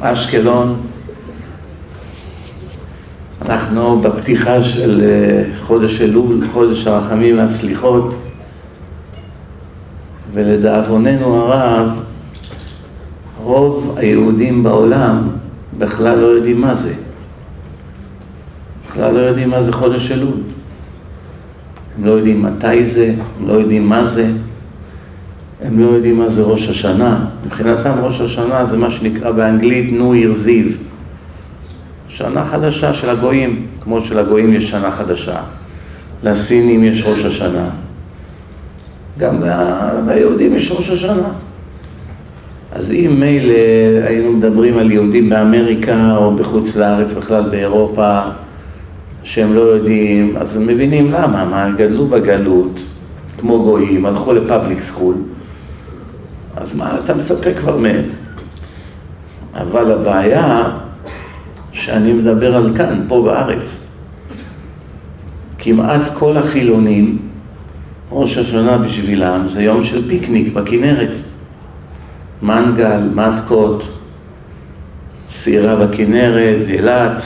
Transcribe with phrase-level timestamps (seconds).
[0.00, 0.80] אשקלון,
[3.42, 8.14] אנחנו בפתיחה של אה, חודש אלול, חודש הרחמים והסליחות,
[10.32, 12.04] ולדאבוננו הרב,
[13.42, 15.28] רוב היהודים בעולם
[15.78, 16.94] בכלל לא יודעים מה זה.
[18.88, 20.38] בכלל לא יודעים מה זה חודש אלול.
[21.98, 24.30] הם לא יודעים מתי זה, הם לא יודעים מה זה,
[25.62, 27.29] הם לא יודעים מה זה ראש השנה.
[27.50, 30.64] מבחינתם ראש השנה זה מה שנקרא באנגלית נו עיר זיו.
[32.08, 35.36] שנה חדשה של הגויים, כמו שלגויים יש שנה חדשה.
[36.22, 37.68] לסינים יש ראש השנה.
[39.18, 39.42] גם
[40.06, 41.28] ליהודים יש ראש השנה.
[42.72, 43.54] אז אם מילא
[44.06, 48.20] היינו מדברים על יהודים באמריקה או בחוץ לארץ, בכלל באירופה,
[49.22, 52.80] שהם לא יודעים, אז הם מבינים למה, מה, גדלו בגלות,
[53.38, 55.14] כמו גויים, הלכו לפאבליק סקול,
[56.60, 58.04] אז מה אתה מצפה כבר מהם?
[59.54, 60.78] אבל הבעיה
[61.72, 63.86] שאני מדבר על כאן, פה בארץ,
[65.58, 67.18] כמעט כל החילונים,
[68.10, 71.16] ראש השנה בשבילם זה יום של פיקניק בכנרת.
[72.42, 73.84] מנגל, מתקות,
[75.32, 77.22] סירה בכנרת, אילת,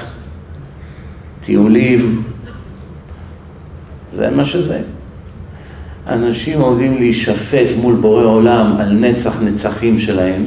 [1.44, 2.22] טיולים,
[4.12, 4.93] זה מה שזה.
[6.08, 10.46] אנשים עומדים להישפט מול בורא עולם על נצח נצחים שלהם,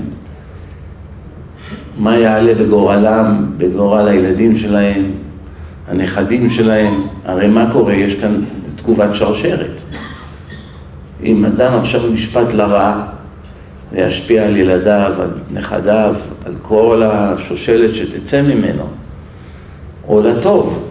[1.98, 5.12] מה יעלה בגורלם, בגורל הילדים שלהם,
[5.88, 6.94] הנכדים שלהם,
[7.26, 7.94] הרי מה קורה?
[7.94, 8.42] יש כאן
[8.76, 9.82] תגובת שרשרת.
[11.24, 13.02] אם אדם עכשיו נשפט לרע,
[13.92, 18.84] זה ישפיע על ילדיו, על נכדיו, על כל השושלת שתצא ממנו,
[20.08, 20.87] או לטוב.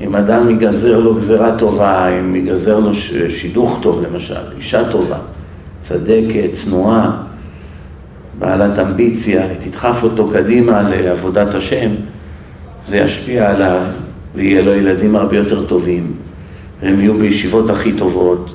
[0.00, 2.94] אם אדם ייגזר לו גזירה טובה, אם ייגזר לו
[3.28, 5.18] שידוך טוב למשל, אישה טובה,
[5.82, 7.22] צדקת, צנועה,
[8.38, 11.90] בעלת אמביציה, היא תדחף אותו קדימה לעבודת השם,
[12.86, 13.82] זה ישפיע עליו
[14.34, 16.12] ויהיה לו ילדים הרבה יותר טובים,
[16.82, 18.52] והם יהיו בישיבות הכי טובות,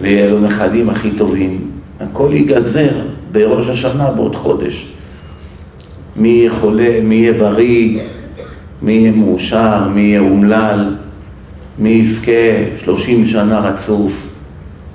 [0.00, 1.70] ויהיה לו נכדים הכי טובים.
[2.00, 2.90] הכל ייגזר
[3.32, 4.92] בראש השנה בעוד חודש.
[6.16, 7.98] מי יהיה חולה, מי יהיה בריא,
[8.84, 10.96] מי יהיה מאושר, מי יהיה אומלל,
[11.78, 14.34] מי יבכה שלושים שנה רצוף,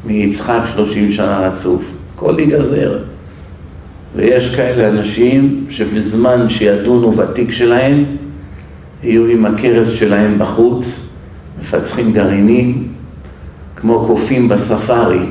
[0.05, 1.83] מי יצחק שלושים שנה רצוף,
[2.15, 2.99] הכל ייגזר.
[4.15, 8.03] ויש כאלה אנשים שבזמן שידונו בתיק שלהם,
[9.03, 11.15] יהיו עם הכרס שלהם בחוץ,
[11.61, 12.87] מפצחים גרעינים,
[13.75, 15.25] כמו קופים בספארי.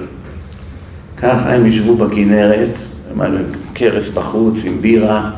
[1.16, 2.78] ככה הם ישבו בכנרת,
[3.20, 3.38] היו
[3.74, 5.30] כרס בחוץ עם בירה,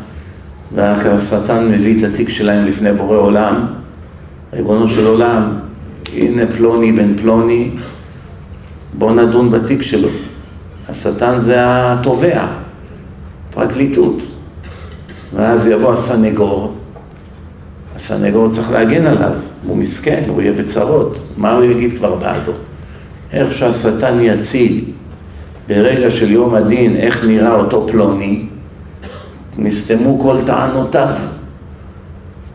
[0.74, 3.66] והשטן מביא את התיק שלהם לפני בורא עולם,
[4.52, 5.52] ריבונו של עולם,
[6.16, 7.70] הנה פלוני בן פלוני,
[8.98, 10.08] בוא נדון בתיק שלו.
[10.88, 12.46] השטן זה התובע,
[13.54, 14.22] פרקליטות.
[15.34, 16.74] ואז יבוא הסנגור,
[17.96, 19.32] הסנגור צריך להגן עליו,
[19.66, 22.52] הוא מסכן, הוא יהיה בצרות, מה הוא יגיד כבר בעדו?
[23.32, 24.84] איך שהשטן יציל
[25.68, 28.46] ברגע של יום הדין איך נראה אותו פלוני,
[29.60, 31.14] נסתמו כל טענותיו.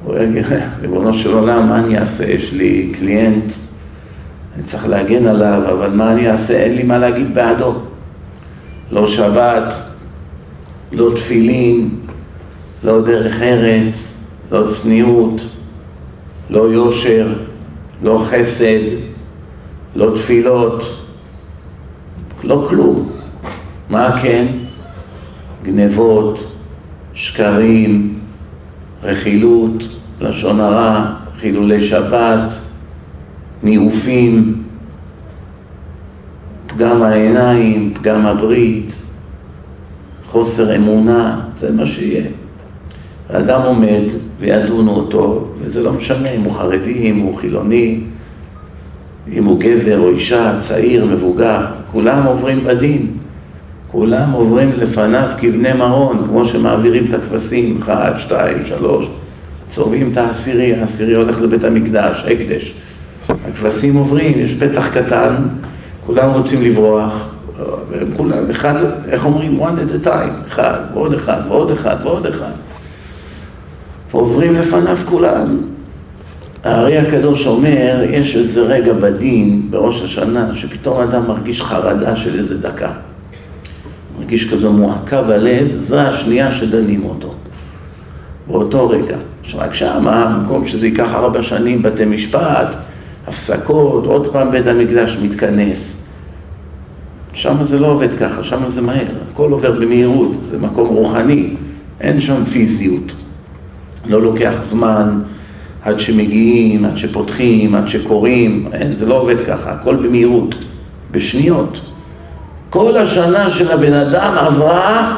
[0.03, 0.45] הוא יגיד,
[0.81, 2.31] ריבונו של עולם, מה אני אעשה?
[2.31, 3.53] יש לי קליינט,
[4.55, 6.53] אני צריך להגן עליו, אבל מה אני אעשה?
[6.53, 7.73] אין לי מה להגיד בעדו.
[8.91, 9.73] לא שבת,
[10.91, 11.89] לא תפילין,
[12.83, 15.41] לא דרך ארץ, לא צניעות,
[16.49, 17.33] לא יושר,
[18.03, 18.95] לא חסד,
[19.95, 20.83] לא תפילות,
[22.43, 23.09] לא כלום.
[23.89, 24.45] מה כן?
[25.63, 26.54] גנבות,
[27.15, 28.13] שקרים,
[29.03, 29.83] רכילות,
[30.21, 31.05] לשון הרע,
[31.39, 32.53] חילולי שבת,
[33.63, 34.63] ניאופים,
[36.67, 38.95] פגם העיניים, פגם הברית,
[40.31, 42.25] חוסר אמונה, זה מה שיהיה.
[43.29, 44.03] האדם עומד
[44.39, 47.99] וידונו אותו, וזה לא משנה אם הוא חרדי, אם הוא חילוני,
[49.33, 53.07] אם הוא גבר או אישה, צעיר, מבוגר, כולם עוברים בדין.
[53.95, 59.07] כולם עוברים לפניו כבני מרון, כמו שמעבירים את הכבשים, אחד, שתיים, שלוש,
[59.69, 62.73] צורבים את העשירי, העשירי הולך לבית המקדש, הקדש.
[63.29, 65.35] הכבשים עוברים, יש פתח קטן,
[66.05, 67.35] כולם רוצים לברוח,
[67.89, 68.75] והם כולם, אחד,
[69.09, 69.59] איך אומרים?
[69.61, 72.51] one at a time, אחד, ועוד אחד, ועוד אחד, ועוד אחד.
[74.11, 75.57] ועוברים לפניו כולם.
[76.63, 82.57] הארי הקדוש אומר, יש איזה רגע בדין, בראש השנה, שפתאום אדם מרגיש חרדה של איזה
[82.57, 82.91] דקה.
[84.19, 87.33] מרגיש כזו מועקה בלב, זו השנייה שדנים אותו.
[88.47, 89.17] באותו רגע.
[89.53, 92.75] רק שמה, במקום שזה ייקח ארבע שנים, בתי משפט,
[93.27, 96.07] הפסקות, עוד פעם בית המקדש מתכנס.
[97.33, 101.49] שם זה לא עובד ככה, שם זה מהר, הכל עובר במהירות, זה מקום רוחני,
[102.01, 103.11] אין שם פיזיות.
[104.07, 105.19] לא לוקח זמן
[105.83, 110.55] עד שמגיעים, עד שפותחים, עד שקוראים, אין, זה לא עובד ככה, הכל במהירות,
[111.11, 111.91] בשניות.
[112.75, 115.17] כל השנה של הבן אדם עברה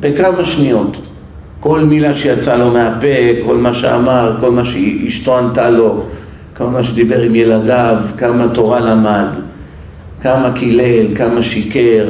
[0.00, 0.96] בכמה שניות.
[1.60, 3.06] כל מילה שיצאה לו מהפה,
[3.46, 6.02] כל מה שאמר, כל מה שאשתו ענתה לו,
[6.56, 9.26] כל מה שדיבר עם ילדיו, כמה תורה למד,
[10.22, 12.06] כמה קילל, כמה שיקר,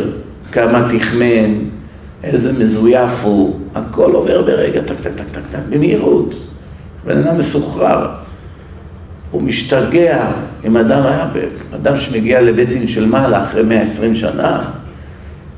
[0.52, 1.54] כמה תחמן,
[2.24, 6.34] איזה מזויף הוא, הכל עובר ברגע, טק טק טק טק, במהירות.
[7.06, 8.06] בן אדם מסוחרר,
[9.32, 10.32] הוא משתגע,
[10.64, 11.28] אם אדם היה,
[11.74, 14.64] אדם שמגיע לבית דין של מעלה אחרי 120 שנה,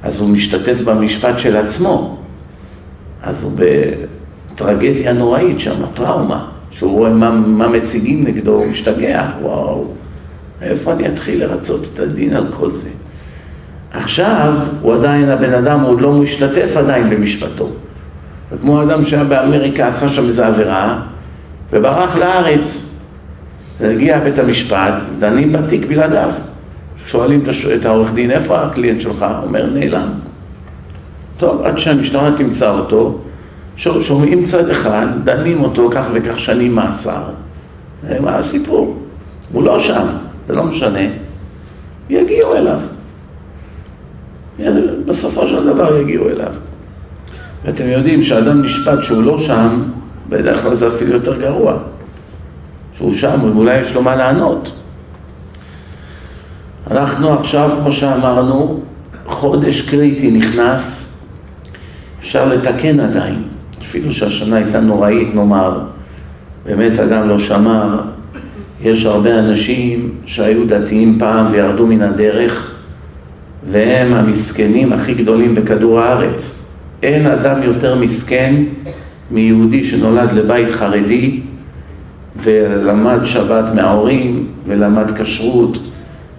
[0.03, 2.19] אז הוא משתתף במשפט של עצמו,
[3.23, 3.53] אז הוא
[4.55, 9.85] בטרגדיה נוראית שם, טראומה, שהוא רואה מה, מה מציגים נגדו, הוא משתגע, וואו,
[10.63, 12.89] איפה אני אתחיל לרצות את הדין על כל זה?
[13.93, 17.69] עכשיו, הוא עדיין, הבן אדם הוא עוד לא משתתף עדיין במשפטו.
[18.51, 21.03] זה כמו אדם שהיה באמריקה, עשה שם איזו עבירה,
[21.73, 22.94] וברח לארץ.
[23.81, 26.31] הגיע בית המשפט, דנים בתיק בלעדיו.
[27.07, 27.45] שואלים
[27.75, 29.27] את העורך דין, איפה הקליינט שלך?
[29.43, 30.09] אומר, נעלם.
[31.39, 33.19] טוב, עד שהמשטרה תמצא אותו,
[33.77, 37.23] שומעים צד אחד, דנים אותו כך וכך שנים מאסר.
[38.21, 38.99] מה הסיפור?
[39.53, 40.07] הוא לא שם,
[40.49, 41.01] זה לא משנה.
[42.11, 42.79] יגיעו אליו.
[45.07, 46.53] בסופו של דבר יגיעו אליו.
[47.65, 49.83] ואתם יודעים שאדם נשפט שהוא לא שם,
[50.29, 51.79] בדרך כלל זה אפילו יותר גרוע.
[52.97, 54.73] שהוא שם, אולי יש לו מה לענות.
[56.91, 58.81] אנחנו עכשיו, כמו שאמרנו,
[59.27, 61.11] חודש קריטי נכנס,
[62.21, 63.43] אפשר לתקן עדיין,
[63.83, 65.81] אפילו שהשנה הייתה נוראית, נאמר,
[66.67, 68.01] באמת אדם לא שמר,
[68.83, 72.75] יש הרבה אנשים שהיו דתיים פעם וירדו מן הדרך,
[73.67, 76.65] והם המסכנים הכי גדולים בכדור הארץ.
[77.03, 78.55] אין אדם יותר מסכן
[79.31, 81.41] מיהודי שנולד לבית חרדי
[82.43, 85.79] ולמד שבת מההורים ולמד כשרות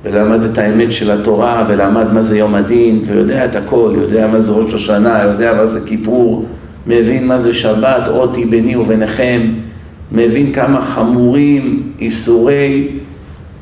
[0.03, 4.41] ולמד את האמת של התורה ולמד מה זה יום הדין ויודע את הכל, יודע מה
[4.41, 6.45] זה ראש השנה, יודע מה זה כיפור,
[6.87, 9.41] מבין מה זה שבת, אותי ביני וביניכם,
[10.11, 12.87] מבין כמה חמורים איסורי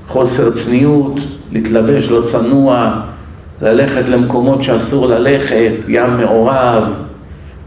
[0.08, 1.20] חוסר צניעות,
[1.52, 3.02] להתלבש לא צנוע,
[3.62, 6.84] ללכת למקומות שאסור ללכת, ים מעורב,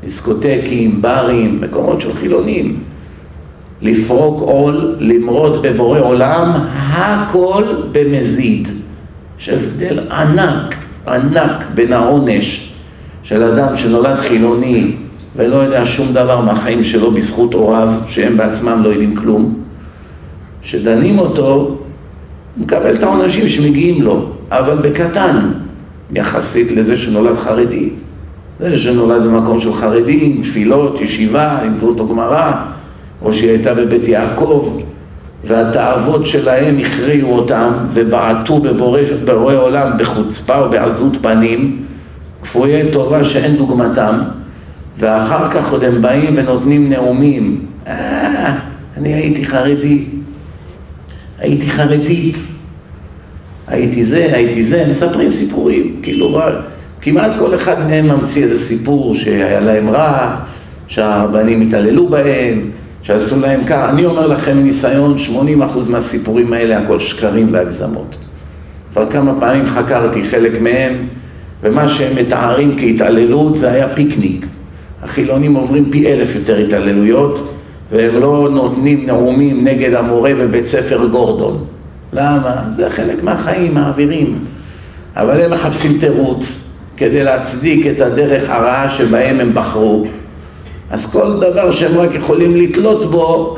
[0.05, 2.77] דיסקוטקים, ברים, מקומות של חילונים.
[3.83, 6.53] לפרוק עול, למרוד בבורא עולם,
[6.93, 8.69] הכל במזיד.
[9.41, 10.75] יש הבדל ענק,
[11.09, 12.73] ענק בין העונש
[13.23, 14.93] של אדם שנולד חילוני
[15.37, 19.55] ולא יודע שום דבר מהחיים שלו בזכות הוריו, שהם בעצמם לא יודעים כלום,
[20.63, 21.77] שדנים אותו, הוא
[22.57, 25.51] מקבל את העונשים שמגיעים לו, אבל בקטן,
[26.13, 27.91] יחסית לזה שנולד חרדי.
[28.61, 32.53] זה שנולד במקום של חרדים, תפילות, ישיבה, לימדו אותו גמרא,
[33.23, 34.79] או שהיא הייתה בבית יעקב,
[35.45, 41.83] והתאוות שלהם הכריעו אותם ובעטו בבורא עולם בחוצפה ובעזות פנים,
[42.43, 44.19] כפויי טובה שאין דוגמתם,
[44.99, 47.61] ואחר כך עוד הם באים ונותנים נאומים.
[47.87, 48.59] אה,
[48.97, 50.05] אני הייתי חרדי,
[51.39, 52.37] הייתי חרדית,
[53.69, 56.41] הייתי זה, הייתי זה, מספרים סיפורים, כאילו
[57.01, 60.37] כמעט כל אחד מהם ממציא איזה סיפור שהיה להם רע,
[60.89, 62.71] שהבנים התעללו בהם,
[63.07, 63.89] שעשו להם כך.
[63.91, 68.17] אני אומר לכם מניסיון, 80% מהסיפורים האלה הכל שקרים והגזמות.
[68.93, 71.07] כבר כמה פעמים חקרתי חלק מהם,
[71.63, 74.47] ומה שהם מתארים כהתעללות זה היה פיקניק.
[75.03, 77.55] החילונים עוברים פי אלף יותר התעללויות,
[77.93, 81.65] והם לא נותנים נאומים נגד המורה בבית ספר גורדון.
[82.13, 82.55] למה?
[82.77, 84.39] זה חלק מהחיים, מעבירים.
[85.17, 90.07] אבל הם מחפשים תירוץ כדי להצדיק את הדרך הרעה שבהם הם בחרו.
[90.91, 93.57] אז כל דבר שהם רק יכולים לתלות בו,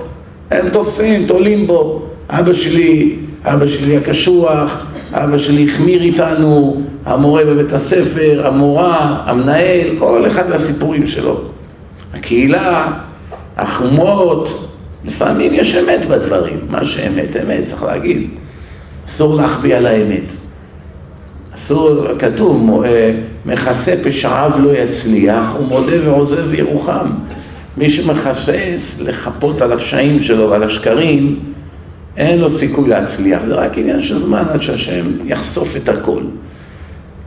[0.50, 2.02] הם תופסים, תולים בו.
[2.30, 10.26] אבא שלי, אבא שלי הקשוח, אבא שלי החמיר איתנו, המורה בבית הספר, המורה, המנהל, כל
[10.26, 11.40] אחד והסיפורים שלו.
[12.14, 12.92] הקהילה,
[13.56, 14.68] החומות,
[15.04, 18.28] לפעמים יש אמת בדברים, מה שאמת אמת, צריך להגיד.
[19.08, 20.37] אסור להחביא על האמת.
[21.58, 22.82] אסור, כתוב,
[23.46, 27.06] מכסה פשעיו לא יצליח, ומודה ועוזב ירוחם.
[27.76, 31.38] מי שמחפש לחפות על הפשעים שלו ועל השקרים,
[32.16, 36.20] אין לו סיכוי להצליח, זה רק עניין של זמן עד שהשם יחשוף את הכל.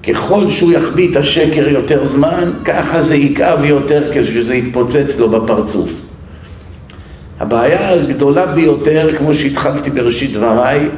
[0.08, 6.06] ככל שהוא יחביא את השקר יותר זמן, ככה זה יכאב יותר כשזה יתפוצץ לו בפרצוף.
[7.40, 10.90] הבעיה הגדולה ביותר, כמו שהתחלתי בראשית דבריי,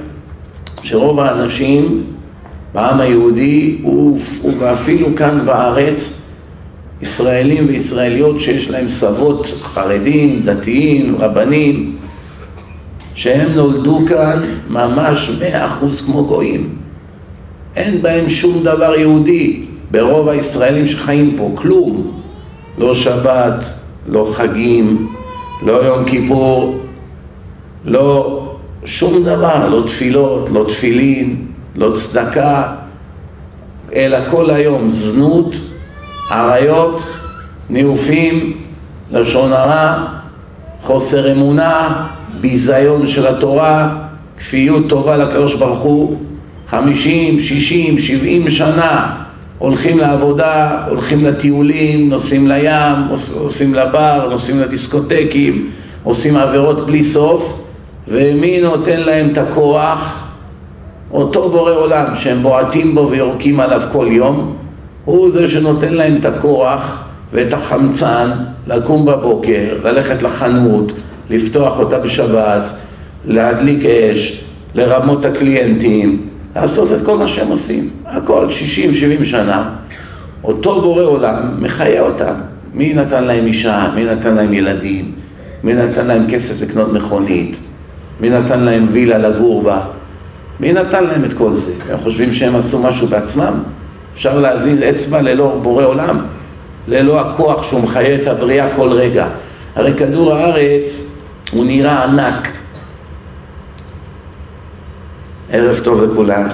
[0.83, 2.03] שרוב האנשים
[2.73, 3.77] בעם היהודי,
[4.59, 6.21] ואפילו כאן בארץ,
[7.01, 11.95] ישראלים וישראליות שיש להם סבות חרדים, דתיים, רבנים,
[13.15, 14.39] שהם נולדו כאן
[14.69, 16.69] ממש מאה אחוז כמו גויים.
[17.75, 19.61] אין בהם שום דבר יהודי
[19.91, 22.11] ברוב הישראלים שחיים פה, כלום.
[22.77, 23.65] לא שבת,
[24.07, 25.07] לא חגים,
[25.65, 26.79] לא יום כיפור,
[27.85, 28.39] לא
[28.85, 32.63] שום דבר, לא תפילות, לא תפילין, לא צדקה,
[33.95, 35.55] אלא כל היום זנות,
[36.31, 37.03] עריות,
[37.69, 38.57] ניאופים,
[39.11, 40.05] לשון הרע,
[40.83, 42.07] חוסר אמונה,
[42.41, 43.95] ביזיון של התורה,
[44.37, 46.19] כפיות טובה לקדוש ברוך הוא,
[46.69, 49.23] חמישים, שישים, שבעים שנה
[49.57, 52.95] הולכים לעבודה, הולכים לטיולים, נוסעים לים,
[53.43, 55.69] נוסעים לבר, נוסעים לדיסקוטקים,
[56.03, 57.59] עושים עבירות בלי סוף,
[58.07, 60.22] ומי נותן להם את הכוח?
[61.13, 64.55] אותו בורא עולם שהם בועטים בו ויורקים עליו כל יום,
[65.05, 67.03] הוא זה שנותן להם את הכוח
[67.33, 68.29] ואת החמצן
[68.67, 70.93] לקום בבוקר, ללכת לחנות,
[71.29, 72.69] לפתוח אותה בשבת,
[73.25, 74.43] להדליק אש,
[74.75, 76.21] לרמות הקליינטים,
[76.55, 78.47] לעשות את כל מה שהם עושים, הכל,
[79.21, 79.69] 60-70 שנה,
[80.43, 82.33] אותו בורא עולם מחיה אותם.
[82.73, 83.91] מי נתן להם אישה?
[83.95, 85.11] מי נתן להם ילדים?
[85.63, 87.57] מי נתן להם כסף לקנות מכונית?
[88.21, 89.81] מי נתן להם וילה לגור בה?
[90.63, 91.71] מי נתן להם את כל זה?
[91.89, 93.53] הם חושבים שהם עשו משהו בעצמם?
[94.13, 96.19] אפשר להזיז אצבע ללא בורא עולם?
[96.87, 99.27] ללא הכוח שהוא מחיה את הבריאה כל רגע.
[99.75, 101.11] הרי כדור הארץ
[101.51, 102.47] הוא נראה ענק.
[105.51, 106.43] ערב טוב לכולם.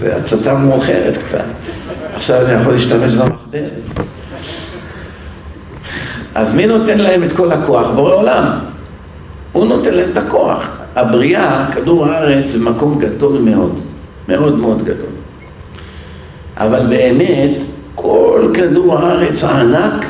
[0.00, 1.44] זה הצתה מאוחרת קצת.
[2.14, 4.00] עכשיו אני יכול להשתמש במחברת.
[6.34, 7.90] אז מי נותן להם את כל הכוח?
[7.94, 8.58] בורא עולם.
[9.52, 10.77] הוא נותן להם את הכוח.
[10.98, 13.80] הבריאה, כדור הארץ, זה מקום גדול מאוד.
[14.28, 15.14] מאוד מאוד גדול.
[16.56, 17.62] אבל באמת,
[17.94, 20.06] כל כדור הארץ הענק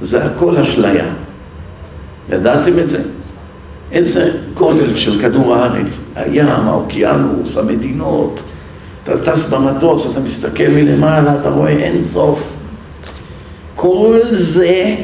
[0.00, 1.04] זה הכל אשליה.
[2.28, 3.02] ידעתם את זה?
[3.92, 8.40] איזה גודל של כדור הארץ, הים, האוקיינוס, המדינות.
[9.04, 12.56] אתה טס במטוס, אתה מסתכל מלמעלה, אתה רואה אין סוף.
[13.76, 14.96] כל זה,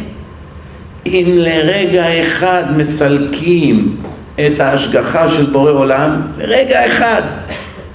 [1.07, 3.97] אם לרגע אחד מסלקים
[4.41, 7.23] את ההשגחה של בורא עולם, לרגע אחד,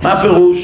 [0.01, 0.57] מה הפירוש?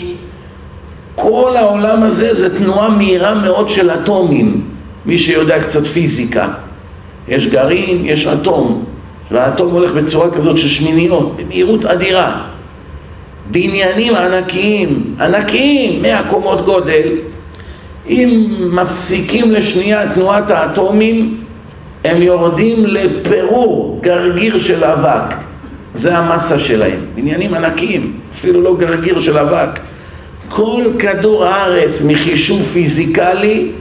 [1.16, 4.62] כל העולם הזה זה תנועה מהירה מאוד של אטומים,
[5.06, 6.48] מי שיודע קצת פיזיקה.
[7.28, 8.86] יש גרעין, יש אטום,
[9.32, 12.46] והאטום הולך בצורה כזאת של שמיניות, במהירות אדירה.
[13.52, 17.10] בניינים ענקיים, ענקיים, מאה קומות גודל,
[18.10, 21.38] אם מפסיקים לשנייה את תנועת האטומים,
[22.06, 25.47] הם יורדים לפירור, גרגיר של אבק.
[26.00, 27.00] זה המסה שלהם.
[27.16, 29.80] בניינים ענקיים, אפילו לא גרגיר של אבק.
[30.50, 33.72] כל כדור הארץ מחישוב פיזיקלי,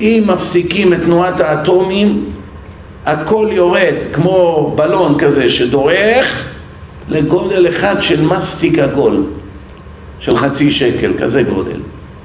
[0.00, 2.24] אם מפסיקים את תנועת האטומים,
[3.06, 6.48] הכל יורד כמו בלון כזה שדורך
[7.08, 9.24] לגודל אחד של מסטיק עגול
[10.20, 11.80] של חצי שקל, כזה גודל.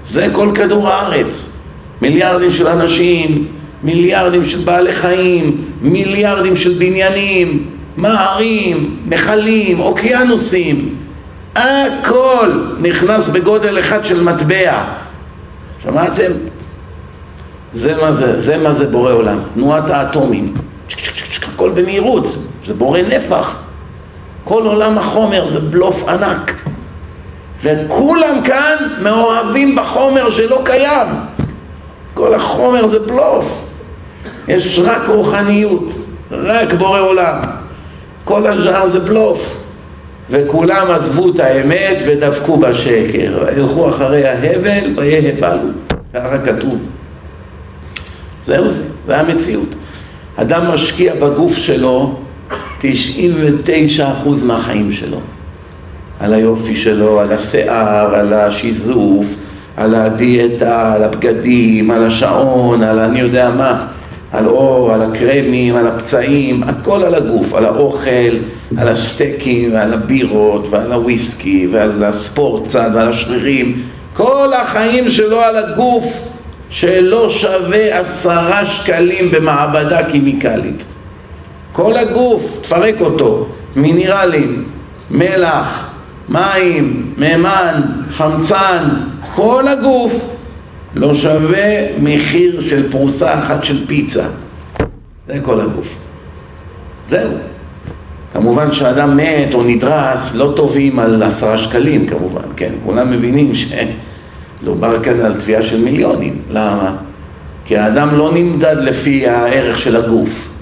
[0.10, 1.60] זה כל כדור הארץ.
[2.02, 3.48] מיליארדים של אנשים,
[3.84, 7.66] מיליארדים של בעלי חיים, מיליארדים של בניינים,
[8.00, 10.96] מערים, נחלים, אוקיינוסים.
[11.56, 12.50] הכל
[12.82, 14.84] נכנס בגודל אחד של מטבע.
[15.84, 16.32] שמעתם?
[17.74, 20.54] זה מה זה, זה מה זה בורא עולם, תנועת האטומים.
[21.54, 22.26] הכל במהירות,
[22.66, 23.64] זה בורא נפח.
[24.44, 26.62] כל עולם החומר זה בלוף ענק.
[27.64, 31.08] וכולם כאן מאוהבים בחומר שלא קיים.
[32.14, 33.66] כל החומר זה בלוף.
[34.48, 35.94] יש רק רוחניות,
[36.32, 37.59] רק בורא עולם.
[38.30, 39.64] כל השאר זה בלוף.
[40.30, 43.44] וכולם עזבו את האמת ודבקו בשקר.
[43.46, 45.70] וילכו אחרי ההבל ויהבלו.
[46.14, 46.80] ככה כתוב.
[48.46, 49.70] זהו זה, זה המציאות.
[50.36, 52.20] אדם משקיע בגוף שלו
[52.82, 52.86] 99%
[54.46, 55.20] מהחיים שלו.
[56.20, 59.36] על היופי שלו, על השיער, על השיזוף,
[59.78, 63.86] על הדיאטה, על הבגדים, על השעון, על אני יודע מה,
[64.32, 68.38] על אור, על הקרמים, על הפצעים, הכל על הגוף, על האוכל,
[68.78, 73.82] על הסטייקים, ועל הבירות, ועל הוויסקי, ועל הספורט צד, ועל השרירים,
[74.14, 76.30] כל החיים שלו על הגוף.
[76.70, 80.84] שלא שווה עשרה שקלים במעבדה כימיקלית.
[81.72, 84.66] כל הגוף, תפרק אותו, מינרלים,
[85.12, 85.90] מלח,
[86.30, 87.82] מים, מימן,
[88.12, 88.84] חמצן,
[89.36, 90.36] כל הגוף
[90.96, 94.24] לא שווה מחיר של פרוסה אחת של פיצה.
[95.28, 96.00] זה כל הגוף.
[97.08, 97.32] זהו.
[98.34, 102.72] כמובן שאדם מת או נדרס לא טובים על עשרה שקלים כמובן, כן?
[102.86, 106.38] כולם מבינים שדובר כאן על תביעה של מיליונים.
[106.52, 106.96] למה?
[107.66, 110.60] כי האדם לא נמדד לפי הערך של הגוף,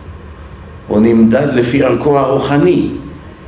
[0.87, 2.89] הוא נמדד לפי ערכו הרוחני.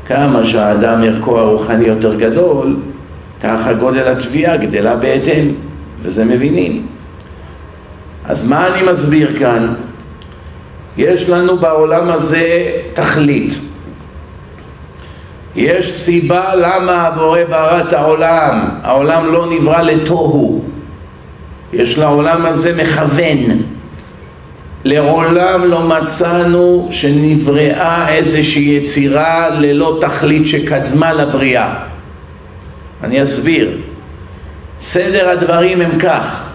[0.08, 2.78] כמה שהאדם ערכו הרוחני יותר גדול,
[3.44, 5.52] ככה גודל התביעה גדלה בהתאם,
[6.02, 6.88] וזה מבינים.
[8.26, 9.74] אז מה אני מסביר כאן?
[10.98, 13.54] יש לנו בעולם הזה תכלית.
[15.56, 18.70] יש סיבה למה הבורא ברא את העולם.
[18.84, 20.64] העולם לא נברא לתוהו.
[21.74, 23.62] יש לעולם הזה מכוון.
[24.84, 31.74] לעולם לא מצאנו שנבראה איזושהי יצירה ללא תכלית שקדמה לבריאה.
[33.04, 33.78] אני אסביר.
[34.82, 36.50] סדר הדברים הם כך: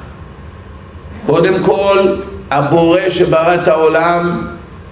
[1.26, 2.16] קודם כל,
[2.50, 4.46] הבורא שברא את העולם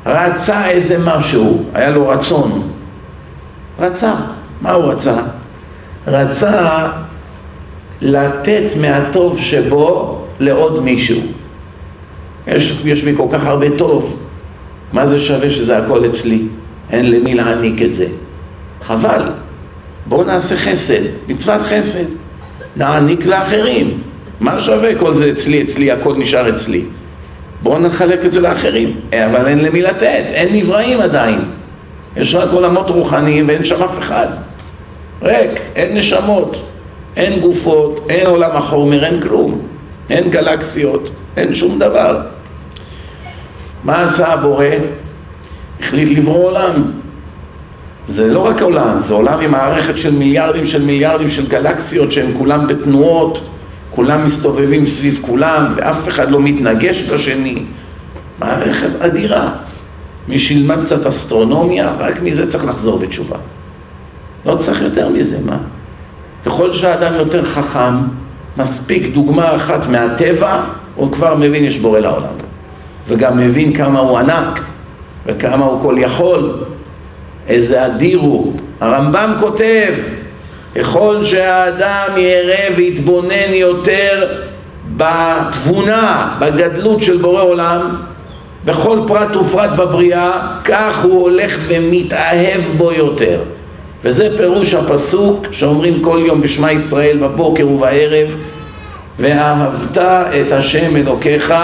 [0.07, 2.71] רצה איזה משהו, היה לו רצון.
[3.81, 4.15] רצה.
[4.61, 5.17] מה הוא רצה?
[6.07, 6.89] רצה
[8.01, 11.21] לתת מהטוב שבו לעוד מישהו.
[12.47, 14.17] יש, יש לי כל כך הרבה טוב,
[14.93, 16.43] מה זה שווה שזה הכל אצלי?
[16.91, 18.07] אין למי להעניק את זה.
[18.85, 19.23] חבל.
[20.07, 22.22] בואו נעשה חסד, מצוות חסד.
[22.77, 24.01] נעניק לאחרים.
[24.41, 26.85] מה שווה כל זה אצלי, אצלי, הכל נשאר אצלי.
[27.63, 29.01] בואו נחלק את זה לאחרים.
[29.13, 31.41] אבל אין למי לתת, אין נבראים עדיין.
[32.17, 34.27] יש רק עולמות רוחניים ואין שם אף אחד.
[35.23, 36.71] ריק, אין נשמות,
[37.17, 39.63] אין גופות, אין עולם החומר, אין כלום.
[40.11, 42.21] אין גלקסיות, אין שום דבר.
[43.85, 44.67] מה עשה הבורא?
[45.81, 47.02] החליט לברוא עולם.
[48.09, 52.31] זה לא רק עולם, זה עולם עם מערכת של מיליארדים של מיליארדים של גלקסיות שהם
[52.39, 53.51] כולם בתנועות,
[53.91, 57.63] כולם מסתובבים סביב כולם ואף אחד לא מתנגש לשני.
[58.41, 59.53] מערכת אדירה.
[60.29, 63.37] מי שילמד קצת אסטרונומיה, רק מזה צריך לחזור בתשובה.
[64.47, 65.57] לא צריך יותר מזה, מה?
[66.47, 67.95] ככל שהאדם יותר חכם,
[68.57, 70.61] מספיק דוגמה אחת מהטבע,
[70.97, 72.35] הוא כבר מבין יש בורא לעולם.
[73.09, 74.61] וגם מבין כמה הוא ענק,
[75.27, 76.65] וכמה הוא כל יכול,
[77.49, 78.53] איזה אדיר הוא.
[78.81, 79.93] הרמב"ם כותב,
[80.75, 84.27] ככל שהאדם יראה ויתבונן יותר
[84.97, 87.97] בתבונה, בגדלות של בורא עולם,
[88.65, 93.39] בכל פרט ופרט בבריאה, כך הוא הולך ומתאהב בו יותר.
[94.05, 98.29] וזה פירוש הפסוק שאומרים כל יום בשמע ישראל בבוקר ובערב
[99.19, 99.99] ואהבת
[100.41, 101.55] את השם אלוקיך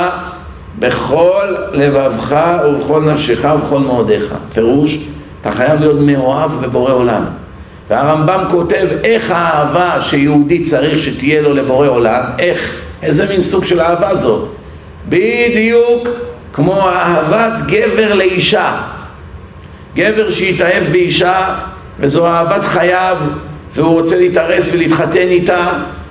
[0.79, 2.37] בכל לבבך
[2.67, 4.35] ובכל נפשך ובכל מאודיך.
[4.55, 4.99] פירוש,
[5.41, 7.25] אתה חייב להיות מאוהב בבורא עולם.
[7.91, 13.81] והרמב"ם כותב איך האהבה שיהודי צריך שתהיה לו לבורא עולם, איך, איזה מין סוג של
[13.81, 14.49] אהבה זאת.
[15.09, 16.09] בדיוק
[16.53, 18.77] כמו אהבת גבר לאישה.
[19.97, 21.55] גבר שהתאהב באישה
[22.01, 23.17] וזו אהבת חייו
[23.75, 25.69] והוא רוצה להתארס ולהתחתן איתה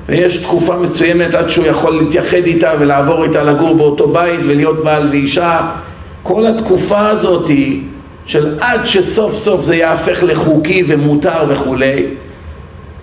[0.09, 5.07] ויש תקופה מסוימת עד שהוא יכול להתייחד איתה ולעבור איתה לגור באותו בית ולהיות בעל
[5.11, 5.59] ואישה
[6.23, 7.81] כל התקופה הזאת היא
[8.27, 12.05] של עד שסוף סוף זה יהפך לחוקי ומותר וכולי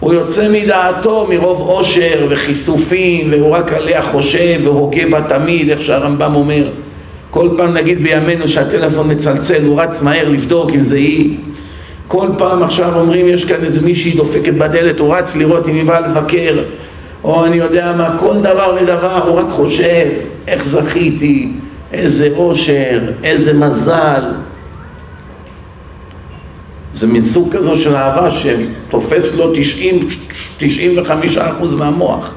[0.01, 6.35] הוא יוצא מדעתו מרוב עושר וכיסופים והוא רק עליה חושב והוגה בה תמיד איך שהרמב"ם
[6.35, 6.69] אומר.
[7.31, 11.37] כל פעם נגיד בימינו שהטלפון מצלצל הוא רץ מהר לבדוק אם זה היא.
[12.09, 15.85] כל פעם עכשיו אומרים יש כאן איזה מישהי דופקת בדלת הוא רץ לראות אם היא
[15.85, 16.63] באה לבקר.
[17.25, 20.07] או אני יודע מה, כל דבר ודבר הוא רק חושב
[20.49, 21.49] איך זכיתי,
[21.93, 24.23] איזה אושר, איזה מזל
[26.95, 30.09] זה מין סוג כזו של אהבה שתופס לו 90,
[30.59, 32.31] 95 אחוז מהמוח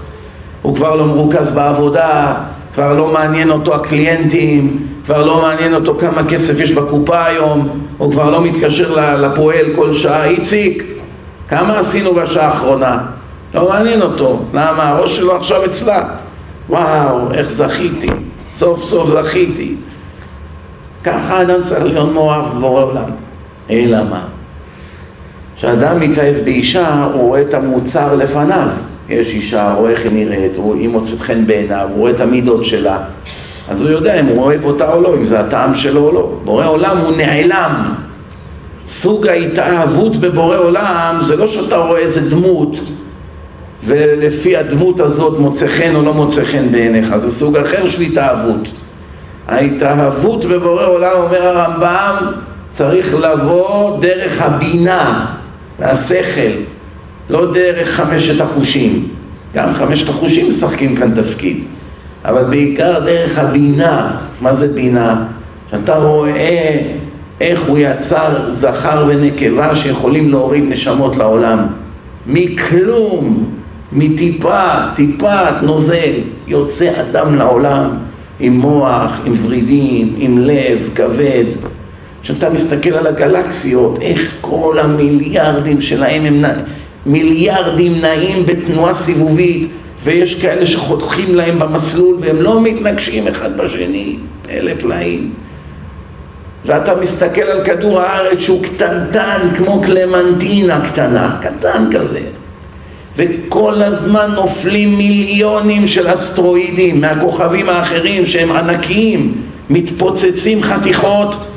[0.61, 2.33] הוא כבר לא מרוכז בעבודה,
[2.75, 8.11] כבר לא מעניין אותו הקליינטים, כבר לא מעניין אותו כמה כסף יש בקופה היום, הוא
[8.11, 10.83] כבר לא מתקשר לפועל כל שעה, איציק,
[11.49, 13.05] כמה עשינו בשעה האחרונה?
[13.53, 14.89] לא מעניין אותו, למה?
[14.89, 16.09] הראש שלו עכשיו אצלה.
[16.69, 18.07] וואו, איך זכיתי,
[18.51, 19.75] סוף סוף זכיתי.
[21.03, 23.09] ככה אדם צריך להיות מאוהב בבורא עולם.
[23.69, 24.36] אלא מה?
[25.57, 28.67] כשאדם מתאהב באישה, הוא רואה את המוצר לפניו.
[29.09, 32.97] יש אישה, רואה איך היא נראית, היא מוצאת חן בעיניו, הוא רואה את המידות שלה.
[33.69, 36.33] אז הוא יודע אם הוא אוהב אותה או לא, אם זה הטעם שלו או לא.
[36.43, 37.93] בורא עולם הוא נעלם.
[38.85, 42.79] סוג ההתאהבות בבורא עולם זה לא שאתה רואה איזה דמות
[43.83, 48.67] ולפי הדמות הזאת מוצא חן או לא מוצא חן בעיניך, זה סוג אחר של התאהבות.
[49.47, 52.15] ההתאהבות בבורא עולם, אומר הרמב"ם,
[52.71, 55.25] צריך לבוא דרך הבינה
[55.79, 56.51] והשכל,
[57.29, 59.07] לא דרך חמשת החושים.
[59.55, 61.57] גם חמשת החושים משחקים כאן תפקיד,
[62.25, 64.17] אבל בעיקר דרך הבינה.
[64.41, 65.25] מה זה בינה?
[65.71, 66.77] שאתה רואה
[67.41, 71.59] איך הוא יצר זכר ונקבה שיכולים להוריד נשמות לעולם.
[72.27, 73.49] מכלום,
[73.91, 74.63] מטיפה,
[74.95, 76.13] טיפת נוזל,
[76.47, 77.89] יוצא אדם לעולם
[78.39, 81.45] עם מוח, עם ורידים, עם לב, כבד.
[82.27, 86.43] כשאתה מסתכל על הגלקסיות, איך כל המיליארדים שלהם הם
[87.05, 89.67] מיליארדים נעים בתנועה סיבובית
[90.03, 94.15] ויש כאלה שחותכים להם במסלול והם לא מתנגשים אחד בשני,
[94.49, 95.33] אלה פלאים.
[96.65, 102.21] ואתה מסתכל על כדור הארץ שהוא קטנטן כמו קלמנטינה קטנה, קטן כזה.
[103.17, 111.47] וכל הזמן נופלים מיליונים של אסטרואידים מהכוכבים האחרים שהם ענקיים, מתפוצצים חתיכות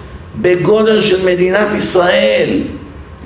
[0.43, 2.61] בגודל של מדינת ישראל.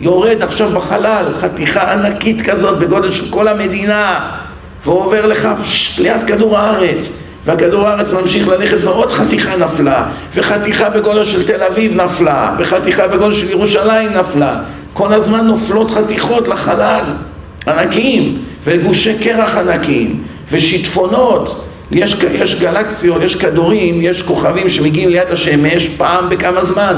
[0.01, 4.31] יורד עכשיו בחלל חתיכה ענקית כזאת בגודל של כל המדינה
[4.85, 5.49] ועובר לך
[6.03, 12.01] ליד כדור הארץ והכדור הארץ ממשיך ללכת ועוד חתיכה נפלה וחתיכה בגודל של תל אביב
[12.03, 14.61] נפלה וחתיכה בגודל של ירושלים נפלה
[14.93, 17.05] כל הזמן נופלות חתיכות לחלל
[17.67, 21.64] ענקים וגושי קרח ענקים ושיטפונות
[21.95, 26.95] יש, יש גלקסיות, יש כדורים, יש כוכבים שמגיעים ליד השמש פעם בכמה זמן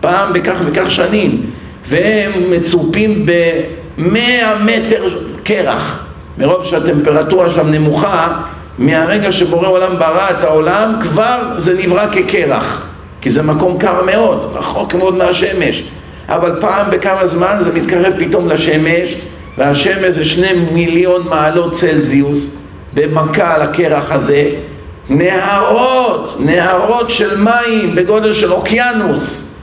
[0.00, 1.42] פעם בכך וכך שנים
[1.88, 6.06] והם מצופים במאה מטר קרח.
[6.38, 8.42] מרוב שהטמפרטורה שם נמוכה
[8.78, 12.86] מהרגע שבורא עולם ברא את העולם כבר זה נברא כקרח
[13.20, 15.82] כי זה מקום קר מאוד, רחוק מאוד מהשמש.
[16.28, 19.14] אבל פעם בכמה זמן זה מתקרב פתאום לשמש
[19.58, 22.56] והשמש זה שני מיליון מעלות צלזיוס
[22.96, 24.50] במכה על הקרח הזה
[25.10, 29.54] נהרות, נהרות של מים בגודל של אוקיינוס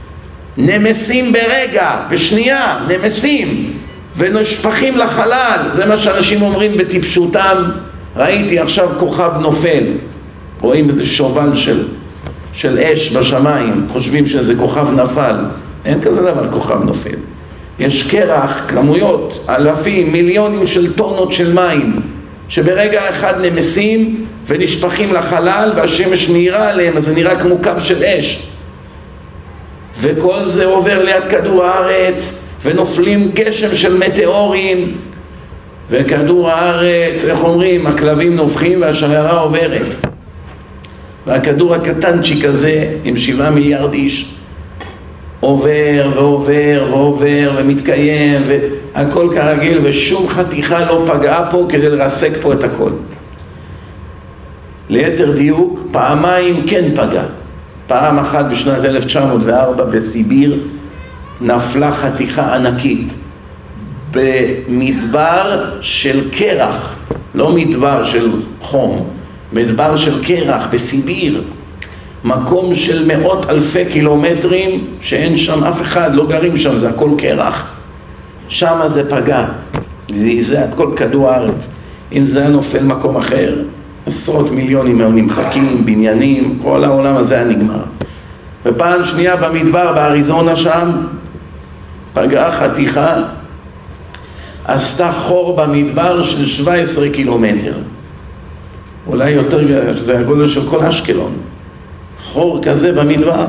[0.58, 3.74] נמסים ברגע, בשנייה, נמסים
[4.18, 7.64] ונשפכים לחלל, זה מה שאנשים אומרים בטיפשותם.
[8.16, 9.84] ראיתי עכשיו כוכב נופל.
[10.62, 11.88] רואים איזה שובל של,
[12.54, 15.36] של אש בשמיים חושבים שזה כוכב נפל.
[15.86, 17.18] אין כזה דבר כוכב נופל.
[17.80, 22.13] יש קרח, כמויות, אלפים, מיליונים של טונות של מים
[22.54, 28.48] שברגע אחד נמסים ונשפכים לחלל והשמש מאירה עליהם אז זה נראה כמו קו של אש.
[30.00, 34.98] וכל זה עובר ליד כדור הארץ ונופלים גשם של מטאורים.
[35.90, 40.06] וכדור הארץ, איך אומרים, הכלבים נובחים והשיירה עוברת.
[41.26, 44.34] והכדור הקטנצ'יק הזה עם שבעה מיליארד איש
[45.40, 48.42] עובר ועובר ועובר ומתקיים
[48.96, 52.92] והכל כרגיל ושום חתיכה לא פגעה פה כדי לרסק פה את הכל
[54.90, 57.24] ליתר דיוק, פעמיים כן פגע
[57.88, 60.60] פעם אחת בשנת 1904 בסיביר
[61.42, 63.08] נפלה חתיכה ענקית
[64.12, 66.96] במדבר של קרח,
[67.36, 69.10] לא מדבר של חום,
[69.54, 71.44] מדבר של קרח בסיביר,
[72.24, 77.73] מקום של מאות אלפי קילומטרים שאין שם אף אחד, לא גרים שם, זה הכל קרח.
[78.54, 79.46] שם זה פגע,
[80.42, 81.70] זה את כל כדור הארץ.
[82.12, 83.56] אם זה היה נופל מקום אחר,
[84.08, 87.84] עשרות מיליונים היו נמחקים, בניינים, כל העולם הזה היה נגמר.
[88.66, 90.92] ופעם שנייה במדבר באריזונה שם,
[92.14, 93.16] פגעה חתיכה,
[94.66, 97.74] עשתה חור במדבר של 17 קילומטר.
[99.08, 99.60] אולי יותר,
[100.06, 101.34] זה הגודל של כל אשקלון.
[102.24, 103.46] חור כזה במדבר.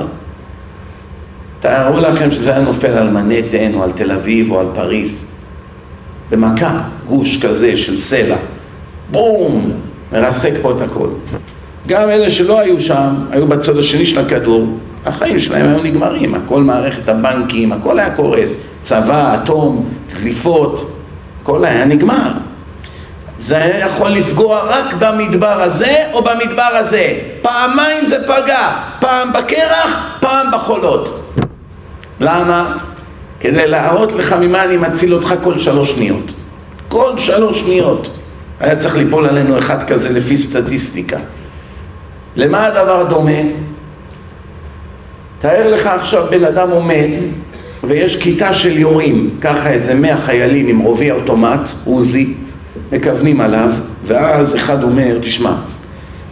[1.65, 5.33] תארו לכם שזה היה נופל על מנהטן או על תל אביב או על פריס.
[6.31, 8.37] במכה, גוש כזה של סלע.
[9.11, 9.73] בום!
[10.13, 11.09] מרסק פה את הכל.
[11.87, 16.63] גם אלה שלא היו שם, היו בצד השני של הכדור, החיים שלהם היו נגמרים, הכל
[16.63, 20.99] מערכת הבנקים, הכל היה קורס, צבא, אטום, דליפות,
[21.43, 22.33] הכל היה נגמר.
[23.41, 27.19] זה היה יכול לפגוע רק במדבר הזה או במדבר הזה.
[27.43, 31.21] פעמיים זה פגע, פעם בקרח, פעם בחולות.
[32.21, 32.77] למה?
[33.41, 36.33] כדי להראות לך ממה אני מציל אותך כל שלוש שניות.
[36.89, 38.19] כל שלוש שניות.
[38.61, 41.19] היה צריך ליפול עלינו אחד כזה לפי סטטיסטיקה.
[42.37, 43.41] למה הדבר דומה?
[45.39, 47.11] תאר לך עכשיו בן אדם עומד
[47.85, 52.35] ויש כיתה של יורים, ככה איזה מאה חיילים עם רובי אוטומט, עוזי,
[52.93, 53.69] מכוונים עליו,
[54.07, 55.55] ואז אחד אומר, תשמע,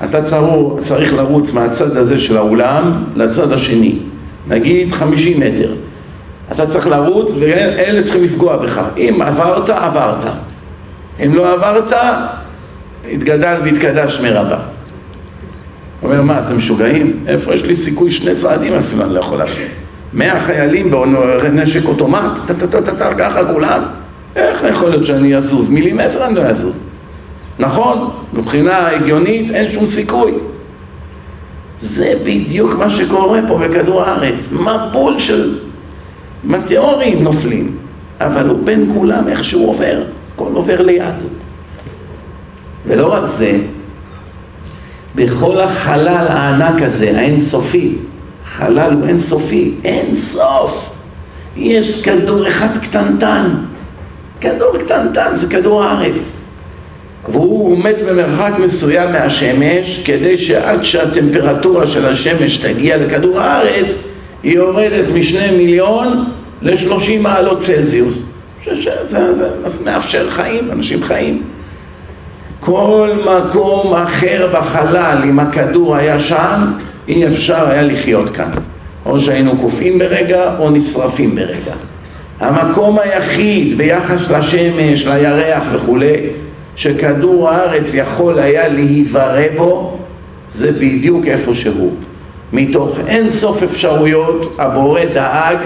[0.04, 0.22] אתה
[0.82, 3.98] צריך לרוץ מהצד הזה של האולם לצד השני,
[4.48, 5.74] נגיד חמישים מטר.
[6.52, 8.80] אתה צריך לרוץ ואלה צריכים לפגוע בך.
[8.96, 10.32] אם עברת, עברת.
[11.24, 11.92] אם לא עברת,
[13.12, 14.58] התגדל והתקדש מרבה.
[16.02, 17.24] אומר, מה, אתם משוגעים?
[17.26, 19.62] איפה יש לי סיכוי שני צעדים אפילו אני לא יכול לעשות?
[20.12, 20.90] מאה חיילים
[21.42, 23.82] בנשק אוטומט, טה-טה-טה-טה, ככה כולם?
[24.36, 25.68] איך יכול להיות שאני אזוז?
[25.68, 26.80] מילימטר אני לא אזוז.
[27.58, 30.32] נכון, מבחינה הגיונית אין שום סיכוי.
[31.82, 34.50] זה בדיוק מה שקורה פה בכדור הארץ.
[34.52, 35.58] מבול של
[36.44, 37.76] מטאורים נופלים,
[38.20, 40.02] אבל הוא בין כולם איכשהו עובר,
[40.34, 41.14] הכל עובר ליד.
[42.86, 43.58] ולא רק זה,
[45.14, 47.96] בכל החלל הענק הזה, האינסופי,
[48.46, 50.94] חלל הוא אינסופי, אין סוף.
[51.56, 53.54] יש כדור אחד קטנטן,
[54.40, 56.41] כדור קטנטן, זה כדור הארץ.
[57.28, 63.94] והוא עומד במרחק מסוים מהשמש כדי שעד שהטמפרטורה של השמש תגיע לכדור הארץ
[64.42, 66.24] היא יורדת משני מיליון
[66.62, 68.32] לשלושים מעלות צלזיוס.
[68.64, 69.48] שזה זה,
[69.84, 71.42] מאפשר חיים, אנשים חיים.
[72.60, 76.72] כל מקום אחר בחלל, אם הכדור היה שם,
[77.08, 78.50] אי אפשר היה לחיות כאן.
[79.06, 81.74] או שהיינו קופאים ברגע או נשרפים ברגע.
[82.40, 86.16] המקום היחיד ביחס לשמש, לירח וכולי,
[86.82, 89.98] שכדור הארץ יכול היה להיברא בו,
[90.54, 91.92] זה בדיוק איפה שהוא.
[92.52, 95.56] מתוך אין סוף אפשרויות, הבורא דאג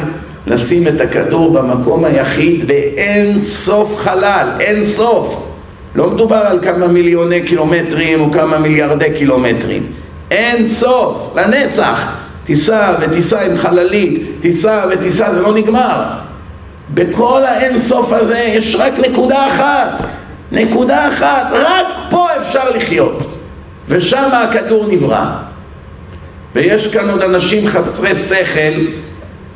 [0.46, 5.46] לשים את הכדור במקום היחיד באין סוף חלל, אין סוף.
[5.94, 9.82] לא מדובר על כמה מיליוני קילומטרים או כמה מיליארדי קילומטרים.
[10.30, 12.16] אין סוף, לנצח.
[12.44, 16.02] תיסע ותיסע עם חללית, תיסע ותיסע, זה לא נגמר.
[16.94, 20.16] בכל האין סוף הזה יש רק נקודה אחת.
[20.56, 23.38] נקודה אחת, רק פה אפשר לחיות.
[23.88, 25.26] ושם הכדור נברא.
[26.54, 28.80] ויש כאן עוד אנשים חסרי שכל,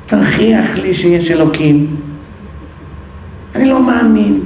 [0.06, 1.96] תכריח לי שיש אלוקים.
[3.54, 4.40] אני לא מאמין.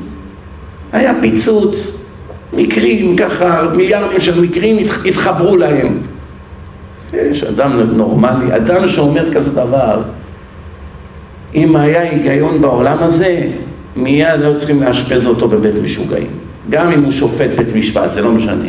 [0.92, 2.04] היה פיצוץ,
[2.52, 5.98] מקרים ככה, מיליארדים של מקרים התחברו להם.
[7.12, 10.02] יש אדם נורמלי, אדם שאומר כזה דבר,
[11.54, 13.48] אם היה היגיון בעולם הזה,
[13.96, 16.43] מיד לא צריכים לאשפז אותו בבית משוגעים.
[16.70, 18.68] גם אם הוא שופט בית משפט, זה לא משנה.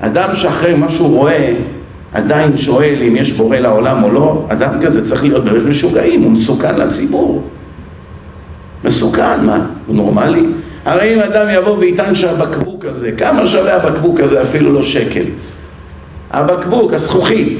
[0.00, 1.54] אדם שאחרי מה שהוא רואה,
[2.12, 6.30] עדיין שואל אם יש בורא לעולם או לא, אדם כזה צריך להיות בבית משוגעים, הוא
[6.30, 7.42] מסוכן לציבור.
[8.84, 9.66] מסוכן, מה?
[9.86, 10.46] הוא נורמלי?
[10.84, 14.42] הרי אם אדם יבוא ויטען שהבקבוק הזה, כמה שווה הבקבוק הזה?
[14.42, 15.24] אפילו לא שקל.
[16.30, 17.58] הבקבוק, הזכוכית.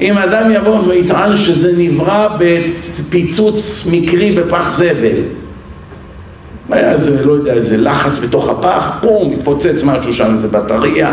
[0.00, 5.16] אם אדם יבוא ויטען שזה נברא בפיצוץ מקרי בפח זבל,
[6.70, 11.12] היה איזה, לא יודע, איזה לחץ בתוך הפח, פום, התפוצץ משהו שם, איזה בטריה,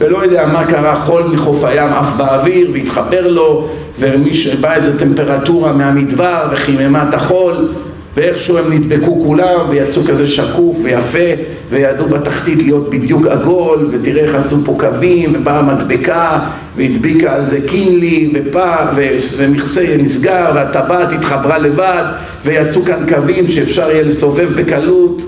[0.00, 5.72] ולא יודע מה קרה, חול מחוף הים עף באוויר והתחבר לו, ומי שבא איזה טמפרטורה
[5.72, 7.68] מהמדבר וחיממה את החול,
[8.14, 14.34] ואיכשהו הם נדבקו כולם ויצאו כזה שקוף ויפה וידעו בתחתית להיות בדיוק עגול ותראה איך
[14.34, 16.38] עשו פה קווים ובאה מדבקה
[16.76, 18.90] והדביקה על זה קינלי ופח
[19.36, 22.04] ומכסה נסגר והטבעת התחברה לבד
[22.44, 25.22] ויצאו כאן קווים שאפשר יהיה לסובב בקלות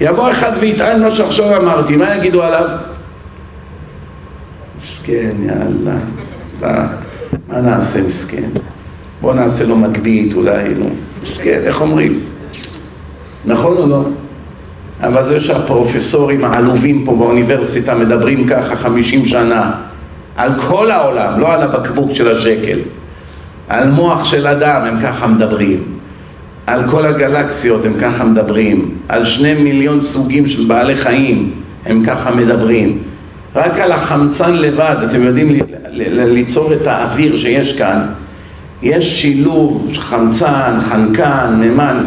[0.00, 2.68] יבוא אחד ויטען מה שעכשיו אמרתי, מה יגידו עליו?
[4.82, 5.98] מסכן, יאללה,
[7.48, 8.48] מה נעשה מסכן?
[9.20, 10.90] בוא נעשה לו מגבית אולי, נו
[11.22, 12.20] מסכן, איך אומרים?
[13.44, 14.04] נכון או לא?
[15.02, 19.72] אבל זה שהפרופסורים העלובים פה באוניברסיטה מדברים ככה חמישים שנה
[20.36, 22.78] על כל העולם, לא על הבקבוק של השקל,
[23.68, 25.82] על מוח של אדם הם ככה מדברים,
[26.66, 31.50] על כל הגלקסיות הם ככה מדברים, על שני מיליון סוגים של בעלי חיים
[31.86, 32.98] הם ככה מדברים,
[33.56, 35.60] רק על החמצן לבד, אתם יודעים
[36.10, 38.06] ליצור את האוויר שיש כאן
[38.82, 42.04] יש שילוב חמצן, חנקן, מימן,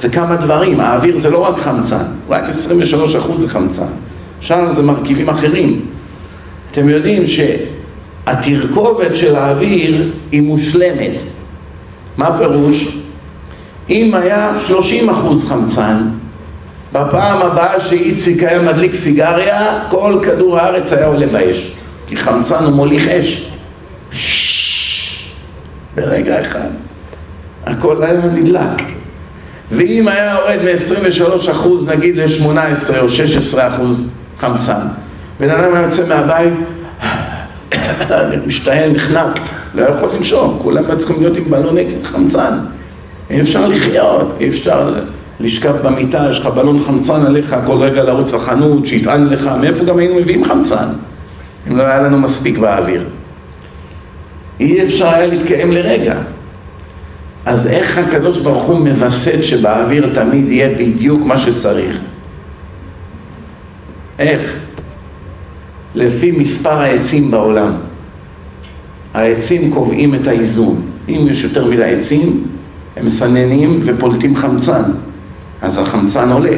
[0.00, 2.52] זה כמה דברים, האוויר זה לא רק חמצן, רק 23%
[3.38, 3.92] זה חמצן,
[4.40, 5.80] שאר זה מרכיבים אחרים.
[6.70, 7.22] אתם יודעים
[8.26, 11.22] שהתרכובת של האוויר היא מושלמת.
[12.16, 12.98] מה פירוש?
[13.90, 14.72] אם היה 30%
[15.48, 16.08] חמצן,
[16.92, 21.72] בפעם הבאה שאיציק היה מדליק סיגריה, כל כדור הארץ היה עולה באש,
[22.08, 23.50] כי חמצן הוא מוליך אש.
[25.94, 26.68] ברגע אחד.
[27.66, 28.99] הכל היה נדלק.
[29.72, 33.06] ואם היה יורד מ-23% נגיד ל-18 או
[33.54, 33.58] 16%
[34.38, 34.80] חמצן,
[35.40, 36.54] בן אדם היה יוצא מהבית,
[38.46, 39.38] משתהל, נחנק,
[39.74, 42.58] לא יכול לנשום, כולם צריכים להיות עם בלון חמצן.
[43.30, 44.94] אי אפשר לחיות, אי אפשר
[45.40, 49.98] לשכב במיטה, יש לך בלון חמצן עליך, כל רגע לרוץ לחנות, שיטען לך, מאיפה גם
[49.98, 50.88] היינו מביאים חמצן,
[51.68, 53.04] אם לא היה לנו מספיק באוויר.
[54.60, 56.14] אי אפשר היה להתקיים לרגע.
[57.46, 61.96] אז איך הקדוש ברוך הוא מווסת שבאוויר תמיד יהיה בדיוק מה שצריך?
[64.18, 64.58] איך?
[65.94, 67.72] לפי מספר העצים בעולם.
[69.14, 70.82] העצים קובעים את האיזון.
[71.08, 72.44] אם יש יותר מדי עצים,
[72.96, 74.82] הם מסננים ופולטים חמצן,
[75.62, 76.56] אז החמצן עולה.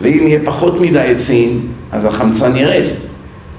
[0.00, 1.60] ואם יהיה פחות מדי עצים,
[1.92, 2.84] אז החמצן ירד.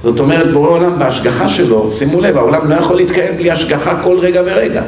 [0.01, 4.19] זאת אומרת, בורא עולם בהשגחה שלו, שימו לב, העולם לא יכול להתקיים בלי השגחה כל
[4.19, 4.83] רגע ורגע.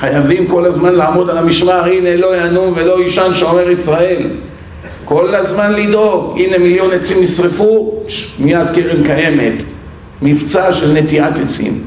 [0.00, 4.22] חייבים כל הזמן לעמוד על המשמר, הנה לא ינום ולא יישן שומר ישראל.
[5.04, 7.92] כל הזמן לדאוג, הנה מיליון עצים נשרפו,
[8.38, 9.62] מיד קרן קיימת,
[10.22, 11.82] מבצע של נטיעת עצים.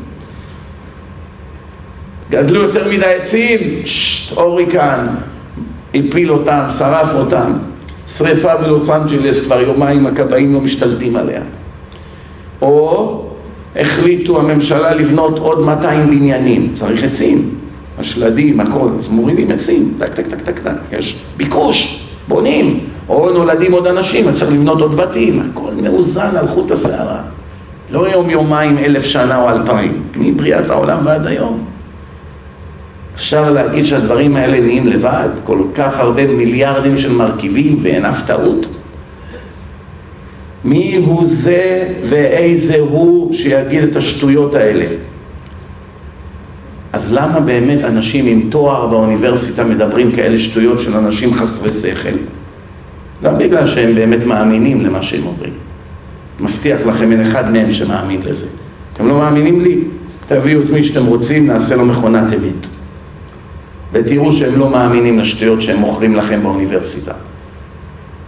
[2.30, 3.60] גדלו יותר מדי עצים,
[4.36, 5.08] הוריקן,
[5.96, 7.54] הפיל אותם, שרף אותם.
[8.18, 11.42] שריפה בלוס אנג'לס, כבר יומיים הכבאים לא משתלטים עליה.
[12.62, 13.26] או
[13.76, 17.50] החליטו הממשלה לבנות עוד 200 בניינים, צריך עצים,
[18.00, 23.72] השלדים, הכל, אז מורידים עצים, טק טק טק טק טק, יש ביקוש, בונים, או נולדים
[23.72, 27.22] עוד אנשים, אז צריך לבנות עוד בתים, הכל מאוזן על חוט השערה.
[27.92, 31.66] לא יום יומיים, אלף שנה או אלפיים, מבריאת העולם ועד היום.
[33.16, 38.66] אפשר להגיד שהדברים האלה נהיים לבד, כל כך הרבה מיליארדים של מרכיבים ואין אף טעות?
[40.64, 44.86] מי הוא זה ואיזה הוא שיגיד את השטויות האלה?
[46.94, 52.18] אז למה באמת אנשים עם תואר באוניברסיטה מדברים כאלה שטויות של אנשים חסרי שכל?
[53.24, 55.54] גם בגלל שהם באמת מאמינים למה שהם אומרים.
[56.40, 58.48] מבטיח לכם אין אחד מהם שמאמין לזה.
[58.94, 59.80] אתם לא מאמינים לי?
[60.28, 62.68] תביאו את מי שאתם רוצים, נעשה לו מכונת אמת.
[63.92, 67.14] ותראו שהם לא מאמינים לשטויות שהם מוכרים לכם באוניברסיטה.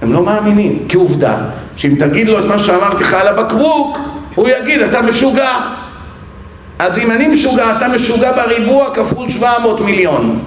[0.01, 1.37] הם לא מאמינים, כי עובדה,
[1.75, 3.97] שאם תגיד לו את מה שאמרתי לך על הבקבוק,
[4.35, 5.80] הוא יגיד, אתה משוגע.
[6.81, 10.39] אז אם אני משוגע, אתה משוגע בריבוע כפול 700 מיליון.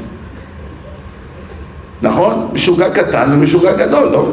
[2.03, 2.49] נכון?
[2.53, 4.29] משוגע קטן ומשוגע גדול, לא?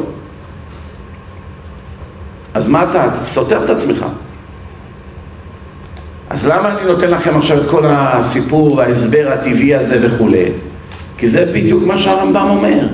[2.54, 4.06] אז מה אתה סותר את עצמך?
[6.30, 10.44] אז למה אני נותן לכם עכשיו את כל הסיפור וההסבר הטבעי הזה וכולי?
[11.18, 12.86] כי זה בדיוק מה שהרמב"ם אומר.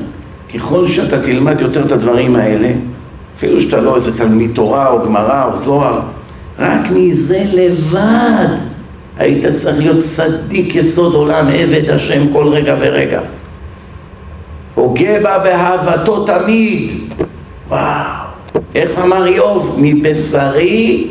[0.54, 2.72] ככל שאתה תלמד יותר את הדברים האלה,
[3.36, 6.00] אפילו שאתה לא איזה תלמיד תורה או גמרא או זוהר,
[6.58, 8.67] רק מזה לבד
[9.18, 13.20] היית צריך להיות צדיק יסוד עולם, עבד השם כל רגע ורגע.
[14.74, 16.90] הוגה בה באהבתו תמיד.
[17.68, 18.04] וואו,
[18.74, 19.78] איך אמר איוב?
[19.78, 21.06] מבשרי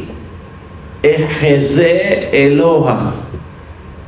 [1.06, 2.00] אחזה
[2.34, 3.10] אלוה.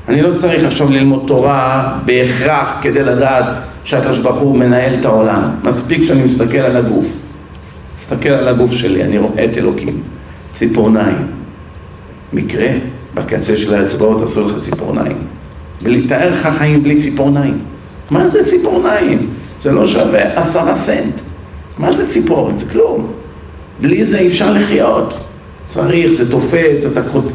[0.08, 3.46] אני לא צריך עכשיו ללמוד תורה בהכרח כדי לדעת
[3.84, 5.42] שהקדוש ברוך הוא מנהל את העולם.
[5.64, 7.20] מספיק שאני מסתכל על הגוף.
[8.00, 10.02] מסתכל על הגוף שלי, אני רואה את אלוקים.
[10.54, 11.28] ציפורניים.
[12.34, 12.68] מקרה,
[13.14, 15.18] בקצה של האצבעות עשו לך ציפורניים.
[15.82, 17.58] ולתאר לך חיים בלי ציפורניים.
[18.12, 19.30] מה זה ציפורניים?
[19.64, 21.22] זה לא שווה עשרה סנט.
[21.78, 22.58] מה זה ציפורן?
[22.58, 23.12] זה כלום.
[23.82, 25.14] בלי זה אי אפשר לחיות.
[25.74, 27.26] צריך, זה תופס, זה תקחות...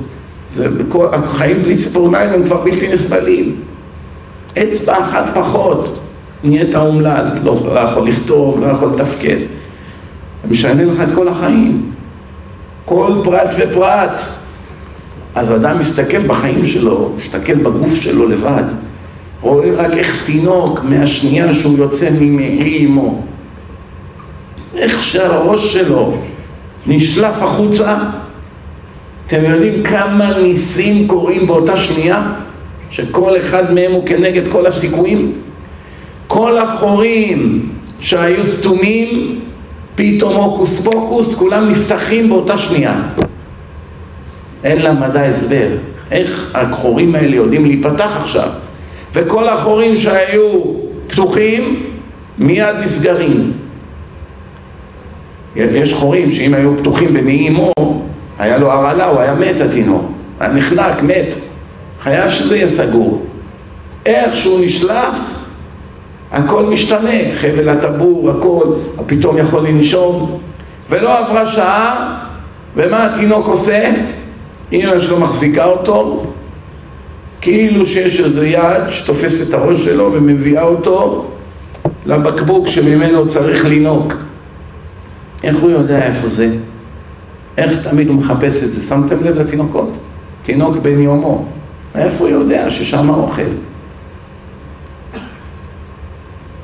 [0.54, 0.68] זה.
[1.12, 3.56] החיים בלי ציפורניים הם כבר בלתי נסבלים.
[4.58, 5.98] אצבע אחת פחות,
[6.44, 9.36] נהיית אומלל, לא, לא יכול לכתוב, לא יכול לתפקד.
[10.50, 11.90] משנה לך את כל החיים.
[12.84, 14.20] כל פרט ופרט.
[15.34, 18.62] אז אדם מסתכל בחיים שלו, מסתכל בגוף שלו לבד,
[19.40, 23.22] רואה רק איך תינוק מהשנייה שהוא יוצא ממעי אמו,
[24.76, 26.16] איך שהראש שלו
[26.86, 27.96] נשלף החוצה,
[29.26, 32.32] אתם יודעים כמה ניסים קורים באותה שנייה?
[32.90, 35.32] שכל אחד מהם הוא כנגד כל הסיכויים?
[36.26, 37.68] כל החורים
[38.00, 39.40] שהיו סתומים,
[39.94, 43.02] פתאום הוקוס פוקוס, כולם נפתחים באותה שנייה.
[44.64, 45.68] אין למדע הסבר.
[46.10, 48.48] איך החורים האלה יודעים להיפתח עכשיו?
[49.12, 50.62] וכל החורים שהיו
[51.06, 51.82] פתוחים,
[52.38, 53.52] מיד נסגרים.
[55.56, 57.72] יש חורים שאם היו פתוחים במעי אמו,
[58.38, 61.34] היה לו הרעלה, הוא היה מת התינוק, היה נחנק, מת.
[62.02, 63.26] חייב שזה יהיה סגור.
[64.06, 65.14] איך שהוא נשלף,
[66.32, 68.66] הכל משתנה, חבל הטבור, הכל,
[69.06, 70.40] פתאום יכול לנשום,
[70.90, 72.16] ולא עברה שעה,
[72.76, 73.90] ומה התינוק עושה?
[74.74, 76.22] אמא שלו מחזיקה אותו,
[77.40, 81.26] כאילו שיש איזה יד שתופסת את הראש שלו ומביאה אותו
[82.06, 84.12] לבקבוק שממנו צריך לנהוג.
[85.44, 86.56] איך הוא יודע איפה זה?
[87.58, 88.82] איך תמיד הוא מחפש את זה?
[88.82, 89.90] שמתם לב לתינוקות?
[90.42, 91.44] תינוק בן יומו.
[91.94, 93.42] איפה הוא יודע ששם האוכל?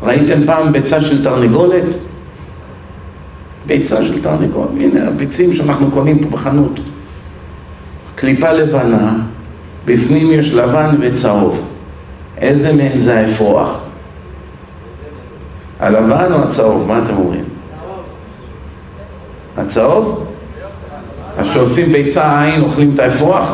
[0.03, 1.95] ראיתם פעם ביצה של תרנגולת?
[3.67, 6.81] ביצה של תרנגולת, הנה הביצים שאנחנו קונים פה בחנות.
[8.21, 9.13] קליפה לבנה,
[9.85, 11.69] בפנים יש לבן וצהוב.
[12.39, 13.79] איזה מהם זה האפרוח?
[15.81, 16.89] הלבן או הצהוב?
[16.89, 17.45] מה אתם אומרים?
[19.57, 20.27] הצהוב?
[21.39, 23.49] אז כשעושים ביצה עין אוכלים את האפרוח?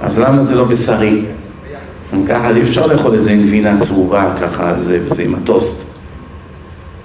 [0.00, 1.24] אז למה זה לא בשרי?
[2.28, 5.86] ככה אי אפשר לאכול את זה עם גבינה צרורה, ככה זה, עם הטוסט.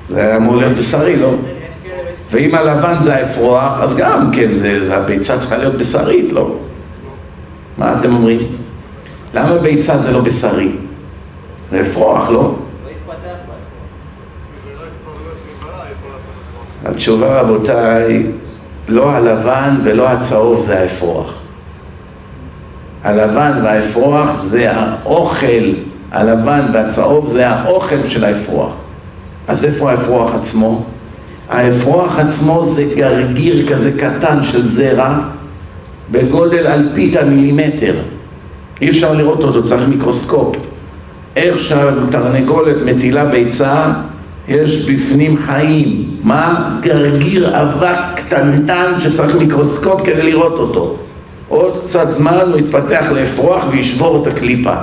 [0.09, 1.33] זה היה אמור להיות בשרי, לא?
[2.33, 6.55] ואם הלבן זה האפרוח, אז גם כן, זה, זה הביצה צריכה להיות בשרית, לא?
[7.77, 8.39] מה אתם אומרים?
[9.33, 10.71] למה ביצה זה לא בשרי?
[11.71, 12.55] זה אפרוח, לא?
[16.85, 18.27] התשובה רבותיי,
[18.87, 21.33] לא הלבן ולא הצהוב זה האפרוח.
[23.03, 25.73] הלבן והאפרוח זה האוכל,
[26.11, 28.73] הלבן והצהוב זה האוכל של האפרוח.
[29.47, 30.83] אז איפה האפרוח עצמו?
[31.53, 35.19] האפרוח עצמו זה גרגיר כזה קטן של זרע
[36.11, 37.95] בגודל אלפית המילימטר.
[38.81, 40.55] אי אפשר לראות אותו, צריך מיקרוסקופ.
[41.35, 43.85] איך שהתרנגולת מטילה ביצה,
[44.47, 46.09] יש בפנים חיים.
[46.23, 46.77] מה?
[46.81, 50.95] גרגיר אבק קטנטן שצריך מיקרוסקופ כדי לראות אותו.
[51.47, 54.73] עוד קצת זמן הוא יתפתח לאפרוח וישבור את הקליפה.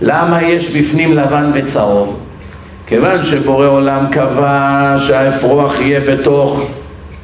[0.00, 2.23] למה יש בפנים לבן וצהוב?
[2.86, 6.70] כיוון שבורא עולם קבע שהאפרוח יהיה בתוך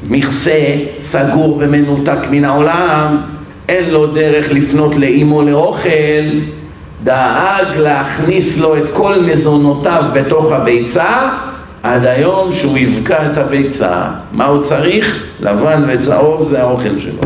[0.08, 3.16] מכסה סגור ומנותק מן העולם,
[3.68, 6.28] אין לו דרך לפנות לאימו לאוכל,
[7.04, 11.30] דאג להכניס לו את כל מזונותיו בתוך הביצה
[11.82, 14.02] עד היום שהוא יבקע את הביצה.
[14.32, 15.24] מה הוא צריך?
[15.40, 17.20] לבן וצהוב זה האוכל שלו.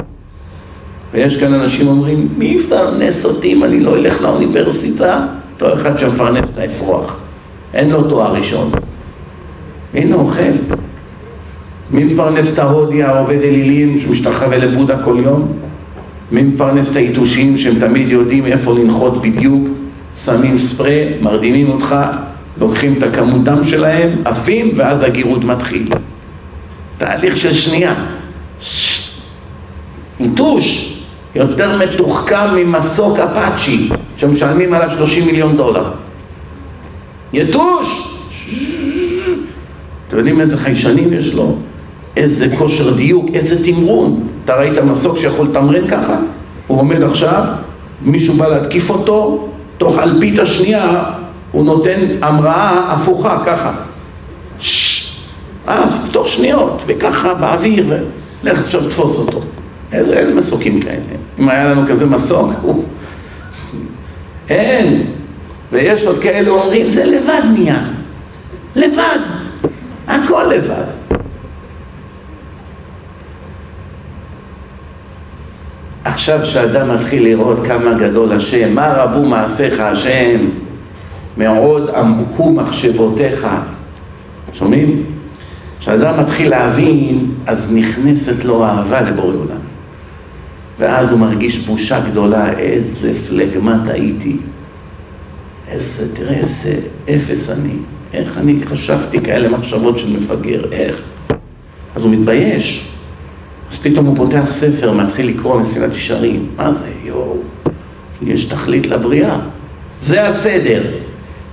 [1.13, 5.21] ויש כאן אנשים אומרים, מי יפרנס אותי אם אני לא אלך לאוניברסיטה?
[5.55, 7.19] אותו אחד שמפרנס את האפרוח.
[7.75, 8.71] אין לו תואר ראשון.
[9.95, 10.53] הנה אוכל.
[11.91, 15.53] מי מפרנס את ההודי העובד אלילים שמשתחווה לבודה כל יום?
[16.33, 19.69] מי מפרנס את היתושים שהם תמיד יודעים איפה לנחות בדיוק?
[20.25, 21.97] שמים ספרי, מרדימים אותך,
[22.61, 25.89] לוקחים את הכמות דם שלהם, עפים, ואז הגירות מתחיל.
[26.99, 27.95] תהליך של שנייה.
[30.21, 30.99] יתוש
[31.35, 35.91] יותר מתוחכם ממסוק אפאצ'י שמשלמים עליו 30 מיליון דולר.
[37.37, 38.19] יתוש!
[40.09, 41.57] אתם יודעים איזה חיישנים יש לו?
[42.17, 44.29] איזה כושר דיוק, איזה תמרון.
[44.45, 46.17] אתה ראית מסוק שיכול לתמרן ככה?
[46.67, 47.45] הוא עומד עכשיו,
[48.03, 51.05] מישהו בא להתקיף אותו, תוך אלפית השנייה
[51.53, 53.73] הוא נותן המראה הפוכה, ככה.
[55.67, 57.87] עף, תוך שניות, וככה באוויר,
[58.43, 59.41] ולך עכשיו תפוס אותו.
[59.93, 60.97] אין מסוקים כאלה.
[61.39, 62.85] אם היה לנו כזה מסוק, הוא...
[64.49, 65.03] אין.
[65.75, 67.83] ויש עוד כאלה אומרים, זה לבד נהיה.
[68.77, 69.19] לבד.
[70.09, 70.85] הכל לבד.
[76.05, 80.41] עכשיו שאדם מתחיל לראות כמה גדול השם, מה רבו מעשיך השם,
[81.37, 83.47] מאוד עמקו מחשבותיך.
[84.53, 85.03] שומעים?
[85.81, 89.61] כשאדם מתחיל להבין, אז נכנסת לו אהבה לבורא עולם.
[90.79, 94.37] ואז הוא מרגיש בושה גדולה, איזה פלגמט הייתי.
[95.69, 96.77] איזה, תראה איזה
[97.11, 97.75] אפס אני.
[98.13, 100.97] איך אני חשבתי כאלה מחשבות של מפגר, איך?
[101.97, 102.89] אז הוא מתבייש.
[103.73, 106.47] אז פתאום הוא פותח ספר, מתחיל לקרוא מסילת ישרים.
[106.57, 106.89] מה זה?
[107.05, 107.37] יואו,
[108.23, 109.37] יש תכלית לבריאה.
[110.03, 110.83] זה הסדר.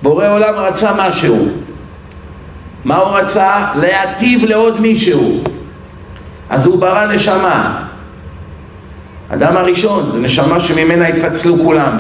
[0.04, 1.48] בורא עולם רצה משהו.
[2.86, 3.66] מה הוא רצה?
[3.76, 5.44] להטיב לעוד מישהו.
[6.50, 7.88] אז הוא ברא נשמה.
[9.30, 11.98] אדם הראשון, זו נשמה שממנה התפצלו כולם.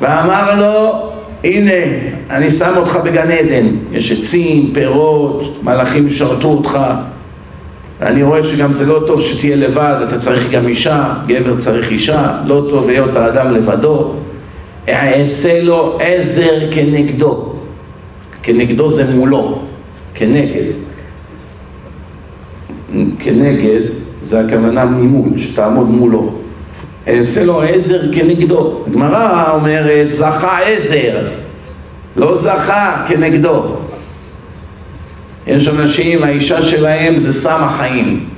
[0.00, 1.10] ואמר לו,
[1.44, 1.72] הנה,
[2.30, 6.78] אני שם אותך בגן עדן, יש עצים, פירות, מלאכים ישרתו אותך.
[8.00, 12.40] ואני רואה שגם זה לא טוב שתהיה לבד, אתה צריך גם אישה, גבר צריך אישה,
[12.44, 14.12] לא טוב היות האדם לבדו.
[14.88, 17.52] אעשה לו עזר כנגדו.
[18.42, 19.58] כנגדו זה מולו,
[20.14, 20.72] כנגד.
[23.18, 23.80] כנגד
[24.22, 26.32] זה הכוונה ממול, שתעמוד מולו.
[27.08, 28.82] אעשה לו עזר כנגדו.
[28.86, 31.28] הגמרא אומרת זכה עזר,
[32.16, 33.76] לא זכה כנגדו.
[35.46, 38.28] יש אנשים, האישה שלהם זה סם החיים.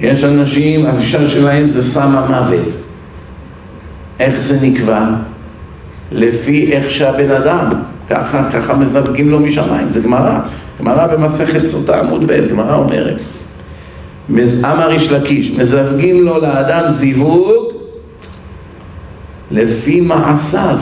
[0.00, 2.72] יש אנשים, האישה שלהם זה סם המוות.
[4.20, 5.04] איך זה נקבע?
[6.12, 7.70] לפי איך שהבן אדם,
[8.10, 10.38] ככה, ככה מזווגים לו משמיים, זה גמרא.
[10.80, 13.16] גמרא במסכת סוטה עמוד ב', גמרא אומרת
[14.64, 17.57] אמר איש לקיש, מזווגים לו לאדם זיווג
[19.50, 20.78] לפי מעשיו.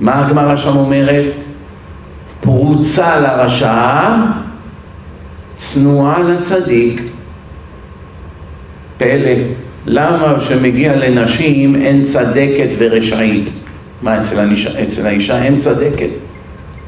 [0.00, 1.34] מה הגמרא שם אומרת?
[2.40, 4.14] פרוצה לרשע,
[5.56, 7.02] צנועה לצדיק.
[8.98, 9.32] פלא.
[9.86, 13.50] למה כשמגיע לנשים אין צדקת ורשעית?
[14.02, 16.10] מה, אצל, הנישה, אצל האישה אין צדקת,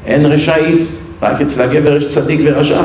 [0.05, 0.81] אין רשעית,
[1.21, 2.81] רק אצל הגבר יש צדיק ורשע.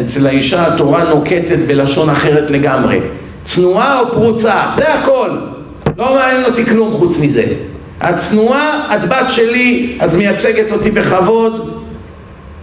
[0.00, 3.00] אצל האישה התורה נוקטת בלשון אחרת לגמרי.
[3.44, 5.30] צנועה או פרוצה, זה הכל.
[5.98, 7.44] לא מעניין אותי כלום חוץ מזה.
[7.98, 11.82] את צנועה, את בת שלי, את מייצגת אותי בכבוד,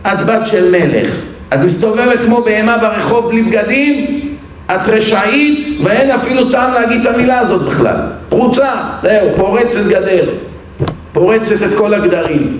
[0.07, 1.15] את בת של מלך.
[1.53, 4.19] את מסתובבת כמו בהמה ברחוב בלי בגדים,
[4.65, 7.95] את רשעית, ואין אפילו טעם להגיד את המילה הזאת בכלל.
[8.29, 8.71] פרוצה,
[9.01, 10.29] זהו, פורצת גדר.
[11.13, 12.57] פורצת את כל הגדרים.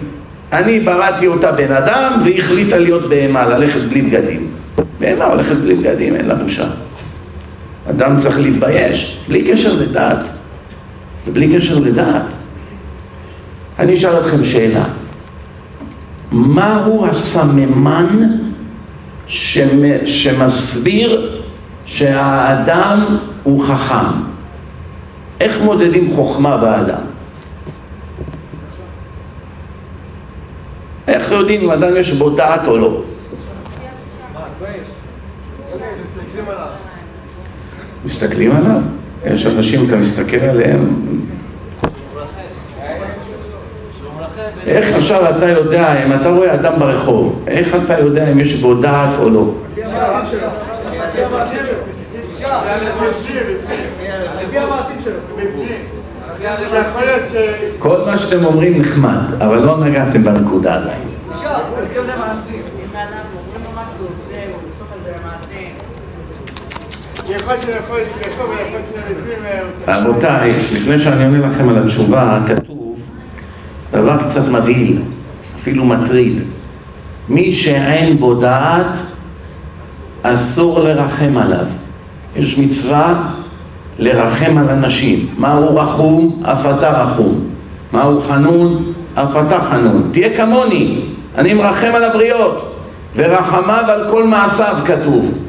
[0.54, 4.48] אני בראתי אותה בן אדם, והיא החליטה להיות בהמה, ללכת בלי בגדים.
[5.00, 6.68] בהמה הולכת בלי בגדים, אין לה בושה.
[7.90, 10.39] אדם צריך להתבייש, בלי קשר לדת.
[11.26, 12.26] זה בלי קשר לדת.
[13.80, 14.86] אני אשאל אתכם שאלה.
[16.32, 18.08] מהו הסממן
[20.06, 21.42] שמסביר
[21.86, 24.22] שהאדם הוא חכם?
[25.40, 27.02] איך מודדים חוכמה באדם?
[31.08, 33.04] איך יודעים אם אדם יש בו דעת או לא?
[38.06, 38.82] מסתכלים עליו?
[39.26, 40.88] יש אנשים, אתה מסתכל עליהם,
[44.68, 48.74] איך עכשיו אתה יודע, אם אתה רואה אדם ברחוב, איך אתה יודע אם יש בו
[48.74, 49.54] דעת או לא?
[57.80, 61.10] כל מה שאתם אומרים נחמד, אבל לא נגעתם בנקודה עדיין.
[69.88, 73.00] רבותיי, לפני שאני עונה לכם על התשובה, כתוב
[73.92, 75.02] דבר קצת מבהיל,
[75.56, 76.40] אפילו מטריד.
[77.30, 78.86] מי שאין בו דעת,
[80.24, 81.66] אסור לרחם עליו.
[82.36, 83.32] יש מצווה
[84.00, 85.28] לרחם על אנשים.
[85.38, 86.44] מהו רחום?
[86.46, 87.50] אף אתה רחום.
[87.94, 88.94] מהו חנון?
[89.16, 90.10] אף אתה חנון.
[90.12, 91.02] תהיה כמוני,
[91.38, 92.76] אני מרחם על הבריות.
[93.16, 95.49] ורחמיו על כל מעשיו כתוב.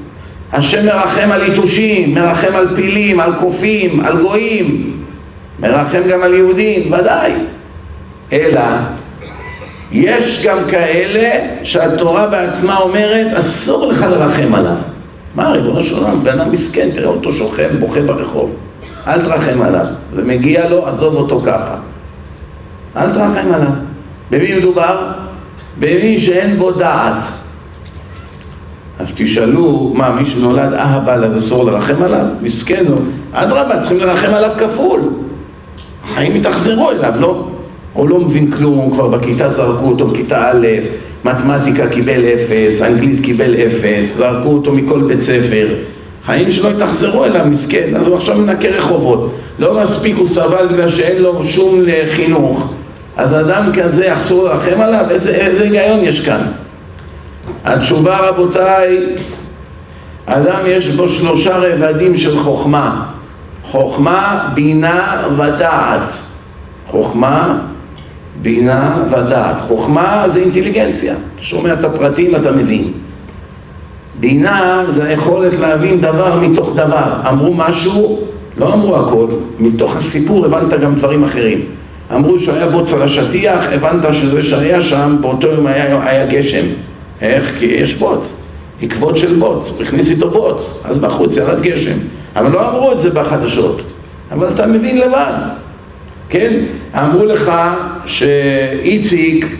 [0.53, 4.93] השם מרחם על יתושים, מרחם על פילים, על קופים, על גויים,
[5.61, 7.33] מרחם גם על יהודים, ודאי.
[8.33, 8.61] אלא
[9.93, 14.77] יש גם כאלה שהתורה בעצמה אומרת אסור לך לרחם עליו.
[15.35, 18.55] מה ריבונו של עולם, בן אדם מסכן, תראה אותו שוכב, בוכה ברחוב.
[19.07, 19.87] אל תרחם עליו.
[20.15, 21.75] זה מגיע לו, עזוב אותו ככה.
[22.97, 23.71] אל תרחם עליו.
[24.31, 25.13] במי מדובר?
[25.79, 27.40] במי שאין בו דעת.
[29.01, 32.27] אז תשאלו, מה, מי שנולד אהבל אז אסור לרחם עליו?
[32.43, 32.99] מסכן הוא.
[33.33, 35.01] אדרבה, צריכים לרחם עליו כפול.
[36.05, 37.49] החיים יתאכזרו אליו, לא?
[37.93, 40.67] הוא לא מבין כלום, כבר בכיתה זרקו אותו בכיתה א',
[41.25, 45.69] מתמטיקה קיבל אפס, אנגלית קיבל אפס, זרקו אותו מכל בית ספר.
[46.27, 49.35] חיים שלו התאכזרו אליו, מסכן, אז הוא עכשיו מנקה רחובות.
[49.59, 51.81] לא מספיק, הוא סבל בגלל שאין לו שום
[52.11, 52.75] חינוך.
[53.17, 55.05] אז אדם כזה, אסור לרחם עליו?
[55.11, 56.41] איזה, איזה היגיון יש כאן?
[57.65, 58.99] התשובה רבותיי,
[60.27, 63.07] אדם יש בו שלושה רבדים של חוכמה.
[63.71, 66.13] חוכמה, בינה ודעת.
[66.87, 67.59] חוכמה,
[68.43, 69.57] בינה ודעת.
[69.69, 72.93] חוכמה זה אינטליגנציה, אתה שומע את הפרטים אתה מבין.
[74.21, 77.13] בינה זה היכולת להבין דבר מתוך דבר.
[77.29, 78.21] אמרו משהו,
[78.57, 79.27] לא אמרו הכל,
[79.59, 81.61] מתוך הסיפור הבנת גם דברים אחרים.
[82.15, 86.67] אמרו שהיה בוץ על השטיח, הבנת שזה שהיה שם, באותו יום היה, היה גשם
[87.23, 87.59] איך?
[87.59, 88.43] כי יש בוץ,
[88.83, 91.99] עקבות של בוץ, הוא הכניס איתו בוץ, אז בחוץ ירד גשם.
[92.37, 93.83] אבל לא אמרו את זה בחדשות,
[94.31, 95.33] אבל אתה מבין לבד,
[96.29, 96.61] כן?
[96.99, 97.53] אמרו לך
[98.07, 99.57] שאיציק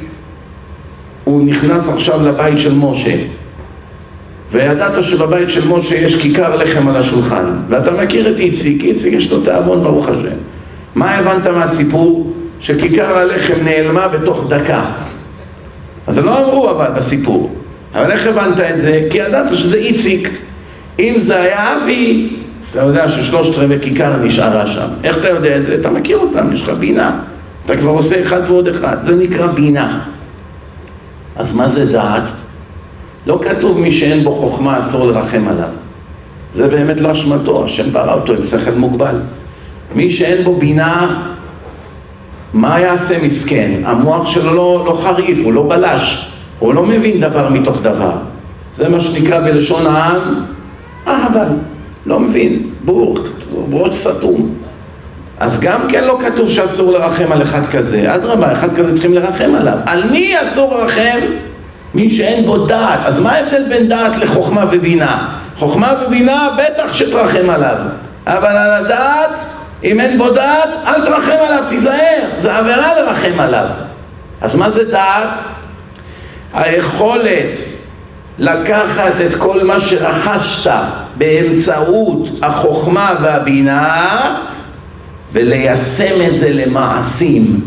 [1.25, 3.17] הוא נכנס עכשיו לבית של משה
[4.53, 9.33] וידעת שבבית של משה יש כיכר לחם על השולחן ואתה מכיר את איציק, איציק יש
[9.33, 10.39] לו תיאבון ברוך השם
[10.95, 12.33] מה הבנת מהסיפור?
[12.61, 14.93] שכיכר הלחם נעלמה בתוך דקה
[16.11, 17.55] אז לא אמרו אבל בסיפור.
[17.95, 19.07] אבל איך הבנת את זה?
[19.11, 20.29] כי ידעת שזה איציק.
[20.99, 22.31] אם זה היה אבי,
[22.71, 24.89] אתה יודע ששלושת רבעי כיכר נשארה שם.
[25.05, 25.75] איך אתה יודע את זה?
[25.75, 27.21] אתה מכיר אותם, יש לך בינה.
[27.67, 28.97] אתה כבר עושה אחד ועוד אחד.
[29.03, 30.01] זה נקרא בינה.
[31.37, 32.31] אז מה זה דעת?
[33.27, 35.69] לא כתוב מי שאין בו חוכמה אסור לרחם עליו.
[36.55, 39.17] זה באמת לא אשמתו, השם ברא אותו עם שכל מוגבל.
[39.95, 41.23] מי שאין בו בינה
[42.55, 43.71] מה יעשה מסכן?
[43.85, 48.13] המוח שלו לא, לא חריף, הוא לא בלש, הוא לא מבין דבר מתוך דבר.
[48.77, 50.45] זה מה שנקרא בלשון העם,
[51.09, 51.49] אהבל,
[52.07, 53.19] לא מבין, בור,
[53.71, 54.55] ברוץ סתום.
[55.41, 59.55] אז גם כן לא כתוב שאסור לרחם על אחד כזה, אדרבה, אחד כזה צריכים לרחם
[59.55, 59.79] עליו.
[59.87, 61.19] על מי אסור לרחם?
[61.95, 63.01] מי שאין בו דעת.
[63.05, 65.29] אז מה ההבדל בין דעת לחוכמה ובינה?
[65.59, 67.77] חוכמה ובינה בטח שתרחם עליו,
[68.27, 69.31] אבל על הדעת
[69.85, 73.67] אם אין בו דעת, אל תרחם עליו, תיזהר, זה עבירה לרחם עליו.
[74.41, 75.29] אז מה זה דעת?
[76.55, 77.59] היכולת
[78.39, 80.83] לקחת את כל מה שרכשת
[81.17, 84.07] באמצעות החוכמה והבינה
[85.33, 87.61] וליישם את זה למעשים.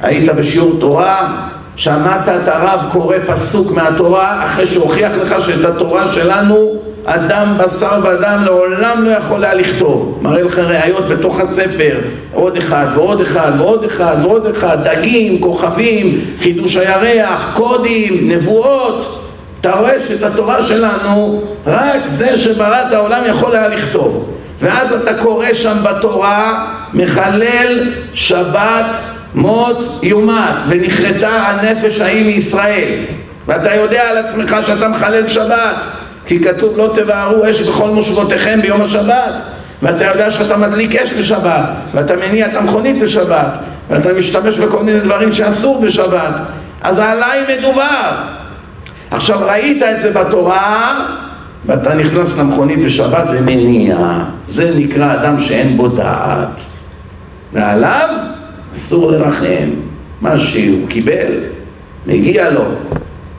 [0.00, 1.32] היית בשיעור תורה,
[1.76, 6.82] שמעת את הרב קורא פסוק מהתורה אחרי שהוכיח לך שאת התורה שלנו
[7.14, 10.18] אדם בשר ודם לעולם לא יכול היה לכתוב.
[10.22, 11.98] מראה לך ראיות בתוך הספר.
[12.32, 14.78] עוד אחד ועוד אחד ועוד אחד ועוד אחד.
[14.88, 19.24] דגים, כוכבים, חידוש הירח, קודים, נבואות.
[19.60, 24.28] אתה רואה שאת התורה שלנו רק זה שברא את העולם יכול היה לכתוב.
[24.62, 32.94] ואז אתה קורא שם בתורה מחלל שבת מות יומת ונכרתה הנפש ההיא מישראל.
[33.46, 35.97] ואתה יודע על עצמך שאתה מחלל שבת
[36.28, 39.34] כי כתוב לא תבערו אש בכל מושבותיכם ביום השבת
[39.82, 43.58] ואתה יודע שאתה מדליק אש בשבת ואתה מניע את המכונית בשבת
[43.90, 46.34] ואתה משתמש בכל מיני דברים שאסור בשבת.
[46.82, 48.10] אז עליי מדובר.
[49.10, 51.04] עכשיו ראית את זה בתורה
[51.66, 53.96] ואתה נכנס למכונית בשבת ומניע.
[54.48, 56.60] זה נקרא אדם שאין בו דעת.
[57.52, 58.08] ועליו
[58.76, 59.70] אסור לרחם.
[60.20, 61.32] מה שהוא קיבל
[62.06, 62.64] מגיע לו.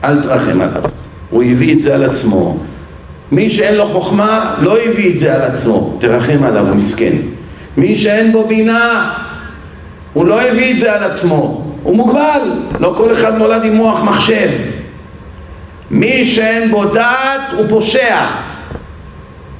[0.04, 0.82] אל תרחם עליו.
[1.30, 2.58] הוא הביא את זה על עצמו
[3.32, 5.98] מי שאין לו חוכמה לא הביא את זה על עצמו.
[6.00, 7.16] תרחם עליו הוא מסכן.
[7.76, 9.12] מי שאין בו בינה
[10.12, 11.64] הוא לא הביא את זה על עצמו.
[11.82, 12.40] הוא מוגבל.
[12.80, 14.48] לא כל אחד נולד עם מוח מחשב.
[15.90, 18.16] מי שאין בו דעת הוא פושע.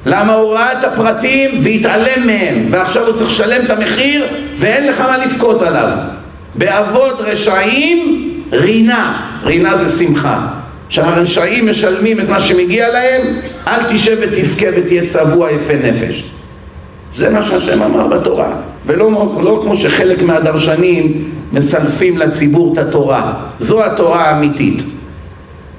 [0.06, 2.66] למה הוא ראה את הפרטים והתעלם מהם?
[2.70, 4.24] ועכשיו הוא צריך לשלם את המחיר
[4.58, 5.88] ואין לך מה לבכות עליו.
[6.54, 10.46] באבות רשעים רינה, רינה זה שמחה
[10.90, 13.20] שהרשעים משלמים את מה שמגיע להם
[13.68, 16.32] אל תשב ותבכה ותהיה צבוע יפה נפש.
[17.12, 18.52] זה מה שהשם אמר בתורה.
[18.86, 19.10] ולא
[19.42, 23.34] לא כמו שחלק מהדרשנים מסלפים לציבור את התורה.
[23.60, 24.82] זו התורה האמיתית.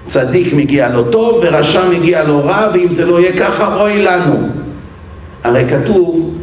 [0.07, 4.35] צדיק מגיע לו טוב ורשע מגיע לו רע ואם זה לא יהיה ככה אוי לנו.
[5.43, 6.35] הרי כתוב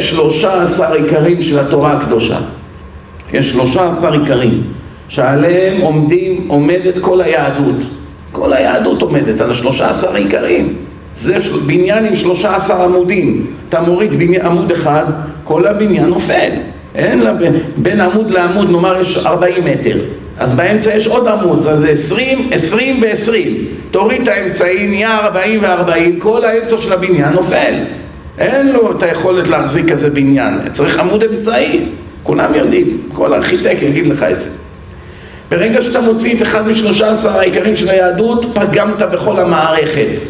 [0.00, 2.38] שלושה עשר עיקרים של התורה הקדושה.
[3.32, 4.62] יש שלושה עשר עיקרים
[5.08, 7.97] שעליהם עומדים, עומדת כל היהדות
[8.32, 10.74] כל היהדות עומדת על השלושה עשר עיקרים
[11.20, 13.46] זה בניין עם שלושה עשר עמודים.
[13.68, 15.04] אתה מוריד בניין, עמוד אחד
[15.44, 16.50] כל הבניין נופל.
[16.94, 17.32] אין לה,
[17.76, 19.98] בין עמוד לעמוד נאמר יש ארבעים מטר.
[20.38, 23.64] אז באמצע יש עוד עמוד, אז זה עשרים, עשרים ועשרים.
[23.90, 27.74] תוריד את האמצעי, נהיה ארבעים וארבעים כל האמצע של הבניין נופל.
[28.38, 30.54] אין לו את היכולת להחזיק כזה בניין.
[30.72, 31.84] צריך עמוד אמצעי.
[32.22, 34.50] כולם יודעים, כל ארכיטקט יגיד לך את זה
[35.50, 40.20] ברגע שאתה מוציא את אחד משלושה עשר העיקרים של היהדות פגמת בכל המערכת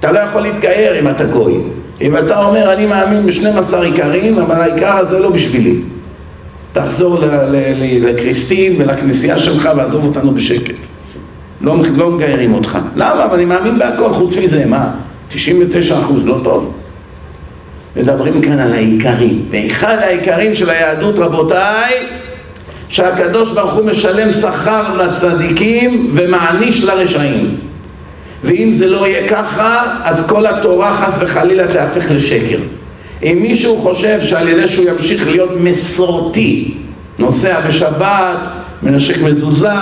[0.00, 1.54] אתה לא יכול להתגייר אם אתה גוי
[2.00, 5.74] אם אתה אומר אני מאמין בשנים עשר עיקרים אבל העיקר הזה לא בשבילי
[6.72, 7.18] תחזור
[8.02, 10.74] לקריסטין ולכנסייה שלך ועזוב אותנו בשקט.
[11.60, 12.78] לא, לא מגיירים אותך.
[12.96, 13.24] למה?
[13.24, 14.90] אבל אני מאמין בהכל, חוץ מזה, מה?
[15.34, 16.74] 99 אחוז, לא טוב.
[17.96, 19.44] מדברים כאן על העיקרים.
[19.50, 21.94] ואחד העיקרים של היהדות, רבותיי,
[22.92, 27.56] שהקדוש ברוך הוא משלם שכר לצדיקים ומעניש לרשעים.
[28.44, 32.58] ואם זה לא יהיה ככה, אז כל התורה חס וחלילה תהפך לשקר.
[33.22, 36.74] אם מישהו חושב שעל ידי שהוא ימשיך להיות מסורתי,
[37.18, 38.48] נוסע בשבת,
[38.82, 39.72] מנשק מזוזה,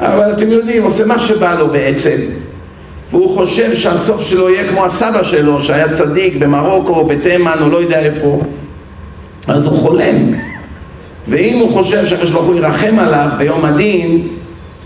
[0.00, 2.16] אבל אתם יודעים, עושה מה שבא לו בעצם,
[3.10, 7.98] והוא חושב שהסוף שלו יהיה כמו הסבא שלו, שהיה צדיק במרוקו, בתימן, או לא יודע
[7.98, 8.42] איפה,
[9.46, 10.47] אז הוא חולם.
[11.28, 14.28] ואם הוא חושב שהקדוש ברוך הוא ירחם עליו ביום הדין,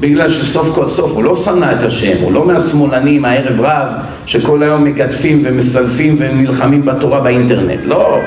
[0.00, 3.88] בגלל שסוף כל סוף הוא לא שנא את השם, הוא לא מהשמאלנים הערב רב
[4.26, 8.18] שכל היום מגדפים ומסלפים ונלחמים בתורה באינטרנט, לא,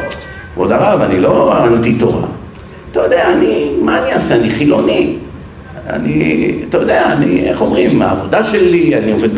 [0.53, 2.28] כבוד הרב, אני לא אנטי תורה.
[2.91, 4.36] אתה יודע, אני, מה אני אעשה?
[4.36, 5.16] אני חילוני.
[5.89, 9.30] אני, אתה יודע, אני, איך אומרים, העבודה שלי, אני עובד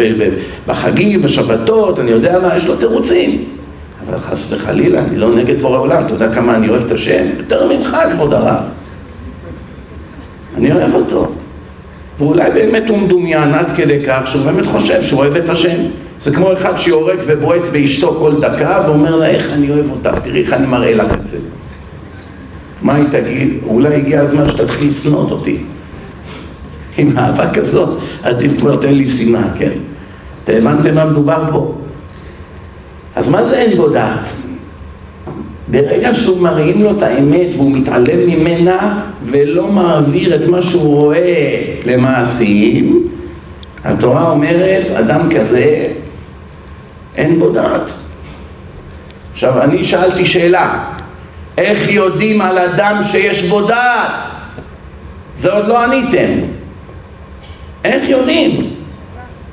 [0.68, 3.44] בחגים, בשבתות, אני יודע מה, יש לו תירוצים.
[4.10, 7.26] אבל חס וחלילה, אני לא נגד בורא עולם, אתה יודע כמה אני אוהב את השם?
[7.38, 8.62] יותר ממך, כבוד הרב.
[10.58, 11.32] אני אוהב אותו.
[12.20, 15.78] ואולי באמת הוא מדומיין עד כדי כך שהוא באמת חושב שהוא אוהב את השם.
[16.22, 20.42] זה כמו אחד שיורק ובועט באשתו כל דקה ואומר לה איך אני אוהב אותך, תראי
[20.42, 21.38] איך אני מראה לך את זה.
[22.82, 23.58] מה היא תגיד?
[23.68, 25.58] אולי הגיע הזמן שתתחיל לשנוא אותי.
[26.98, 29.72] עם אהבה כזאת, עדיף כבר תן לי שנאה, כן?
[30.44, 31.76] אתם הבנתם מה מדובר פה?
[33.18, 34.30] אז מה זה אין בו דעת?
[35.68, 41.62] ברגע שהוא מראים לו את האמת והוא מתעלם ממנה ולא מעביר את מה שהוא רואה
[41.86, 43.08] למעשים,
[43.84, 45.88] התורה אומרת, אדם כזה
[47.16, 47.92] אין בו דעת.
[49.32, 50.84] עכשיו, אני שאלתי שאלה,
[51.58, 54.12] איך יודעים על אדם שיש בו דעת?
[55.38, 56.32] זה עוד לא עניתם.
[57.84, 58.77] איך יודעים?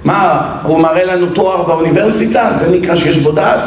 [0.05, 2.51] מה, הוא מראה לנו תואר באוניברסיטה?
[2.59, 3.61] זה נקרא שיש בו דעת?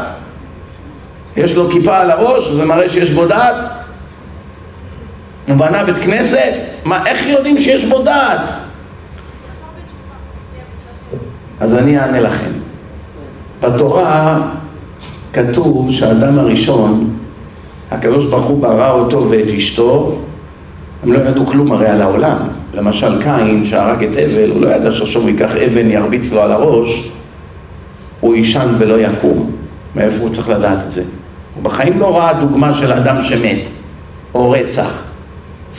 [1.37, 2.51] יש לו כיפה על הראש?
[2.51, 3.55] זה מראה שיש בו דעת?
[5.47, 6.53] הוא בנה בית כנסת?
[6.85, 8.39] מה, איך יודעים שיש בו דעת?
[11.59, 12.51] אז אני אענה לכם.
[13.61, 14.39] בתורה
[15.33, 17.17] כתוב שהאדם הראשון,
[17.91, 20.17] הקדוש ברוך הוא ברא אותו ואת אשתו,
[21.03, 22.37] הם לא ידעו כלום הרי על העולם.
[22.77, 26.51] למשל קין שהרג את אבל, הוא לא ידע שעכשיו הוא ייקח אבן, ירביץ לו על
[26.51, 27.11] הראש,
[28.19, 29.51] הוא יישן ולא יקום.
[29.95, 31.03] מאיפה הוא צריך לדעת את זה?
[31.55, 33.69] הוא בחיים לא ראה דוגמה של אדם שמת,
[34.33, 35.03] או רצח.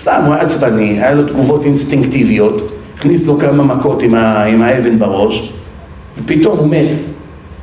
[0.01, 4.62] סתם, הוא היה עצבני, היה לו תגובות אינסטינקטיביות, הכניס לו כמה מכות עם, ה, עם
[4.62, 5.53] האבן בראש,
[6.18, 6.88] ופתאום הוא מת.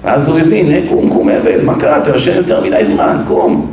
[0.03, 1.97] ואז הוא הבין, אה, קום, קום אבל, מה קרה?
[1.97, 3.71] אתה יושן יותר מדי זמן, קום.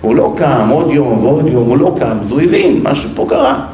[0.00, 3.26] הוא לא קם, עוד יום ועוד יום, הוא לא קם, אז הוא הבין, משהו פה
[3.28, 3.66] קרה.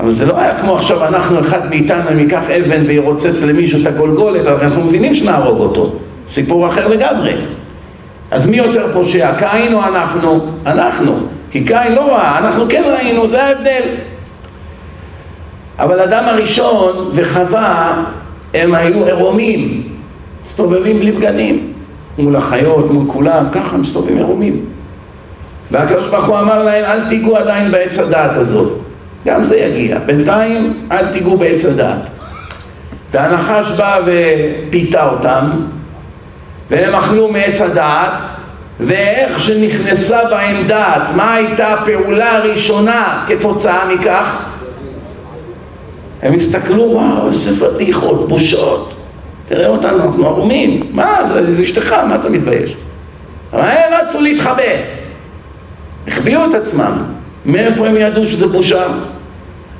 [0.00, 3.86] אבל זה לא היה כמו עכשיו אנחנו, אחד מאיתנו, אם ייקח אבן וירוצץ למישהו את
[3.86, 5.92] הגולגולת, אבל אנחנו מבינים שנהרוג אותו.
[6.30, 7.32] סיפור אחר לגמרי.
[8.30, 10.46] אז מי יותר פושע, קין או אנחנו?
[10.66, 11.12] אנחנו.
[11.50, 13.82] כי קין לא ראה, אנחנו כן ראינו, זה ההבדל.
[15.78, 18.04] אבל אדם הראשון וחווה
[18.54, 19.82] הם היו עירומים,
[20.44, 21.72] מסתובבים בלי בגדים,
[22.18, 24.64] מול החיות, מול כולם, ככה מסתובבים עירומים.
[25.70, 28.89] והקדוש ברוך הוא אמר להם, אל תיגעו עדיין בעץ הדעת הזאת.
[29.26, 29.98] גם זה יגיע.
[29.98, 32.02] בינתיים, אל תיגעו בעץ הדעת.
[33.12, 35.50] והנחש בא ופיתה אותם,
[36.70, 38.12] והם אכלו מעץ הדעת,
[38.80, 44.44] ואיך שנכנסה בהם דעת, מה הייתה הפעולה הראשונה כתוצאה מכך?
[46.22, 48.94] הם הסתכלו, וואו, איזה פדיחות, בושות.
[49.48, 50.80] תראה אותנו, אנחנו ערומים.
[50.90, 52.76] מה, זה, זה אשתך, מה אתה מתבייש?
[53.52, 54.62] אבל הם רצו להתחבא.
[56.08, 57.02] החביאו את עצמם.
[57.46, 58.86] מאיפה הם ידעו שזה בושה?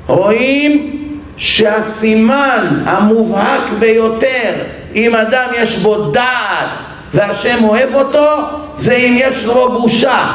[0.07, 0.97] רואים
[1.37, 4.53] שהסימן המובהק ביותר
[4.95, 6.69] אם אדם יש בו דעת
[7.13, 8.35] והשם אוהב אותו
[8.77, 10.33] זה אם יש לו בושה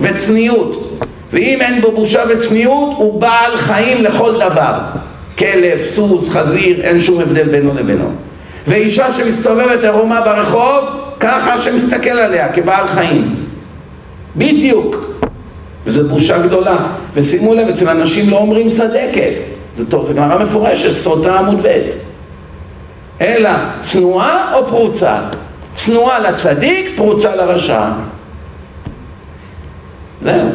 [0.00, 1.00] וצניעות.
[1.32, 4.72] ואם אין בו בושה וצניעות הוא בעל חיים לכל דבר.
[5.38, 8.12] כלב, סוס, חזיר, אין שום הבדל בינו לבינו.
[8.66, 10.84] ואישה שמסתובבת ערומה ברחוב
[11.20, 13.34] ככה שמסתכל עליה כבעל חיים.
[14.36, 14.96] בדיוק
[15.86, 16.76] וזו בושה גדולה.
[17.14, 19.32] ושימו לב אצל אנשים לא אומרים צדקת.
[19.76, 21.80] זה טוב, זה גמרא מפורשת, סוטה עמוד ב'
[23.20, 23.50] אלא
[23.82, 25.18] צנועה או פרוצה?
[25.74, 27.90] צנועה לצדיק, פרוצה לרשע.
[30.20, 30.48] זהו.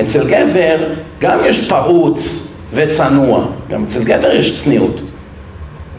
[0.00, 0.76] אצל גבר
[1.20, 5.00] גם יש פרוץ וצנוע, גם אצל גבר יש צניעות,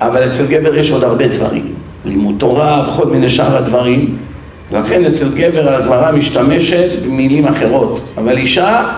[0.01, 4.17] אבל אצל גבר יש עוד הרבה דברים, לימוד תורה וכל מיני שאר הדברים,
[4.71, 8.89] לכן אצל גבר הגמרא משתמשת במילים אחרות, אבל אישה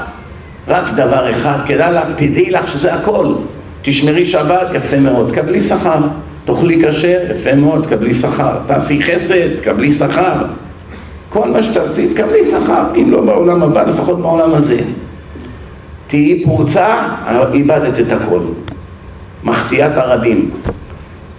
[0.68, 3.34] רק דבר אחד, כדאי לך, תדעי לך שזה הכל,
[3.82, 6.00] תשמרי שבת, יפה מאוד, קבלי שכר
[6.46, 8.58] תאכלי כשר, יפה מאוד, תקבלי שכר.
[8.68, 10.46] תעשי חסד, תקבלי שכר.
[11.30, 12.84] כל מה שתעשי, תקבלי שכר.
[12.96, 14.82] אם לא בעולם הבא, לפחות בעולם הזה.
[16.08, 16.88] תהיי פרוצה,
[17.54, 18.40] איבדת את הכל.
[19.44, 20.50] מחטיאת הרבים.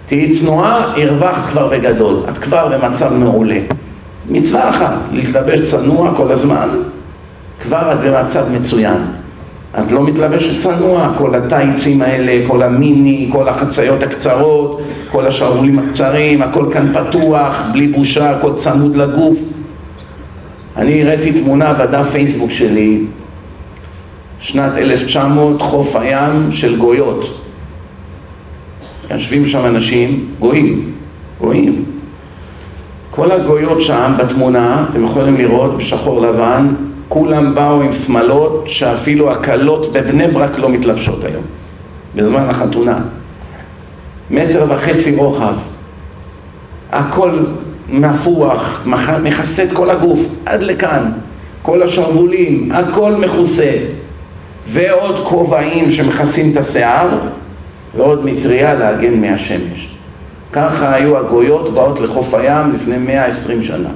[0.05, 2.15] תהיי צנועה, הרווחת כבר בגדול.
[2.29, 3.59] את כבר במצב מעולה.
[4.29, 6.69] מצווה אחת, להתלבש צנוע כל הזמן,
[7.61, 8.97] כבר את במצב מצוין.
[9.79, 16.41] את לא מתלבשת צנוע, כל הטייצים האלה, כל המיני, כל החציות הקצרות, כל השרוולים הקצרים,
[16.41, 19.37] הכל כאן פתוח, בלי בושה, הכל צמוד לגוף.
[20.77, 23.01] אני הראיתי תמונה בדף פייסבוק שלי,
[24.39, 27.41] שנת 1900, חוף הים של גויות.
[29.11, 30.91] יושבים שם אנשים, גויים,
[31.41, 31.94] גויים.
[33.15, 36.67] כל הגויות שם בתמונה, אתם יכולים לראות בשחור לבן,
[37.09, 41.43] כולם באו עם שמלות שאפילו הכלות בבני ברק לא מתלבשות היום,
[42.15, 42.97] בזמן החתונה.
[44.31, 45.53] מטר וחצי רוחב,
[46.91, 47.45] הכל
[47.89, 48.81] נפוח,
[49.23, 51.11] מכסה את כל הגוף, עד לכאן,
[51.61, 53.71] כל השרוולים, הכל מכוסה,
[54.67, 57.09] ועוד כובעים שמכסים את השיער,
[57.97, 59.94] ועוד מטריה להגן מהשמש.
[60.55, 63.89] ככה היו הגויות באות לחוף הים לפני 120 שנה.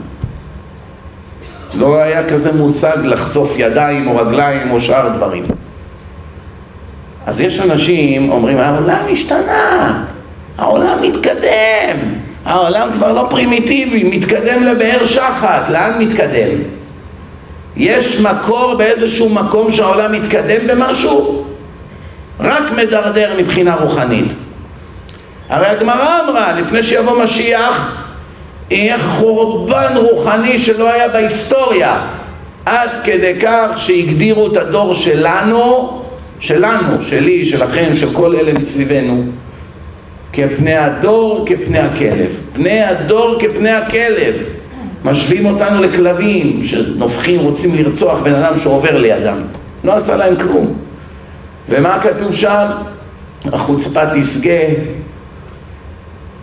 [1.74, 5.44] לא היה כזה מושג לחשוף ידיים או רגליים או שאר דברים.
[7.26, 10.04] אז יש אנשים אומרים, העולם השתנה,
[10.58, 11.98] העולם מתקדם,
[12.46, 16.58] העולם כבר לא פרימיטיבי, מתקדם לבאר שחת, לאן מתקדם?
[17.78, 21.46] יש מקור באיזשהו מקום שהעולם מתקדם במשהו?
[22.40, 24.34] רק מדרדר מבחינה רוחנית.
[25.50, 28.06] הרי הגמרא אמרה, לפני שיבוא משיח,
[28.70, 32.02] יהיה חורבן רוחני שלא היה בהיסטוריה
[32.66, 36.02] עד כדי כך שהגדירו את הדור שלנו,
[36.40, 39.24] שלנו, שלי, שלכם, של כל אלה מסביבנו
[40.34, 42.30] כפני הדור, כפני הכלב.
[42.54, 44.36] פני הדור כפני הכלב.
[45.04, 49.38] משווים אותנו לכלבים שנופחים, רוצים לרצוח בן אדם שעובר לידם.
[49.84, 50.74] לא עשה להם כלום.
[51.70, 52.66] ומה כתוב שם?
[53.46, 54.52] החוצפה תשגה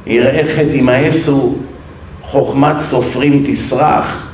[0.07, 1.55] יראי חטא ימאסו,
[2.23, 4.27] חוכמת סופרים תסרח,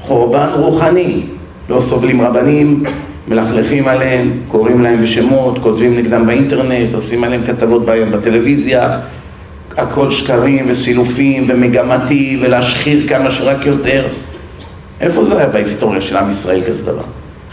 [0.00, 1.22] חורבן רוחני,
[1.68, 2.82] לא סובלים רבנים,
[3.28, 8.98] מלכלכים עליהם, קוראים להם בשמות, כותבים נגדם באינטרנט, עושים עליהם כתבות בטלוויזיה,
[9.76, 14.06] הכל שקרים וסילופים ומגמתי ולהשחיר כמה שרק יותר.
[15.00, 17.02] איפה זה היה בהיסטוריה של עם ישראל כזה דבר?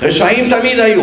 [0.01, 1.01] רשעים תמיד היו,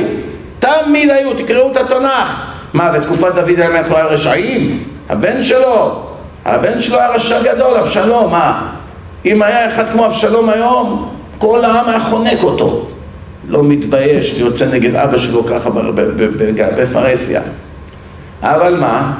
[0.59, 2.47] תמיד היו, תקראו את התנ"ך.
[2.73, 4.83] מה, בתקופת דוד המלך לא היה רשעים?
[5.09, 6.03] הבן שלו,
[6.45, 8.73] הבן שלו היה רשע גדול, אבשלום, מה?
[9.25, 12.87] אם היה אחד כמו אבשלום היום, כל העם היה חונק אותו.
[13.49, 15.71] לא מתבייש, יוצא נגד אבא שלו ככה
[16.77, 17.41] בפרהסיה.
[18.43, 19.15] אבל מה?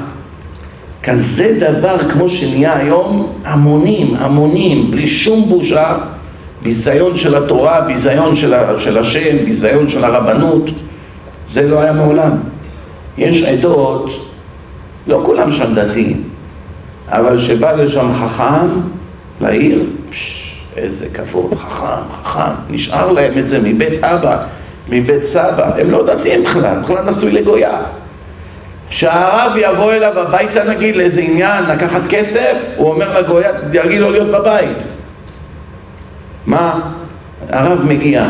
[1.03, 5.97] כזה דבר כמו שנהיה היום, המונים, המונים, בלי שום בושה,
[6.61, 10.69] ביזיון של התורה, ביזיון של, של השם, ביזיון של הרבנות,
[11.51, 12.31] זה לא היה מעולם.
[13.17, 14.11] יש עדות,
[15.07, 16.23] לא כולם שם דתיים,
[17.09, 18.67] אבל שבא לשם חכם
[19.41, 24.37] לעיר, פש, איזה כבוד, חכם, חכם, נשאר להם את זה מבית אבא,
[24.89, 27.81] מבית סבא, הם לא דתיים בכלל, בכלל נשוי לגויה.
[28.89, 34.27] שהרב יבוא אליו הביתה נגיד לאיזה עניין, לקחת כסף, הוא אומר לגויה, תגיד לו להיות
[34.27, 34.77] בבית.
[36.45, 36.79] מה?
[37.49, 38.27] הרב מגיע,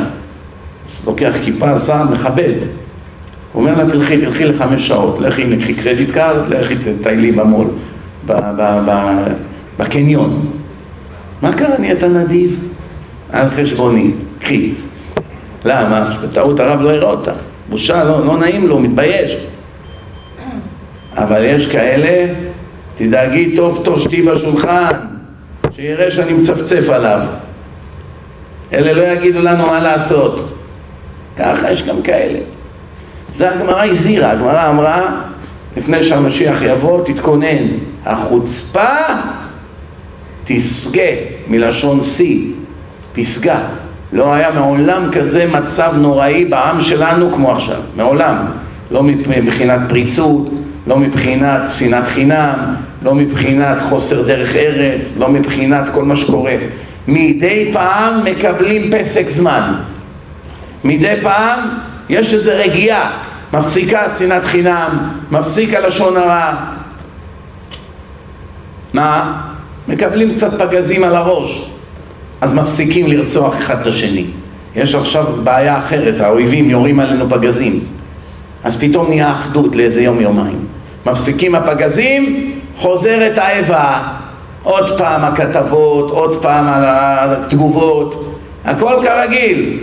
[1.05, 2.53] לוקח כיפה, שם, מכבד.
[3.53, 7.67] הוא אומר לה, תלכי, תלכי לחמש שעות, לכי, קחי credit card, לכי תטיילי במול,
[9.79, 10.51] בקניון.
[11.41, 12.69] מה קרה, נהיית נדיב?
[13.31, 14.73] על חשבוני, קחי.
[15.65, 16.17] למה?
[16.23, 17.31] בטעות הרב לא יראה אותה.
[17.69, 19.47] בושה, לא, לא נעים לו, מתבייש.
[21.15, 22.33] אבל יש כאלה,
[22.97, 24.89] תדאגי טוב טוב שתי בשולחן,
[25.75, 27.19] שיראה שאני מצפצף עליו.
[28.73, 30.57] אלה לא יגידו לנו מה לעשות.
[31.37, 32.39] ככה יש גם כאלה.
[33.35, 35.21] זה הגמרא הזהירה, הגמרא אמרה,
[35.77, 37.92] לפני שהמשיח יבוא, תתכונן.
[38.05, 38.89] החוצפה
[40.45, 41.11] תסגה,
[41.47, 42.51] מלשון שיא,
[43.13, 43.59] פסגה.
[44.13, 48.45] לא היה מעולם כזה מצב נוראי בעם שלנו כמו עכשיו, מעולם.
[48.91, 50.49] לא מבחינת פריצות,
[50.87, 56.55] לא מבחינת שנאת חינם, לא מבחינת חוסר דרך ארץ, לא מבחינת כל מה שקורה.
[57.07, 59.73] מדי פעם מקבלים פסק זמן.
[60.83, 61.59] מדי פעם
[62.09, 63.11] יש איזו רגיעה,
[63.53, 64.89] מפסיקה שנאת חינם,
[65.31, 66.53] מפסיק הלשון הרע.
[68.93, 69.41] מה?
[69.87, 71.71] מקבלים קצת פגזים על הראש,
[72.41, 74.25] אז מפסיקים לרצוח אחד את השני.
[74.75, 77.79] יש עכשיו בעיה אחרת, האויבים יורים עלינו פגזים,
[78.63, 80.59] אז פתאום נהיה אחדות לאיזה יום-יומיים.
[81.05, 84.03] מפסיקים הפגזים, חוזרת האיבה,
[84.63, 89.79] עוד פעם הכתבות, עוד פעם התגובות, הכל כרגיל,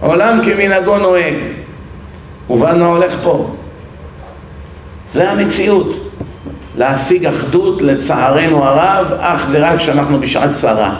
[0.00, 1.34] עולם כמנהגו נוהג.
[2.48, 3.50] מה הולך פה?
[5.12, 6.05] זה המציאות.
[6.76, 10.96] להשיג אחדות, לצערנו הרב, אך ורק כשאנחנו בשעת צרה.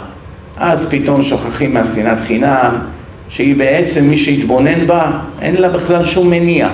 [0.57, 2.75] אז פתאום שוכחים מהשנאת חינם,
[3.29, 5.11] שהיא בעצם מי שהתבונן בה,
[5.41, 6.67] אין לה בכלל שום מניע.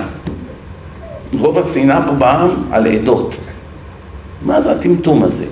[1.38, 3.36] רוב השנאה פה בעם על עדות.
[4.42, 5.44] מה זה הטמטום הזה?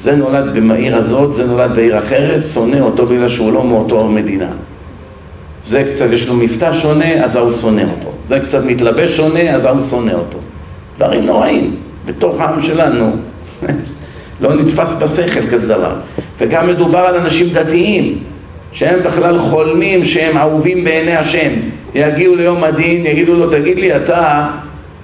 [0.00, 4.50] זה נולד בעיר הזאת, זה נולד בעיר אחרת, שונא אותו בגלל שהוא לא מאותו מדינה.
[5.66, 8.10] זה קצת, יש לו מבטא שונה, אז ההוא שונא אותו.
[8.28, 10.38] זה קצת מתלבש שונה, אז ההוא שונא אותו.
[10.96, 13.16] דברים נוראים, בתוך העם שלנו.
[14.40, 15.94] לא נתפס בשכל כזה דבר.
[16.40, 18.18] וגם מדובר על אנשים דתיים,
[18.72, 21.50] שהם בכלל חולמים שהם אהובים בעיני השם.
[21.94, 24.46] יגיעו ליום הדין, יגידו לו, תגיד לי, אתה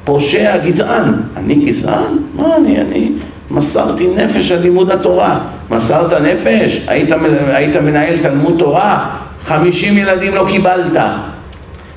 [0.04, 1.12] פושע גזען.
[1.36, 2.12] אני גזען?
[2.34, 2.80] מה אני?
[2.80, 3.12] אני
[3.50, 5.40] מסרתי נפש על לימוד התורה.
[5.70, 6.84] מסרת נפש?
[6.88, 7.08] היית,
[7.48, 9.16] היית מנהל תלמוד תורה?
[9.44, 11.02] חמישים ילדים לא קיבלת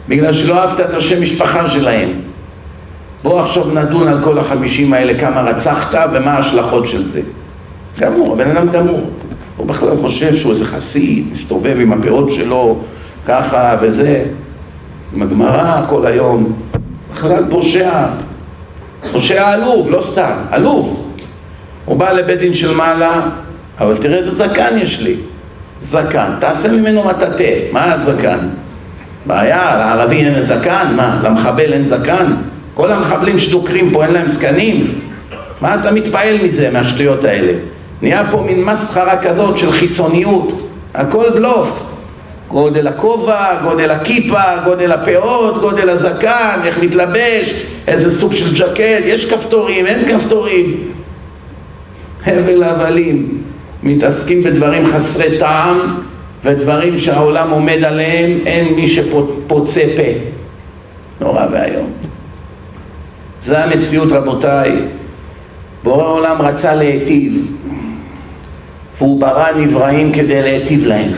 [0.09, 2.09] בגלל שלא אהבת את השם משפחה שלהם.
[3.23, 7.21] בוא עכשיו נדון על כל החמישים האלה, כמה רצחת ומה ההשלכות של זה.
[7.99, 9.09] גמור, הבן אדם גמור.
[9.57, 12.77] הוא בכלל חושב שהוא איזה חסיד, מסתובב עם הפאות שלו
[13.25, 14.23] ככה וזה,
[15.15, 16.53] עם הגמרא כל היום.
[17.13, 18.05] בכלל פושע,
[19.11, 21.13] פושע עלוב, לא סתם, עלוב.
[21.85, 23.21] הוא בא לבית דין של מעלה,
[23.79, 25.15] אבל תראה איזה זקן יש לי.
[25.81, 28.37] זקן, תעשה ממנו מטאטא, מה הזקן?
[29.25, 30.93] בעיה, לערבי אין זקן?
[30.95, 32.33] מה, למחבל אין זקן?
[32.73, 34.99] כל המחבלים שדוקרים פה אין להם זקנים?
[35.61, 37.53] מה אתה מתפעל מזה, מהשטויות האלה?
[38.01, 41.83] נהיה פה מין מסחרה כזאת של חיצוניות, הכל בלוף.
[42.47, 49.33] גודל הכובע, גודל הכיפה, גודל הפאות, גודל הזקן, איך מתלבש, איזה סוג של ג'קט, יש
[49.33, 50.77] כפתורים, אין כפתורים.
[52.25, 53.37] הבל הבלים,
[53.83, 56.01] מתעסקים בדברים חסרי טעם
[56.43, 60.03] ודברים שהעולם עומד עליהם, אין מי שפוצה פה.
[61.21, 62.12] נורא ואיום.
[63.45, 64.71] זה המציאות רבותיי.
[65.83, 67.55] בורא העולם רצה להיטיב,
[68.97, 71.11] והוא ברא נבראים כדי להיטיב להם.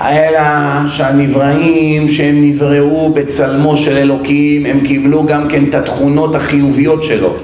[0.00, 0.40] אלא
[0.88, 7.34] שהנבראים שהם נבראו בצלמו של אלוקים הם קיבלו גם כן את התכונות החיוביות שלו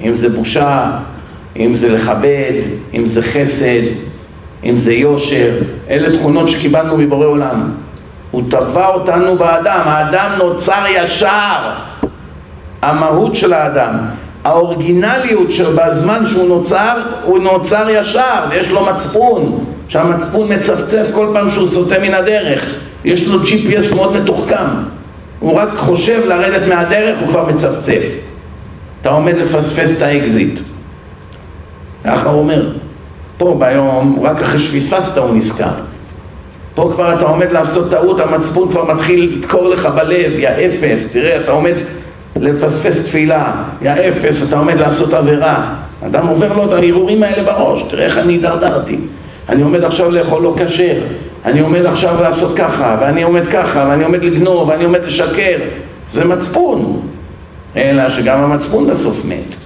[0.00, 0.90] אם זה בושה,
[1.56, 2.52] אם זה לכבד,
[2.94, 3.82] אם זה חסד,
[4.64, 5.56] אם זה יושר
[5.90, 7.70] אלה תכונות שקיבלנו מבורא עולם
[8.34, 11.70] הוא טבע אותנו באדם, האדם נוצר ישר.
[12.82, 13.98] המהות של האדם
[14.44, 21.50] האורגינליות שלו בזמן שהוא נוצר, הוא נוצר ישר ויש לו מצפון שהמצפון מצפצף כל פעם
[21.50, 22.64] שהוא סוטה מן הדרך.
[23.04, 24.66] יש לו GPS מאוד מתוחכם.
[25.40, 28.02] הוא רק חושב לרדת מהדרך הוא כבר מצפצף.
[29.00, 30.60] אתה עומד לפספס את האקזיט.
[32.04, 32.70] ככה הוא אומר.
[33.38, 35.83] פה ביום, רק אחרי שפספסת הוא נזכר
[36.74, 41.40] פה כבר אתה עומד לעשות טעות, המצפון כבר מתחיל לדקור לך בלב, יא אפס, תראה,
[41.40, 41.74] אתה עומד
[42.36, 43.52] לפספס תפילה,
[43.82, 45.74] יא אפס, אתה עומד לעשות עבירה.
[46.06, 48.98] אדם עובר לו את ההרהורים האלה בראש, תראה איך אני הידרדרתי.
[49.48, 50.94] אני עומד עכשיו לאכול לא כשר,
[51.44, 55.58] אני עומד עכשיו לעשות ככה, ואני עומד ככה, ואני עומד לגנוב, ואני עומד לשקר.
[56.12, 57.00] זה מצפון.
[57.76, 59.56] אלא שגם המצפון בסוף מת.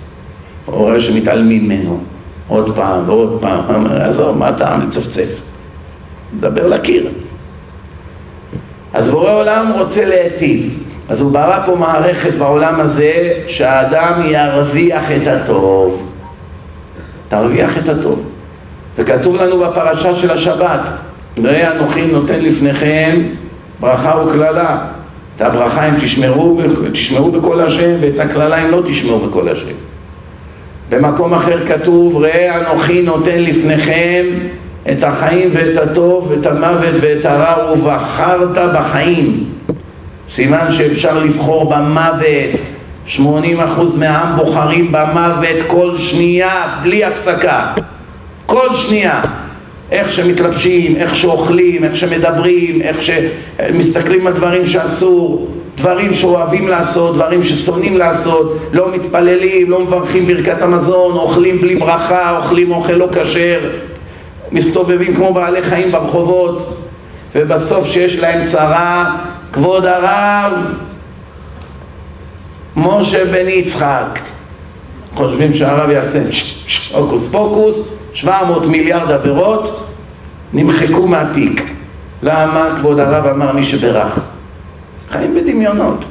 [0.67, 1.99] הוא רואה שמתעלמים ממנו.
[2.49, 5.48] עוד פעם ועוד פעם, עזוב, מה הטעם לצפצף?
[6.37, 7.07] מדבר לקיר.
[8.95, 10.85] אז בורא עולם רוצה להיטיב.
[11.09, 16.13] אז הוא ברא פה מערכת בעולם הזה שהאדם ירוויח את הטוב.
[17.29, 18.25] תרוויח את הטוב.
[18.99, 20.89] וכתוב לנו בפרשה של השבת,
[21.43, 23.23] ראה אנוכי נותן לפניכם
[23.81, 24.79] ברכה וקללה.
[25.37, 26.61] את הברכה הם תשמרו,
[26.93, 29.75] תשמרו בקול השם ואת הקללה הם לא תשמרו בקול השם.
[30.91, 34.25] במקום אחר כתוב ראה אנוכי נותן לפניכם
[34.91, 39.45] את החיים ואת הטוב ואת המוות ואת הרע ובחרת בחיים.
[40.31, 42.61] סימן שאפשר לבחור במוות.
[43.17, 43.21] 80%
[43.99, 47.73] מהעם בוחרים במוות כל שנייה בלי הפסקה.
[48.47, 49.21] כל שנייה.
[49.91, 55.49] איך שמתלבשים, איך שאוכלים, איך שמדברים, איך שמסתכלים על דברים שאסור.
[55.77, 62.37] דברים שאוהבים לעשות, דברים ששונאים לעשות, לא מתפללים, לא מברכים ברכת המזון, אוכלים בלי ברכה,
[62.39, 63.59] אוכלים אוכל לא כשר,
[64.53, 66.77] מסתובבים כמו בעלי חיים ברחובות,
[67.35, 69.17] ובסוף שיש להם צרה,
[69.53, 70.53] כבוד הרב,
[72.77, 74.19] משה בן יצחק,
[75.15, 76.21] חושבים שהרב יעשה
[76.93, 79.85] הוקוס פוקוס, 700 מיליארד עבירות
[80.53, 81.73] נמחקו מהתיק.
[82.23, 84.19] למה כבוד הרב אמר מי שברך?
[85.11, 86.05] חיים בדמיונות.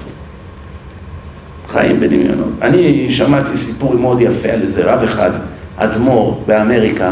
[1.70, 2.50] חיים בדמיונות.
[2.62, 5.32] אני שמעתי סיפור מאוד יפה על איזה רב אחד,
[5.78, 7.12] אדמו"ר באמריקה,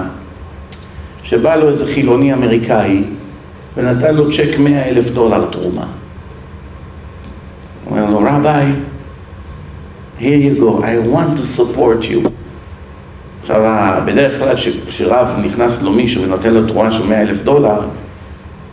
[1.26, 3.04] שבא לו איזה חילוני אמריקאי
[3.78, 5.86] ונתן לו צ'ק מאה אלף דולר תרומה.
[7.86, 8.66] הוא אומר לו, רביי,
[10.20, 12.30] here you go, I want to support you.
[13.42, 13.62] עכשיו,
[14.06, 14.56] בדרך כלל
[14.88, 17.82] כשרב נכנס לו מישהו ונותן לו תרומה של מאה אלף דולר,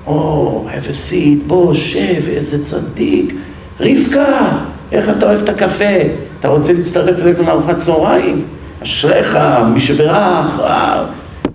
[0.06, 3.34] או, have a seat, בוא, שב, איזה צדיק.
[3.80, 4.58] רבקה,
[4.92, 5.94] איך אתה אוהב את הקפה?
[6.40, 8.42] אתה רוצה להצטרף אלינו לארוחת צהריים?
[8.82, 9.38] אשריך,
[9.74, 11.04] מי שברך, אה,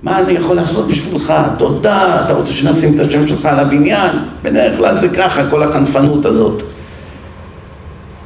[0.03, 1.33] מה אני יכול לעשות בשבילך?
[1.57, 4.11] תודה, אתה רוצה שנשים את השם שלך על הבניין?
[4.43, 6.63] בדרך כלל זה ככה, כל החנפנות הזאת.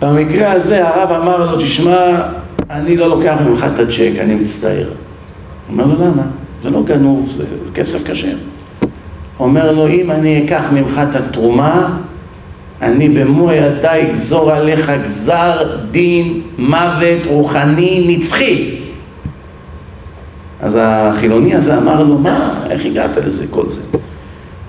[0.01, 2.21] במקרה הזה הרב אמר לו, תשמע,
[2.69, 4.89] אני לא לוקח ממך את הצ'ק, אני מצטער.
[5.69, 6.23] אומר לו, למה?
[6.63, 8.35] זה לא גנוב, זה, זה כסף כשר.
[9.39, 11.97] אומר לו, אם אני אקח ממך את התרומה,
[12.81, 18.80] אני במו ידיי אגזור עליך גזר דין מוות רוחני נצחי.
[20.61, 23.97] אז החילוני הזה אמר לו, מה, איך הגעת לזה, כל זה?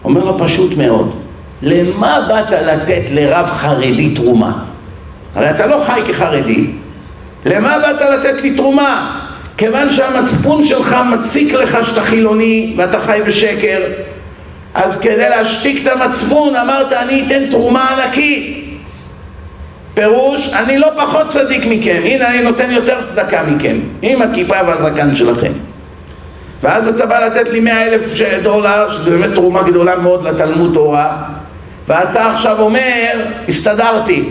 [0.05, 1.15] אומר לו, פשוט מאוד,
[1.63, 4.53] למה באת לתת לרב חרדי תרומה?
[5.35, 6.71] הרי אתה לא חי כחרדי,
[7.47, 9.19] למה באת לתת לי תרומה?
[9.57, 13.81] כיוון שהמצפון שלך מציק לך שאתה חילוני ואתה חי בשקר
[14.75, 18.65] אז כדי להשתיק את המצפון אמרת אני אתן תרומה ענקית.
[19.95, 22.01] פירוש אני לא פחות צדיק מכם.
[22.05, 23.77] הנה אני נותן יותר צדקה מכם.
[24.03, 25.53] עם הכיפה והזקן שלכם
[26.63, 28.03] ואז אתה בא לתת לי מאה אלף
[28.43, 31.23] דולר שזה באמת תרומה גדולה מאוד לתלמוד תורה
[31.89, 34.29] ואתה עכשיו אומר הסתדרתי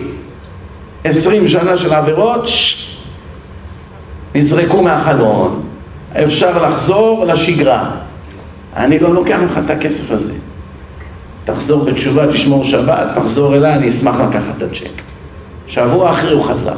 [1.04, 2.50] עשרים שנה של עבירות
[4.36, 5.64] נזרקו מהחלון
[6.24, 7.92] אפשר לחזור לשגרה
[8.76, 10.34] אני לא לוקח ממך את הכסף הזה.
[11.46, 15.02] תחזור בתשובה, תשמור שבת, תחזור אליי, אני אשמח לקחת את הצ'ק.
[15.68, 16.76] שבוע אחרי הוא חזר.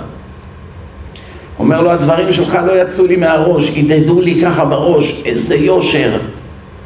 [1.60, 6.18] אומר לו, הדברים שלך לא יצאו לי מהראש, הדהדו לי ככה בראש, איזה יושר.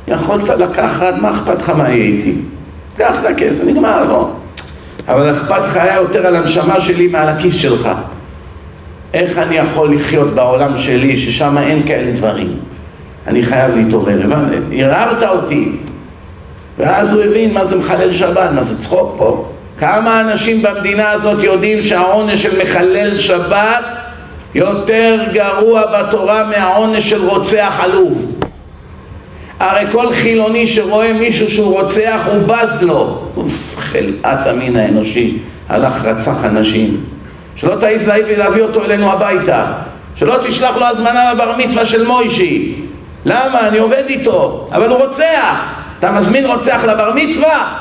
[0.08, 2.36] יכולת לקחת, מה אכפת לך מה יהיה איתי?
[2.98, 4.30] קח את הכסף, נגמר, לא.
[5.08, 7.90] אבל אכפת לך היה יותר על הנשמה שלי מעל הכיס שלך.
[9.14, 12.52] איך אני יכול לחיות בעולם שלי ששם אין כאלה דברים?
[13.28, 14.22] אני חייב להתעורר,
[14.72, 15.72] ערערת אותי.
[16.78, 19.46] ואז הוא הבין מה זה מחלל שבת, מה זה צחוק פה.
[19.80, 24.07] כמה אנשים במדינה הזאת יודעים שהעונש של מחלל שבת
[24.56, 28.40] יותר גרוע בתורה מהעונש של רוצח עלוב.
[29.60, 33.22] הרי כל חילוני שרואה מישהו שהוא רוצח הוא בז לו.
[33.38, 35.38] אוף, חלאת המין האנושי,
[35.70, 37.04] הלך רצח אנשים.
[37.56, 39.66] שלא תעיז להביא אותו אלינו הביתה.
[40.16, 42.76] שלא תשלח לו הזמנה לבר מצווה של מוישי.
[43.26, 43.68] למה?
[43.68, 45.74] אני עובד איתו, אבל הוא רוצח.
[46.00, 47.74] אתה מזמין רוצח לבר מצווה?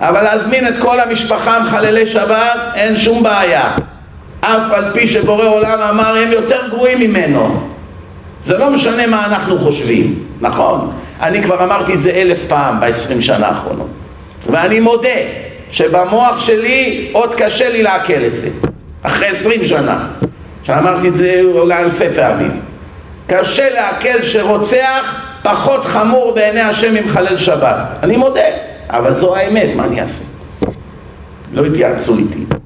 [0.00, 3.70] אבל להזמין את כל המשפחה מחללי שבת, אין שום בעיה.
[4.40, 7.68] אף על פי שבורא עולם אמר הם יותר גרועים ממנו.
[8.44, 10.92] זה לא משנה מה אנחנו חושבים, נכון?
[11.20, 13.88] אני כבר אמרתי את זה אלף פעם בעשרים שנה האחרונות.
[14.50, 15.08] ואני מודה
[15.70, 18.50] שבמוח שלי עוד קשה לי לעכל את זה.
[19.02, 20.06] אחרי עשרים שנה.
[20.64, 22.60] שאמרתי את זה אולי אלפי פעמים.
[23.26, 27.76] קשה לעכל שרוצח פחות חמור בעיני השם ממחלל שבת.
[28.02, 28.40] אני מודה,
[28.90, 30.24] אבל זו האמת, מה אני אעשה?
[31.52, 32.57] לא התייעצו איתי.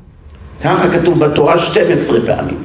[0.64, 2.56] ככה כתוב בתורה 12 פעמים.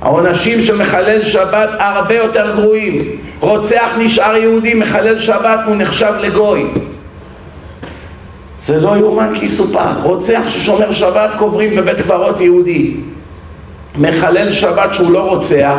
[0.00, 3.02] העונשים של מחלל שבת הרבה יותר גרועים.
[3.40, 6.66] רוצח נשאר יהודי, מחלל שבת הוא נחשב לגוי.
[8.64, 10.00] זה לא יאומן כי יסופר.
[10.02, 12.96] רוצח ששומר שבת קוברים בבית קברות יהודי.
[13.98, 15.78] מחלל שבת שהוא לא רוצח,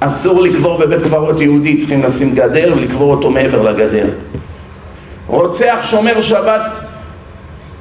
[0.00, 4.06] אסור לקבור בבית קברות יהודי, צריכים לשים גדר ולקבור אותו מעבר לגדר.
[5.26, 6.62] רוצח שומר שבת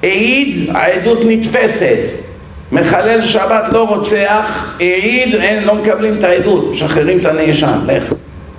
[0.04, 2.29] העיד, העדות נתפסת.
[2.72, 8.04] מחלל שבת לא רוצח, העיד, אין, לא מקבלים את העדות, משחררים את הנאשם, לך.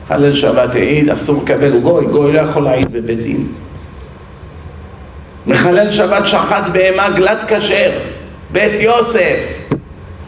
[0.04, 3.46] מחלל שבת העיד, אסור לקבל, הוא גוי, גוי לא יכול להעיד בבית דין.
[5.46, 7.90] מחלל שבת שחט בהמה גלת כשר,
[8.52, 9.68] בית יוסף,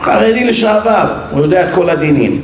[0.00, 2.40] חרדי לשעבר, הוא יודע את כל הדינים.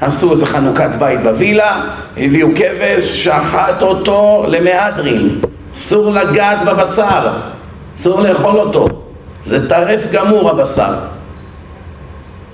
[0.00, 1.82] עשו איזה חנוכת בית בווילה,
[2.16, 5.28] הביאו כבש, שחט אותו למהדרין.
[5.76, 7.28] אסור לגעת בבשר,
[8.00, 9.01] אסור לאכול אותו.
[9.44, 10.94] זה טרף גמור הבשר.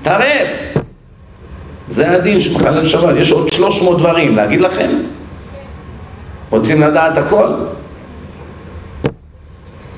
[0.03, 0.74] טרף!
[1.89, 3.16] זה הדין של חלל שבת.
[3.16, 4.91] יש עוד שלוש מאות דברים, להגיד לכם?
[6.51, 7.49] רוצים לדעת הכל?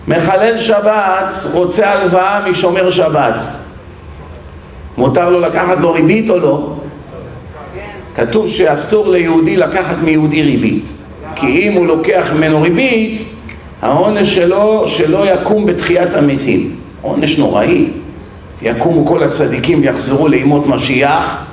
[0.08, 3.34] מחלל שבת רוצה הלוואה משומר שבת.
[4.96, 6.74] מותר לו לקחת לו ריבית או לא?
[8.16, 10.84] כתוב שאסור ליהודי לקחת מיהודי ריבית.
[11.34, 13.22] כי אם הוא לוקח ממנו ריבית,
[13.82, 16.79] העונש שלו שלא יקום בתחיית המתים.
[17.02, 17.88] עונש נוראי.
[18.62, 21.46] יקומו כל הצדיקים ויחזרו לימות משיח,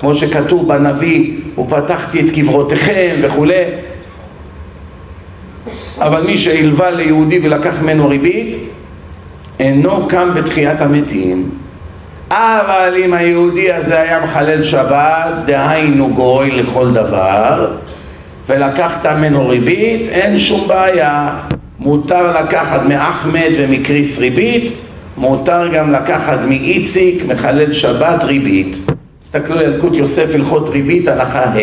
[0.00, 3.64] כמו שכתוב בנביא, ופתחתי את קברותיכם וכולי.
[5.98, 8.56] אבל מי שהלווה ליהודי ולקח ממנו ריבית,
[9.60, 11.50] אינו קם בתחיית המתים.
[12.30, 17.72] אבל אם היהודי הזה היה מחלל שבת, דהיינו גוי לכל דבר,
[18.48, 21.36] ולקחת ממנו ריבית, אין שום בעיה.
[21.78, 24.72] מותר לקחת מאחמד ומקריס ריבית,
[25.16, 28.76] מותר גם לקחת מאיציק מחלל שבת ריבית.
[29.24, 31.56] תסתכלו על ילקוט יוסף הלכות ריבית, הלכה ה',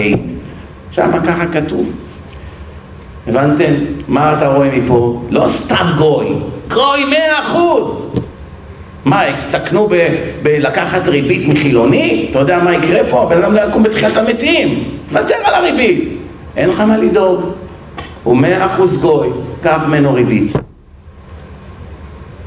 [0.92, 1.92] שמה ככה כתוב.
[3.28, 3.74] הבנתם?
[4.08, 5.22] מה אתה רואה מפה?
[5.30, 6.28] לא סתם גוי,
[6.74, 8.16] גוי מאה אחוז!
[9.06, 9.90] מה, הסתכנו
[10.44, 12.28] בלקחת ריבית מחילוני?
[12.32, 13.24] אתה יודע מה יקרה פה?
[13.24, 16.10] הבן אדם לא יקום בתחילת המתים, תוותר על הריבית,
[16.58, 17.42] אין לך מה לדאוג.
[18.24, 19.28] הוא מאה אחוז גוי,
[19.64, 20.52] קח ממנו ריבית.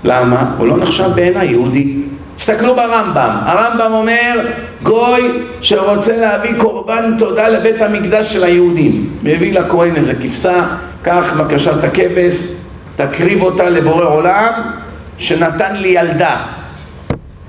[0.04, 0.54] למה?
[0.58, 1.96] הוא לא נחשב בעיניי יהודי.
[2.36, 4.40] תסתכלו ברמב"ם, הרמב"ם אומר
[4.82, 5.22] גוי
[5.60, 9.10] שרוצה להביא קורבן תודה לבית המקדש של היהודים.
[9.22, 10.66] מביא לכהן איזה כבשה,
[11.02, 12.52] קח בבקשה את הכבש,
[12.96, 14.52] תקריב אותה לבורא עולם
[15.18, 16.36] שנתן לי ילדה.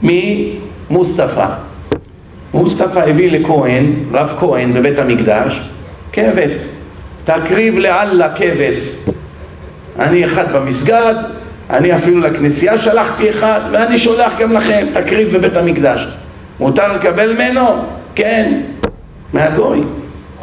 [0.02, 1.48] ממוסטפא
[2.56, 3.00] מוסטפא.
[3.00, 5.70] הביא לכהן, רב כהן בבית המקדש,
[6.14, 6.52] כבש.
[7.26, 8.96] תקריב לאללה כבש.
[10.00, 11.16] אני אחד במסגד,
[11.70, 16.18] אני אפילו לכנסייה שלחתי אחד, ואני שולח גם לכם, תקריב בבית המקדש.
[16.60, 17.66] מותר לקבל ממנו?
[18.16, 18.62] כן,
[19.34, 19.82] מהגוי.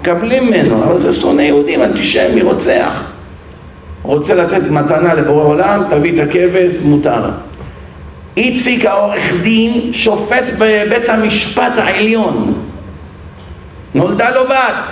[0.01, 3.03] מקבלים ממנו, אבל זה שונא יהודים, אנטישמי, רוצח.
[4.03, 7.31] רוצה לתת מתנה לבורא עולם, תביא את הכבש, מותר.
[8.36, 12.55] איציק העורך דין שופט בבית המשפט העליון.
[13.94, 14.85] נולדה לו בת,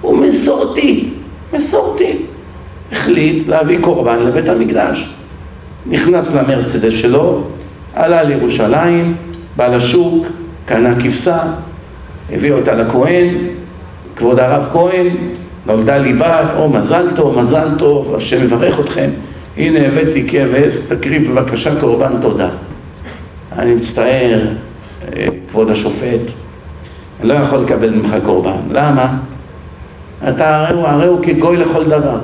[0.00, 1.08] הוא מסורתי,
[1.52, 2.16] מסורתי.
[2.92, 5.17] החליט להביא קורבן לבית המקדש.
[5.88, 7.42] נכנס למרצדס שלו,
[7.94, 9.16] עלה לירושלים,
[9.56, 10.26] בא לשוק,
[10.66, 11.38] קנה כבשה,
[12.32, 13.34] הביא אותה לכהן,
[14.16, 15.06] כבוד הרב כהן,
[15.66, 19.10] נולדה לי בת, או מזל טוב, מזל טוב, השם יברך אתכם,
[19.56, 22.48] הנה הבאתי כבש, תקריב בבקשה קורבן תודה.
[23.58, 24.40] אני מצטער,
[25.50, 26.32] כבוד השופט,
[27.20, 28.58] אני לא יכול לקבל ממך קורבן.
[28.70, 29.16] למה?
[30.28, 32.18] אתה הרי הוא, הרי הוא כגוי לכל דבר.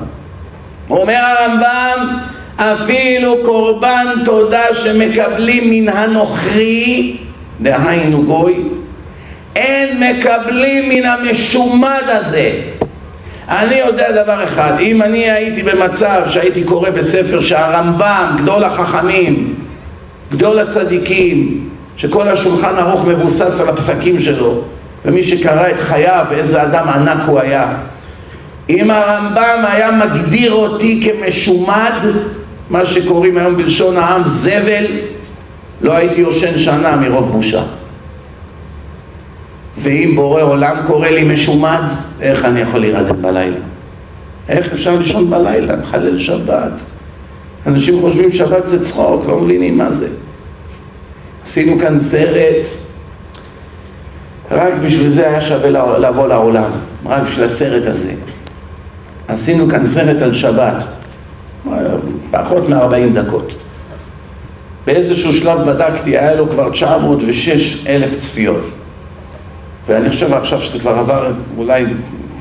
[0.89, 2.17] אומר הרמב"ם,
[2.57, 7.17] אפילו קורבן תודה שמקבלים מן הנוכרי,
[7.61, 8.63] דהיינו גוי,
[9.55, 12.51] אין מקבלים מן המשומד הזה.
[13.49, 19.55] אני יודע דבר אחד, אם אני הייתי במצב שהייתי קורא בספר שהרמב"ם, גדול החכמים,
[20.31, 24.61] גדול הצדיקים, שכל השולחן ערוך מבוסס על הפסקים שלו,
[25.05, 27.67] ומי שקרא את חייו, איזה אדם ענק הוא היה.
[28.69, 31.99] אם הרמב"ם היה מגדיר אותי כמשומד,
[32.69, 34.85] מה שקוראים היום בלשון העם זבל,
[35.81, 37.63] לא הייתי יושן שנה מרוב בושה.
[39.77, 41.81] ואם בורא עולם קורא לי משומד,
[42.21, 43.57] איך אני יכול להירדם בלילה?
[44.49, 46.71] איך אפשר לישון בלילה, מחלל שבת?
[47.67, 50.07] אנשים חושבים שבת זה צחוק, לא מבינים מה זה.
[51.45, 52.65] עשינו כאן סרט,
[54.51, 56.69] רק בשביל זה היה שווה לבוא לעולם,
[57.05, 58.11] רק בשביל הסרט הזה.
[59.27, 60.85] עשינו כאן סרט על שבת,
[62.31, 63.53] פחות מ-40 דקות.
[64.85, 68.65] באיזשהו שלב בדקתי, היה לו כבר 906 אלף צפיות.
[69.87, 71.85] ואני חושב עכשיו שזה כבר עבר אולי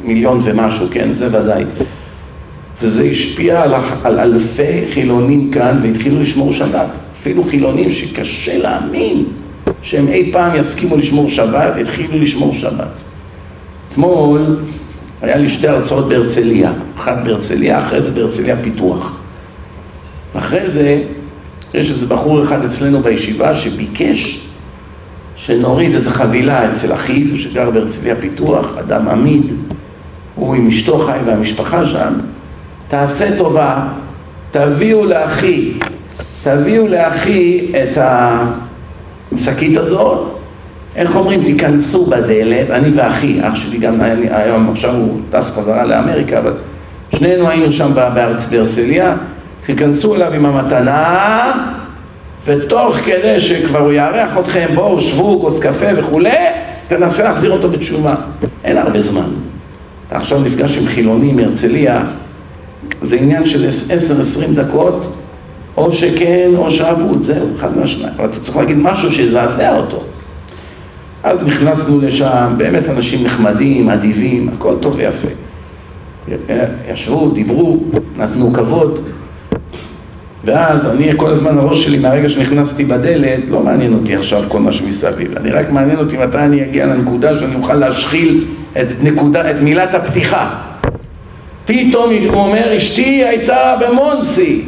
[0.04, 1.14] מיליון ומשהו, כן?
[1.14, 1.64] זה ודאי.
[2.82, 3.74] וזה השפיע על,
[4.04, 6.88] על אלפי חילונים כאן והתחילו לשמור שבת.
[7.20, 9.24] אפילו חילונים שקשה להאמין
[9.82, 12.88] שהם אי פעם יסכימו לשמור שבת, התחילו לשמור שבת.
[13.92, 14.56] אתמול
[15.22, 19.23] היה לי שתי הרצאות בהרצליה, אחת בהרצליה, אחרי זה בהרצליה פיתוח.
[20.34, 21.02] אחרי זה
[21.74, 24.40] יש איזה בחור אחד אצלנו בישיבה שביקש
[25.36, 29.42] שנוריד איזה חבילה אצל אחיו שגר בהרצליה פיתוח, אדם עמיד,
[30.34, 32.12] הוא עם אשתו חי והמשפחה שם,
[32.88, 33.88] תעשה טובה,
[34.50, 35.72] תביאו לאחי,
[36.42, 37.98] תביאו לאחי את
[39.32, 40.38] השקית הזאת,
[40.96, 44.00] איך אומרים, תיכנסו בדלת, אני ואחי, אח שלי גם
[44.30, 46.52] היום, עכשיו הוא טס חזרה לאמריקה, אבל
[47.16, 49.16] שנינו היינו שם בארץ בהרצליה,
[49.66, 51.52] תיכנסו אליו עם המתנה
[52.44, 56.30] ותוך כדי שכבר הוא יארח אתכם, בואו, שבו, כוס קפה וכולי,
[56.88, 58.14] תנסה להחזיר אותו בתשובה.
[58.64, 59.26] אין הרבה זמן.
[60.08, 62.04] אתה עכשיו נפגש עם חילוני מהרצליה,
[63.02, 63.72] זה עניין של 10-20
[64.54, 65.16] דקות,
[65.76, 68.14] או שכן או שאבוד, זהו, אחד מהשניים.
[68.16, 70.02] אבל אתה צריך להגיד משהו שיזעזע אותו.
[71.22, 75.28] אז נכנסנו לשם, באמת אנשים נחמדים, אדיבים, הכל טוב ויפה.
[76.92, 77.78] ישבו, דיברו,
[78.16, 79.00] נתנו כבוד.
[80.44, 84.72] ואז אני כל הזמן הראש שלי מהרגע שנכנסתי בדלת לא מעניין אותי עכשיו כל מה
[84.72, 85.36] שמסביב.
[85.36, 88.44] אני רק מעניין אותי מתי אני אגיע לנקודה שאני אוכל להשחיל
[88.80, 90.54] את, נקודה, את מילת הפתיחה.
[91.64, 94.64] פתאום הוא אומר אשתי הייתה במונסי.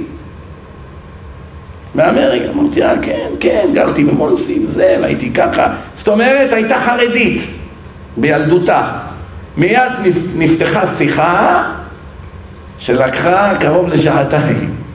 [1.94, 5.74] באמריקה אמרתי אה כן כן גרתי במונסי וזה והייתי ככה.
[5.96, 7.58] זאת אומרת הייתה חרדית
[8.16, 8.82] בילדותה.
[9.56, 9.92] מיד
[10.36, 11.62] נפתחה שיחה
[12.78, 14.85] שלקחה קרוב לשעתיים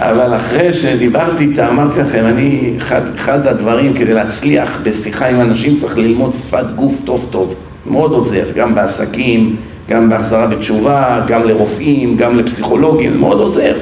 [0.00, 5.76] אבל אחרי שדיברתי איתה, אמרתי לכם, אני, אחד, אחד הדברים כדי להצליח בשיחה עם אנשים
[5.76, 7.54] צריך ללמוד שפת גוף טוב טוב.
[7.86, 9.56] מאוד עוזר, גם בעסקים,
[9.88, 13.74] גם בהחזרה בתשובה, גם לרופאים, גם לפסיכולוגים, מאוד עוזר.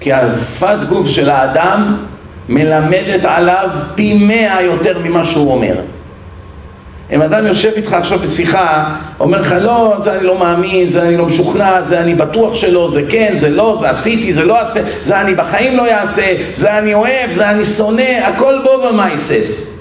[0.00, 1.96] כי השפת גוף של האדם
[2.48, 5.74] מלמדת עליו פי מאה יותר ממה שהוא אומר.
[7.12, 11.16] אם אדם יושב איתך עכשיו בשיחה, אומר לך לא, זה אני לא מאמין, זה אני
[11.16, 14.80] לא משוכנע, זה אני בטוח שלא, זה כן, זה לא, זה עשיתי, זה לא עשה,
[15.04, 19.72] זה אני בחיים לא יעשה, זה אני אוהב, זה אני שונא, הכל בו במייסס.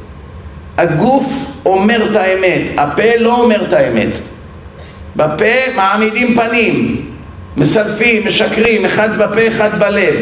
[0.77, 4.17] הגוף אומר את האמת, הפה לא אומר את האמת.
[5.15, 7.05] בפה מעמידים פנים,
[7.57, 10.15] מסלפים, משקרים, אחד בפה, אחד בלב.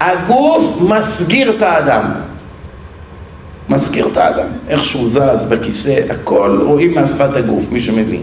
[0.00, 2.25] הגוף מסגיר את האדם.
[3.68, 8.22] מזכיר את האדם, איך שהוא זז בכיסא, הכל רואים מהשפת הגוף, מי שמבין.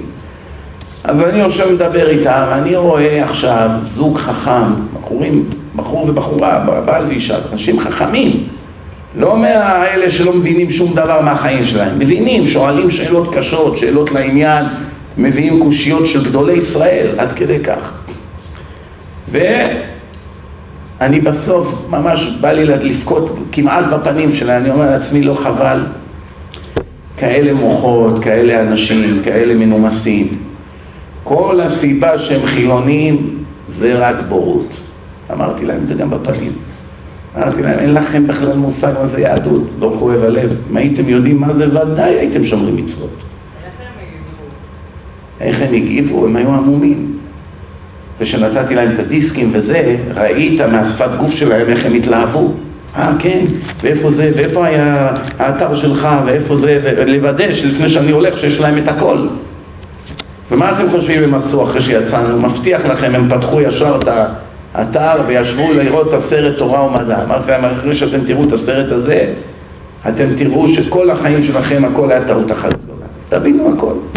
[1.05, 7.37] אבל אני יושב מדבר איתם, ואני רואה עכשיו זוג חכם, בחורים, בחור ובחורה, בעל ואישה,
[7.53, 8.47] אנשים חכמים,
[9.15, 14.65] לא מהאלה שלא מבינים שום דבר מהחיים שלהם, מבינים, שואלים שאלות קשות, שאלות לעניין,
[15.17, 17.91] מביאים קושיות של גדולי ישראל, עד כדי כך.
[19.29, 19.39] ו...
[21.03, 25.79] אני בסוף ממש בא לי לבכות כמעט בפנים שלה, אני אומר לעצמי לא חבל,
[27.17, 30.27] כאלה מוחות, כאלה אנשים, כאלה מנומסים,
[31.23, 34.79] כל הסיבה שהם חילונים זה רק בורות.
[35.31, 36.51] אמרתי להם את זה גם בפנים.
[37.37, 40.55] אמרתי להם, אין לכם בכלל מושג מה זה יהדות, לא כואב הלב.
[40.71, 43.23] אם הייתם יודעים מה זה, ודאי הייתם שומרים מצוות.
[43.65, 44.45] איך הם הגיבו?
[45.41, 46.25] איך הם הגיבו?
[46.25, 47.12] הם היו עמומים.
[48.19, 52.53] ושנתתי להם את הדיסקים וזה, ראית מהשפת גוף שלהם איך הם התלהבו.
[52.97, 53.45] אה, כן,
[53.81, 58.87] ואיפה זה, ואיפה היה האתר שלך, ואיפה זה, ולוודא שלפני שאני הולך שיש להם את
[58.87, 59.27] הכל.
[60.51, 62.41] ומה אתם חושבים הם עשו אחרי שיצאנו?
[62.41, 64.09] מבטיח לכם, הם פתחו ישר את
[64.75, 67.23] האתר וישבו לראות את הסרט תורה ומדע.
[67.23, 69.33] אמרתי להם, אחרי שאתם תראו את הסרט הזה,
[70.07, 73.05] אתם תראו שכל החיים שלכם הכל היה טעות אחת גדולה.
[73.29, 74.12] תבינו הכל.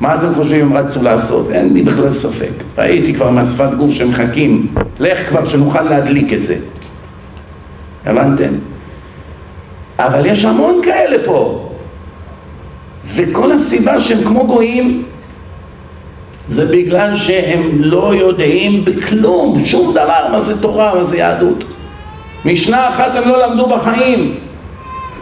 [0.00, 1.50] מה אתם חושבים הם רצו לעשות?
[1.50, 2.50] אין לי בכלל ספק.
[2.78, 4.66] ראיתי כבר מהשפת גוף שמחכים.
[5.00, 6.56] לך כבר שנוכל להדליק את זה.
[8.06, 8.52] הבנתם?
[9.98, 11.68] אבל יש המון כאלה פה.
[13.14, 15.04] וכל הסיבה שהם כמו גויים
[16.48, 21.64] זה בגלל שהם לא יודעים בכלום, שום דבר מה זה תורה, מה זה יהדות.
[22.44, 24.34] משנה אחת הם לא למדו בחיים.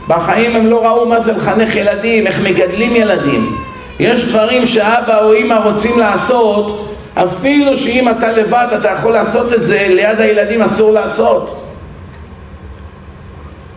[0.09, 3.57] בחיים הם לא ראו מה זה לחנך ילדים, איך מגדלים ילדים.
[4.01, 9.67] יש דברים שאבא או אמא רוצים לעשות, אפילו שאם אתה לבד אתה יכול לעשות את
[9.67, 11.61] זה, ליד הילדים אסור לעשות.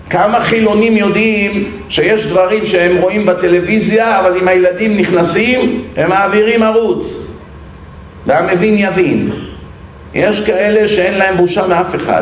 [0.10, 7.32] כמה חילונים יודעים שיש דברים שהם רואים בטלוויזיה, אבל אם הילדים נכנסים, הם מעבירים ערוץ.
[8.26, 9.32] והמבין יבין.
[10.14, 12.22] יש כאלה שאין להם בושה מאף אחד.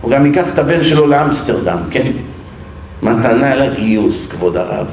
[0.00, 2.10] הוא גם ייקח את הבן שלו לאמסטרדם, כן?
[3.02, 4.86] מתנה לגיוס, כבוד הרב.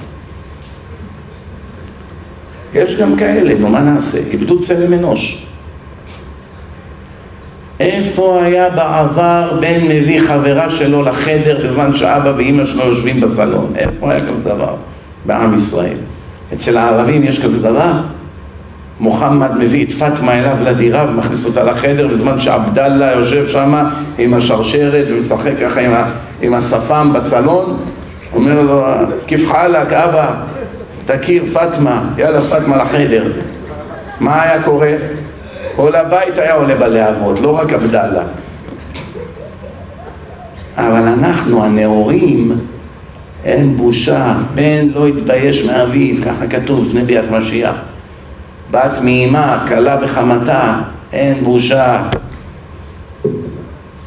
[2.77, 4.17] יש גם כאלה, נו מה נעשה?
[4.31, 5.47] איבדו צלם אנוש.
[7.79, 13.73] איפה היה בעבר בן מביא חברה שלו לחדר בזמן שאבא ואימא שלו יושבים בסלון?
[13.75, 14.75] איפה היה כזה דבר
[15.25, 15.97] בעם ישראל?
[16.53, 17.91] אצל הערבים יש כזה דבר?
[18.99, 23.85] מוחמד מביא את פאטמה אליו לדירה ומכניס אותה לחדר בזמן שעבדאללה יושב שם
[24.17, 25.91] עם השרשרת ומשחק ככה עם,
[26.41, 27.77] עם השפם בסלון
[28.33, 28.83] אומר לו,
[29.27, 30.35] כיף חלק אבא,
[31.07, 33.31] תכיר פאטמה, יאללה פאטמה לחדר
[34.19, 34.91] מה היה קורה?
[35.75, 38.23] כל הבית היה עולה בלהבות, לא רק עבדאללה
[40.77, 42.51] אבל אנחנו הנאורים
[43.45, 47.75] אין בושה, בן לא יתבייש מאביו, ככה כתוב לפני ביאת משיח
[48.71, 50.79] בת מאימה, כלה בחמתה,
[51.13, 52.03] אין בושה.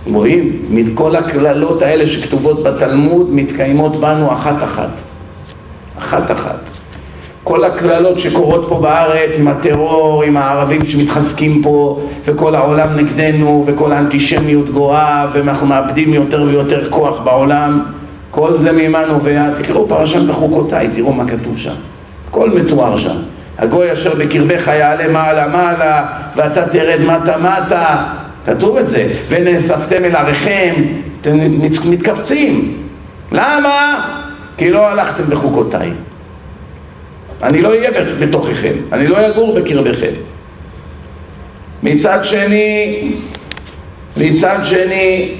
[0.07, 0.63] רואים?
[0.71, 6.60] מכל הקללות האלה שכתובות בתלמוד מתקיימות בנו אחת אחת.
[7.45, 13.93] כל הקללות שקורות פה בארץ עם הטרור, עם הערבים שמתחזקים פה וכל העולם נגדנו וכל
[13.93, 17.83] האנטישמיות גואה ואנחנו מאבדים יותר ויותר כוח בעולם
[18.31, 19.47] כל זה ממה נובע?
[19.63, 21.75] תקראו פרשת בחוקותיי, תראו מה כתוב שם.
[22.29, 23.17] הכל מתואר שם.
[23.59, 26.07] הגוי אשר בקרבך יעלה מעלה מעלה
[26.37, 28.05] ואתה תרד מטה מטה
[28.47, 30.75] כתוב את זה ונאספתם אל עריכם
[31.21, 31.39] אתם
[31.91, 32.75] מתכווצים
[33.33, 34.01] למה?
[34.57, 35.91] כי לא הלכתם בחוקותיי
[37.43, 37.91] אני לא אהיה
[38.21, 40.13] בתוככם אני לא אגור בקרבכם
[41.83, 43.13] מצד שני
[44.17, 45.35] מצד שני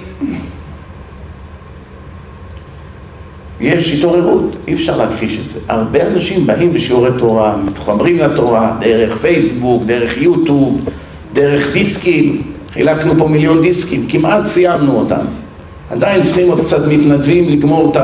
[3.61, 5.61] יש התעוררות, אי אפשר להכחיש את זה.
[5.69, 10.89] הרבה אנשים באים לשיעורי תורה, מתחברים לתורה, דרך פייסבוק, דרך יוטיוב,
[11.33, 15.25] דרך דיסקים, חילקנו פה מיליון דיסקים, כמעט סיימנו אותם.
[15.91, 17.97] עדיין צריכים עוד קצת מתנדבים לגמור את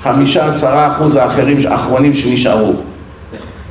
[0.00, 2.72] החמישה עשרה אחוז האחרים, האחרונים שנשארו.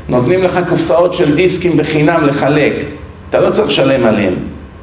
[0.10, 2.74] נותנים לך קופסאות של דיסקים בחינם לחלק,
[3.30, 4.34] אתה לא צריך לשלם עליהם.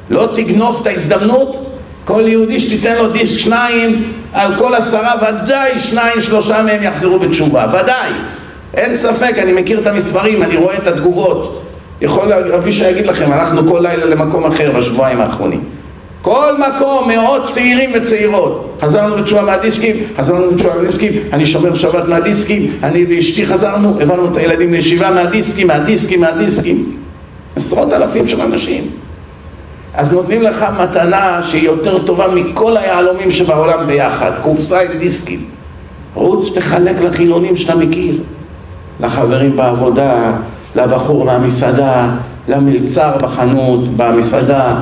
[0.09, 1.71] לא תגנוב את ההזדמנות,
[2.05, 7.65] כל יהודי שתיתן לו דיסק שניים על כל עשרה ודאי שניים שלושה מהם יחזרו בתשובה,
[7.69, 8.11] ודאי.
[8.73, 11.63] אין ספק, אני מכיר את המספרים, אני רואה את התגובות.
[12.01, 15.63] יכול אבישי להגיד לכם, הלכנו כל לילה למקום אחר בשבועיים האחרונים
[16.27, 18.77] כל מקום, מאות צעירים וצעירות.
[18.81, 21.13] חזרנו בתשובה מהדיסקים, חזרנו בתשובה מהדיסקים.
[21.33, 26.97] אני שומר שבת מהדיסקים, אני ואשתי חזרנו, הבאנו את הילדים לישיבה מהדיסקים, מהדיסקים, מהדיסקים.
[27.55, 28.87] עשרות אלפים של אנשים.
[29.93, 35.45] אז נותנים לך מתנה שהיא יותר טובה מכל היהלומים שבעולם ביחד, קופסה עם דיסקים.
[36.13, 38.15] רוץ תחלק לחילונים שאתה מכיר,
[38.99, 40.31] לחברים בעבודה,
[40.75, 42.09] לבחור מהמסעדה,
[42.47, 44.75] למלצר בחנות, במסעדה,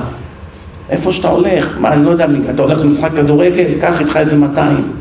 [0.90, 4.92] איפה שאתה הולך, מה, אני לא יודע, אתה הולך למשחק כדורגל, קח איתך איזה 200.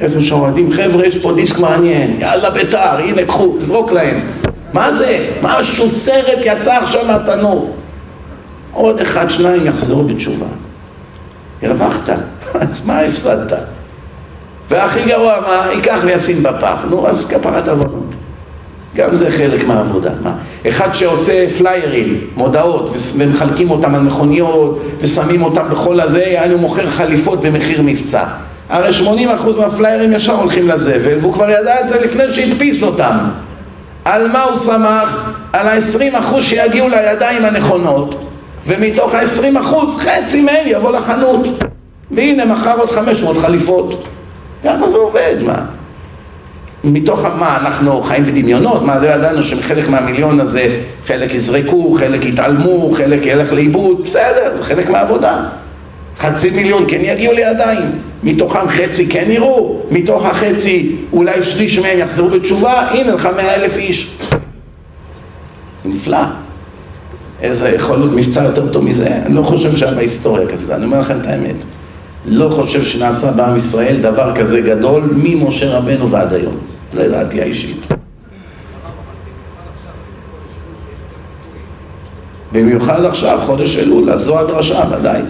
[0.00, 4.20] איפה שאוהדים, חבר'ה, יש פה דיסק מעניין, יאללה בית"ר, הנה קחו, זרוק להם.
[4.72, 5.26] מה זה?
[5.42, 7.74] משהו סרט יצא עכשיו מהתנור.
[8.72, 10.46] עוד אחד, שניים יחזרו בתשובה.
[11.62, 12.10] הרווחת,
[12.54, 13.58] אז מה הפסדת?
[14.70, 15.72] והכי גרוע מה?
[15.72, 16.78] ייקח וישים בפח.
[16.90, 17.97] נו, אז כפרת עוונות.
[18.98, 20.10] גם זה חלק מהעבודה.
[20.22, 20.32] מה?
[20.68, 27.40] אחד שעושה פליירים, מודעות, ומחלקים אותם על מכוניות, ושמים אותם בכל הזה, הוא מוכר חליפות
[27.42, 28.24] במחיר מבצע.
[28.68, 29.08] הרי 80%
[29.58, 33.16] מהפליירים ישר הולכים לזבל, והוא כבר ידע את זה לפני שהדפיס אותם.
[34.04, 35.32] על מה הוא שמח?
[35.52, 38.24] על ה-20% שיגיעו לידיים הנכונות.
[38.66, 41.48] ומתוך ה-20 אחוז חצי מהם יבוא לחנות
[42.10, 44.04] והנה מכר עוד 500 חליפות
[44.64, 45.77] ככה זה עובד, מה?
[46.84, 48.82] מתוך מה, אנחנו חיים בדמיונות?
[48.82, 54.64] מה, לא ידענו שחלק מהמיליון הזה, חלק יזרקו, חלק יתעלמו, חלק ילך לאיבוד, בסדר, זה
[54.64, 55.44] חלק מהעבודה.
[56.18, 57.90] חצי מיליון כן יגיעו לידיים,
[58.22, 63.76] מתוכם חצי כן יראו, מתוך החצי אולי שליש מהם יחזרו בתשובה, הנה לך מאה אלף
[63.76, 64.18] איש.
[65.84, 66.18] נפלא.
[67.42, 69.16] איזה יכול להיות מבצע יותר טוב מזה?
[69.26, 71.64] אני לא חושב שהיה בהיסטוריה כזה, אני אומר לכם את האמת.
[72.30, 76.56] לא חושב שנעשה בעם ישראל דבר כזה גדול ממשה רבנו ועד היום.
[76.92, 77.86] זו דעתי האישית.
[82.52, 85.20] במיוחד עכשיו, חודש אלול, אז זו הדרשה ודאי.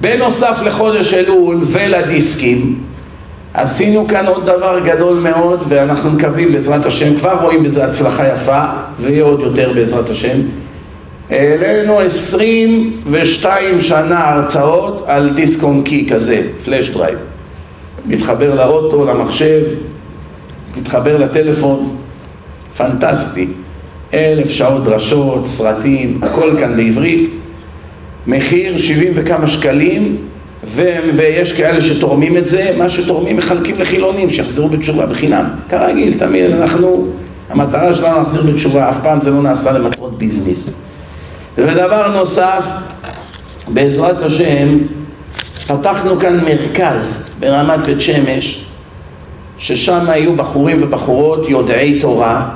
[0.00, 2.82] בנוסף לחודש אלול ולדיסקים,
[3.54, 8.64] עשינו כאן עוד דבר גדול מאוד ואנחנו מקווים בעזרת השם, כבר רואים בזה הצלחה יפה
[9.00, 10.38] ויהיה עוד יותר בעזרת השם.
[11.32, 17.18] העלינו עשרים ושתיים שנה הרצאות על disk on key כזה, flash drive.
[18.06, 19.62] מתחבר לאוטו, למחשב,
[20.80, 21.96] מתחבר לטלפון,
[22.76, 23.46] פנטסטי.
[24.14, 27.30] אלף שעות דרשות, סרטים, הכל כאן בעברית.
[28.26, 30.16] מחיר שבעים וכמה שקלים,
[30.66, 35.44] ו- ויש כאלה שתורמים את זה, מה שתורמים מחלקים לחילונים, שיחזרו בתשובה בחינם.
[35.68, 37.06] כרגיל, תמיד אנחנו,
[37.50, 40.82] המטרה שלנו להחזיר בתשובה, אף פעם זה לא נעשה למטרות ביזנס.
[41.58, 42.66] ודבר נוסף,
[43.68, 44.78] בעזרת השם,
[45.66, 48.64] פתחנו כאן מרכז ברמת בית שמש,
[49.58, 52.48] ששם יהיו בחורים ובחורות יודעי תורה,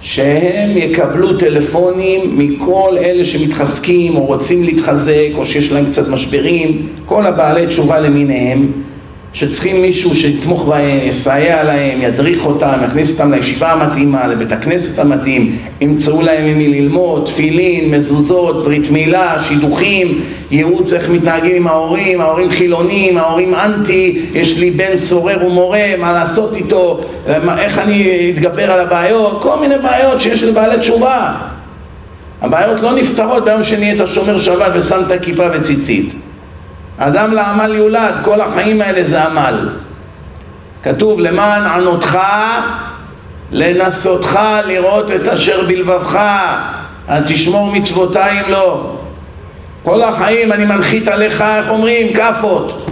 [0.00, 7.26] שהם יקבלו טלפונים מכל אלה שמתחזקים או רוצים להתחזק או שיש להם קצת משברים, כל
[7.26, 8.72] הבעלי תשובה למיניהם
[9.38, 15.58] שצריכים מישהו שיתמוך בהם, יסייע להם, ידריך אותם, יכניס אותם לישיבה המתאימה, לבית הכנסת המתאים,
[15.80, 20.20] ימצאו להם עם מי ללמוד, תפילין, מזוזות, ברית מילה, שידוכים,
[20.50, 26.12] ייעוץ איך מתנהגים עם ההורים, ההורים חילונים, ההורים אנטי, יש לי בן סורר ומורה, מה
[26.12, 27.00] לעשות איתו,
[27.58, 31.34] איך אני אתגבר על הבעיות, כל מיני בעיות שיש לבעלי תשובה.
[32.40, 36.27] הבעיות לא נפתרות ביום שנהיית שומר שבת ושמת כיפה וציצית.
[36.98, 39.68] אדם לעמל יולד, כל החיים האלה זה עמל.
[40.82, 42.18] כתוב למען ענותך,
[43.52, 46.18] לנסותך לראות את אשר בלבבך,
[47.08, 48.94] אל תשמור מצוותיי אם לא.
[49.82, 52.12] כל החיים אני מנחית עליך, איך אומרים?
[52.12, 52.90] כאפות.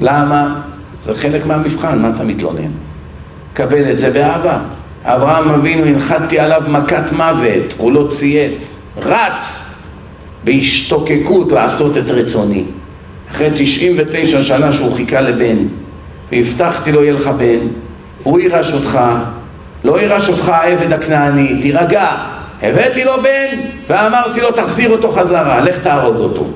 [0.00, 0.54] למה?
[1.04, 2.70] זה חלק מהמבחן, מה אתה מתלונן?
[3.52, 4.58] קבל את זה באהבה.
[5.04, 9.75] אברהם אבינו, הנחתתי עליו מכת מוות, הוא לא צייץ, רץ
[10.46, 12.64] בהשתוקקות לעשות את רצוני.
[13.30, 15.56] אחרי 99 שנה שהוא חיכה לבן,
[16.32, 17.58] והבטחתי לו יהיה לך בן,
[18.22, 18.98] הוא יירש אותך,
[19.84, 22.10] לא יירש אותך העבד הכנעני, תירגע.
[22.62, 26.46] הבאתי לו בן ואמרתי לו תחזיר אותו חזרה, לך תהרוג אותו.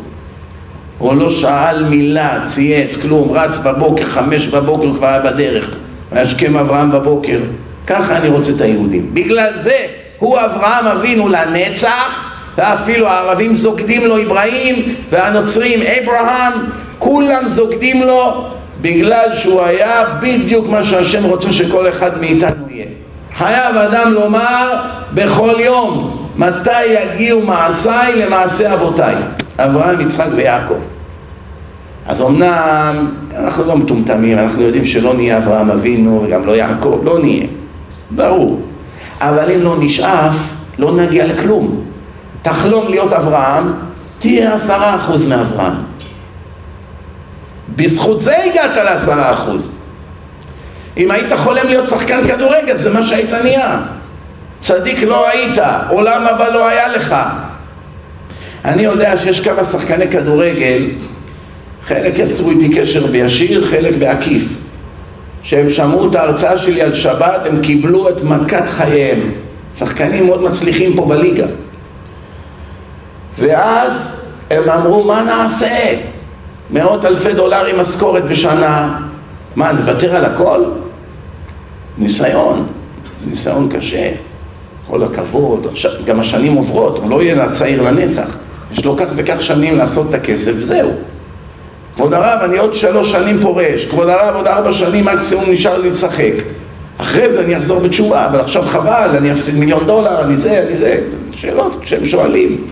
[0.98, 5.76] הוא לא שאל מילה, צייץ, כלום, רץ בבוקר, חמש בבוקר כבר היה בדרך,
[6.12, 7.38] וישכם אברהם בבוקר.
[7.86, 9.10] ככה אני רוצה את היהודים.
[9.14, 9.86] בגלל זה
[10.18, 12.29] הוא אברהם אבינו לנצח
[12.60, 16.52] ואפילו הערבים זוגדים לו אברהים והנוצרים אברהם,
[16.98, 18.44] כולם זוגדים לו
[18.80, 22.86] בגלל שהוא היה בדיוק מה שהשם רוצה שכל אחד מאיתנו יהיה.
[23.36, 24.82] חייב אדם לומר
[25.14, 29.14] בכל יום מתי יגיעו מעשיי למעשה אבותיי,
[29.58, 30.80] אברהם, יצחק ויעקב.
[32.06, 37.18] אז אמנם אנחנו לא מטומטמים, אנחנו יודעים שלא נהיה אברהם אבינו וגם לא יעקב, לא
[37.18, 37.46] נהיה,
[38.10, 38.60] ברור.
[39.20, 40.36] אבל אם לא נשאף,
[40.78, 41.89] לא נגיע לכלום.
[42.42, 43.72] תחלום להיות אברהם,
[44.18, 45.74] תהיה עשרה אחוז מאברהם.
[47.76, 49.68] בזכות זה הגעת לעשרה אחוז.
[50.96, 53.80] אם היית חולם להיות שחקן כדורגל, זה מה שהיית נהיה.
[54.60, 55.58] צדיק לא היית,
[55.88, 57.16] עולם הבא לא היה לך.
[58.64, 60.90] אני יודע שיש כמה שחקני כדורגל,
[61.86, 64.42] חלק יצרו איתי קשר בישיר, חלק בעקיף.
[65.42, 69.20] שהם שמעו את ההרצאה שלי על שבת, הם קיבלו את מכת חייהם.
[69.78, 71.46] שחקנים מאוד מצליחים פה בליגה.
[73.40, 75.96] ואז הם אמרו, מה נעשה?
[76.70, 78.98] מאות אלפי דולרים משכורת בשנה,
[79.56, 80.64] מה, נוותר על הכל?
[81.98, 82.66] ניסיון,
[83.20, 84.12] זה ניסיון קשה,
[84.90, 85.66] כל הכבוד,
[86.04, 88.36] גם השנים עוברות, הוא לא יהיה צעיר לנצח,
[88.72, 90.90] יש לו כך וכך שנים לעשות את הכסף וזהו.
[91.96, 95.90] כבוד הרב, אני עוד שלוש שנים פורש, כבוד הרב, עוד ארבע שנים מקסימום נשאר לי
[95.90, 96.32] לשחק.
[96.98, 100.76] אחרי זה אני אחזור בתשובה, אבל עכשיו חבל, אני אפסיד מיליון דולר, אני זה, אני
[100.76, 101.00] זה,
[101.32, 102.64] שאלות שהם שואלים.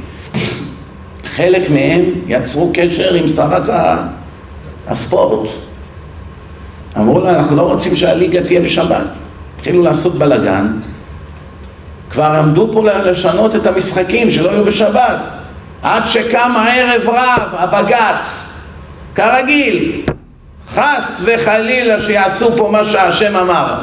[1.39, 3.62] חלק מהם יצרו קשר עם שרת
[4.89, 5.48] הספורט.
[6.98, 9.06] אמרו לה, אנחנו לא רוצים שהליגה תהיה בשבת.
[9.56, 10.66] התחילו לעשות בלאגן.
[12.10, 15.19] כבר עמדו פה לשנות את המשחקים, שלא יהיו בשבת.
[15.82, 18.48] עד שקם הערב רב, הבג"ץ,
[19.15, 20.02] כרגיל.
[20.74, 23.74] חס וחלילה שיעשו פה מה שהשם אמר.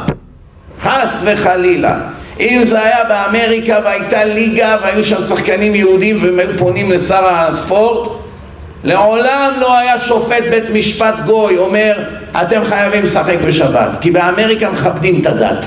[0.82, 1.98] חס וחלילה.
[2.40, 8.10] אם זה היה באמריקה והייתה ליגה והיו שם שחקנים יהודים והם היו פונים לשר הספורט,
[8.84, 12.04] לעולם לא היה שופט בית משפט גוי אומר
[12.42, 15.66] אתם חייבים לשחק בשבת כי באמריקה מכבדים את הדת.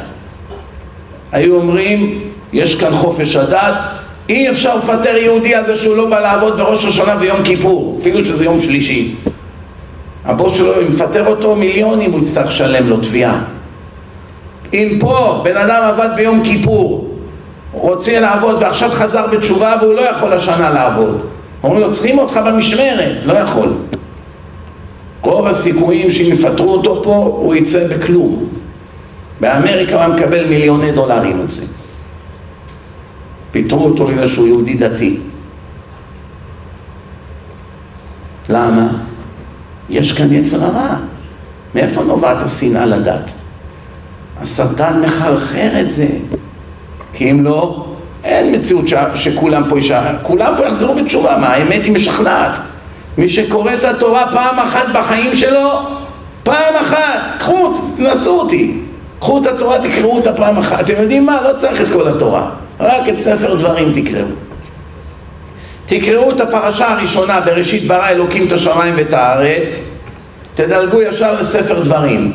[1.33, 2.21] היו אומרים
[2.53, 3.83] יש כאן חופש הדת
[4.29, 8.25] אי אפשר לפטר יהודי על זה שהוא לא בא לעבוד בראש השנה ויום כיפור אפילו
[8.25, 9.15] שזה יום שלישי.
[10.25, 13.41] הבוס שלו, מפטר אותו מיליונים הוא יצטרך לשלם לו תביעה
[14.73, 17.15] אם פה בן אדם עבד ביום כיפור
[17.73, 21.21] רוצה לעבוד ועכשיו חזר בתשובה והוא לא יכול השנה לעבוד.
[21.63, 23.73] אומרים לו צריכים אותך במשמרת, לא יכול.
[25.21, 28.49] רוב הסיכויים שאם יפטרו אותו פה הוא יצא בכלום.
[29.41, 31.63] באמריקה הוא מקבל מיליוני דולרים על זה.
[33.51, 35.21] פיטרו אותו בגלל שהוא יהודי דתי.
[38.49, 38.89] למה?
[39.91, 40.97] יש כאן יצר הרע.
[41.75, 43.31] מאיפה נובעת השנאה לדת?
[44.43, 46.07] השטן מחרחר את זה.
[47.13, 47.87] כי אם לא,
[48.25, 48.95] אין מציאות ש...
[49.15, 50.01] שכולם פה ישע...
[50.23, 52.59] כולם פה יחזרו בתשובה, מה האמת היא משכנעת.
[53.19, 55.71] מי שקורא את התורה פעם אחת בחיים שלו
[56.43, 58.81] פעם אחת, קחו, תנסו אותי.
[59.21, 60.81] קחו את התורה, תקראו אותה פעם אחת.
[60.81, 61.41] אתם יודעים מה?
[61.43, 62.51] לא צריך את כל התורה.
[62.81, 64.27] רק את ספר דברים תקראו.
[65.87, 69.89] תקראו את הפרשה הראשונה בראשית ברא אלוקים את השמיים ואת הארץ.
[70.55, 72.33] תדלגו ישר לספר דברים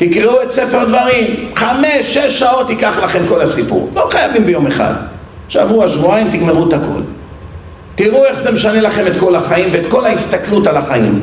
[0.00, 3.90] תקראו את ספר דברים, חמש, שש שעות ייקח לכם כל הסיפור.
[3.94, 4.92] לא חייבים ביום אחד.
[5.48, 7.00] שבוע, שבועיים תגמרו את הכל.
[7.94, 11.20] תראו איך זה משנה לכם את כל החיים ואת כל ההסתכלות על החיים.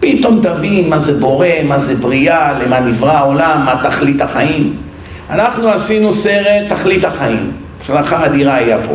[0.00, 4.76] פתאום תבין מה זה בורא, מה זה בריאה, למה נברא העולם, מה תכלית החיים.
[5.30, 7.52] אנחנו עשינו סרט תכלית החיים.
[7.80, 8.94] הצלחה אדירה היה פה.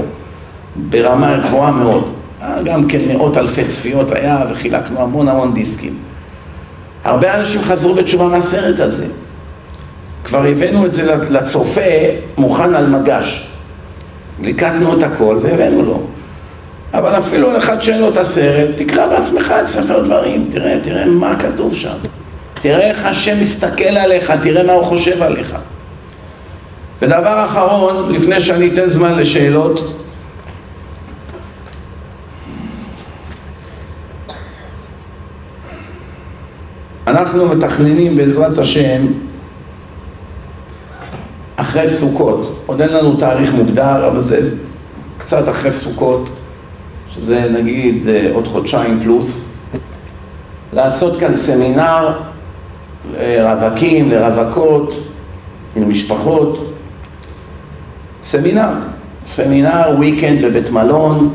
[0.76, 2.14] ברמה גבוהה מאוד.
[2.64, 5.93] גם כן מאות אלפי צפיות היה וחילקנו המון המון דיסקים.
[7.03, 9.05] הרבה אנשים חזרו בתשובה מהסרט הזה.
[10.23, 11.81] כבר הבאנו את זה לצופה
[12.38, 13.47] מוכן על מגש.
[14.41, 16.03] ליקטנו את הכל והבאנו לו.
[16.93, 21.35] אבל אפילו לאחד שאין לו את הסרט, תקרא בעצמך את ספר דברים, תראה, תראה מה
[21.39, 21.95] כתוב שם.
[22.61, 25.55] תראה איך השם מסתכל עליך, תראה מה הוא חושב עליך.
[27.01, 30.02] ודבר אחרון, לפני שאני אתן זמן לשאלות,
[37.24, 39.06] אנחנו מתכננים בעזרת השם
[41.56, 44.50] אחרי סוכות, עוד אין לנו תאריך מוגדר, אבל זה
[45.18, 46.30] קצת אחרי סוכות,
[47.10, 49.45] שזה נגיד אה, עוד חודשיים פלוס,
[50.74, 52.20] לעשות כאן סמינר
[53.18, 54.94] לרווקים, לרווקות,
[55.76, 56.74] למשפחות,
[58.24, 58.70] סמינר,
[59.26, 61.34] סמינר וויקנד בבית מלון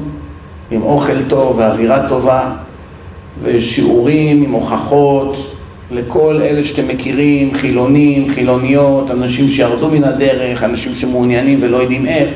[0.71, 2.51] עם אוכל טוב ואווירה טובה
[3.43, 5.58] ושיעורים עם הוכחות
[5.91, 12.29] לכל אלה שאתם מכירים, חילונים, חילוניות, אנשים שירדו מן הדרך, אנשים שמעוניינים ולא יודעים איך,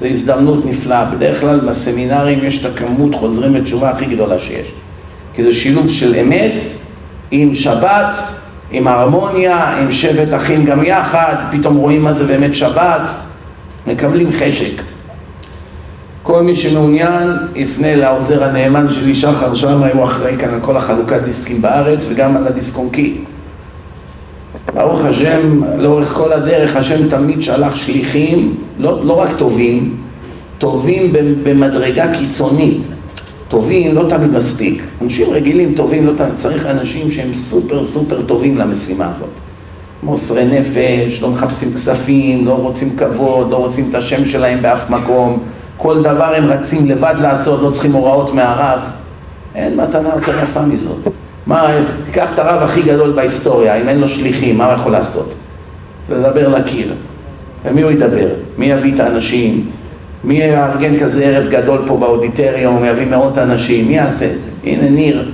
[0.00, 1.04] זו הזדמנות נפלאה.
[1.04, 4.66] בדרך כלל בסמינרים יש את הכמות חוזרים בתשובה הכי גדולה שיש.
[5.34, 6.62] כי זה שילוב של אמת
[7.30, 8.18] עם שבת,
[8.70, 13.10] עם הרמוניה, עם שבט אחים גם יחד, פתאום רואים מה זה באמת שבת,
[13.86, 14.82] מקבלים חשק.
[16.28, 21.22] כל מי שמעוניין יפנה לעוזר הנאמן שלי שחר שם, הוא אחראי כאן על כל החלוקת
[21.22, 23.18] דיסקים בארץ וגם על הדיסקונקי.
[24.74, 29.96] ברוך השם, לאורך כל הדרך השם תמיד שלח שליחים, לא, לא רק טובים,
[30.58, 32.82] טובים במדרגה קיצונית.
[33.48, 34.82] טובים לא תמיד מספיק.
[35.02, 39.32] אנשים רגילים טובים לא תמיד, צריך אנשים שהם סופר סופר טובים למשימה הזאת.
[40.02, 45.38] מוסרי נפש, לא מחפשים כספים, לא רוצים כבוד, לא רוצים את השם שלהם באף מקום.
[45.78, 48.80] כל דבר הם רצים לבד לעשות, לא צריכים הוראות מהרב.
[49.54, 50.98] אין מתנה יותר יפה מזאת.
[51.46, 51.66] מה,
[52.04, 55.34] תיקח את הרב הכי גדול בהיסטוריה, אם אין לו שליחים, מה הוא יכול לעשות?
[56.10, 56.92] לדבר לקיר.
[57.64, 58.28] ומי הוא ידבר?
[58.58, 59.70] מי יביא את האנשים?
[60.24, 63.88] מי יארגן כזה ערב גדול פה באודיטריום, יביא מאות אנשים?
[63.88, 64.50] מי יעשה את זה?
[64.64, 65.30] הנה ניר.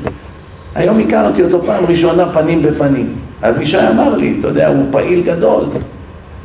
[0.75, 3.15] היום הכרתי אותו פעם ראשונה פנים בפנים.
[3.43, 5.65] אבישי אמר לי, אתה יודע, הוא פעיל גדול,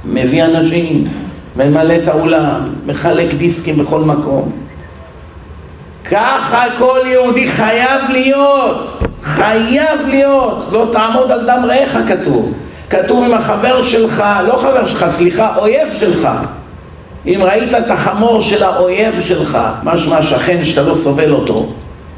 [0.05, 1.07] מביא אנשים,
[1.55, 4.51] ממלא את האולם, מחלק דיסקים בכל מקום.
[6.05, 12.53] ככה כל יהודי חייב להיות, חייב להיות, לא תעמוד על דם רעך כתוב.
[12.89, 16.29] כתוב עם החבר שלך, לא חבר שלך, סליחה, אויב שלך.
[17.25, 21.65] אם ראית את החמור של האויב שלך, משמע שכן שאתה לא סובל אותו,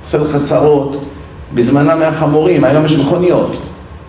[0.03, 1.05] עושה לך צרות,
[1.53, 3.57] בזמנם מהחמורים, היום יש מכוניות.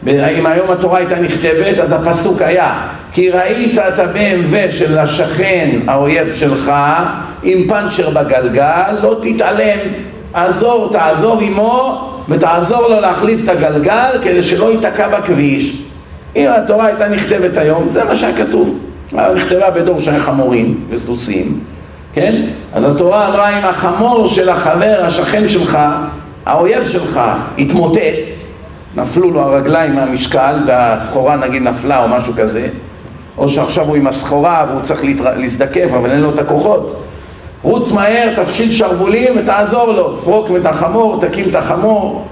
[0.07, 6.35] אם היום התורה הייתה נכתבת, אז הפסוק היה כי ראית את ה-BMW של השכן, האויב
[6.35, 6.73] שלך,
[7.43, 9.79] עם פאנצ'ר בגלגל, לא תתעלם,
[10.35, 15.83] עזור, תעזור עמו, ותעזור לו להחליף את הגלגל כדי שלא ייתקע בכביש.
[16.37, 18.79] אם התורה הייתה נכתבת היום, זה מה שהיה כתוב.
[19.35, 21.61] נכתבה בדור שהיה חמורים וסוסים,
[22.13, 22.43] כן?
[22.73, 25.79] אז התורה אמרה אם החמור של החבר, השכן שלך,
[26.47, 27.21] האויב שלך,
[27.59, 28.42] התמוטט,
[28.97, 32.69] נפלו לו הרגליים מהמשקל והסחורה נגיד נפלה או משהו כזה,
[33.39, 35.03] או שעכשיו הוא עם הסחורה והוא צריך
[35.37, 37.05] להזדקף אבל אין לו את הכוחות.
[37.63, 42.27] רוץ מהר, תפשיל שרוולים ותעזור לו, תפרוק את החמור, תקים את החמור.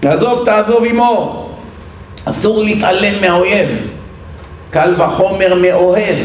[0.00, 1.48] תעזוב, תעזוב עמו.
[2.24, 3.92] אסור להתעלם מהאויב.
[4.70, 6.16] קל וחומר מאוהב.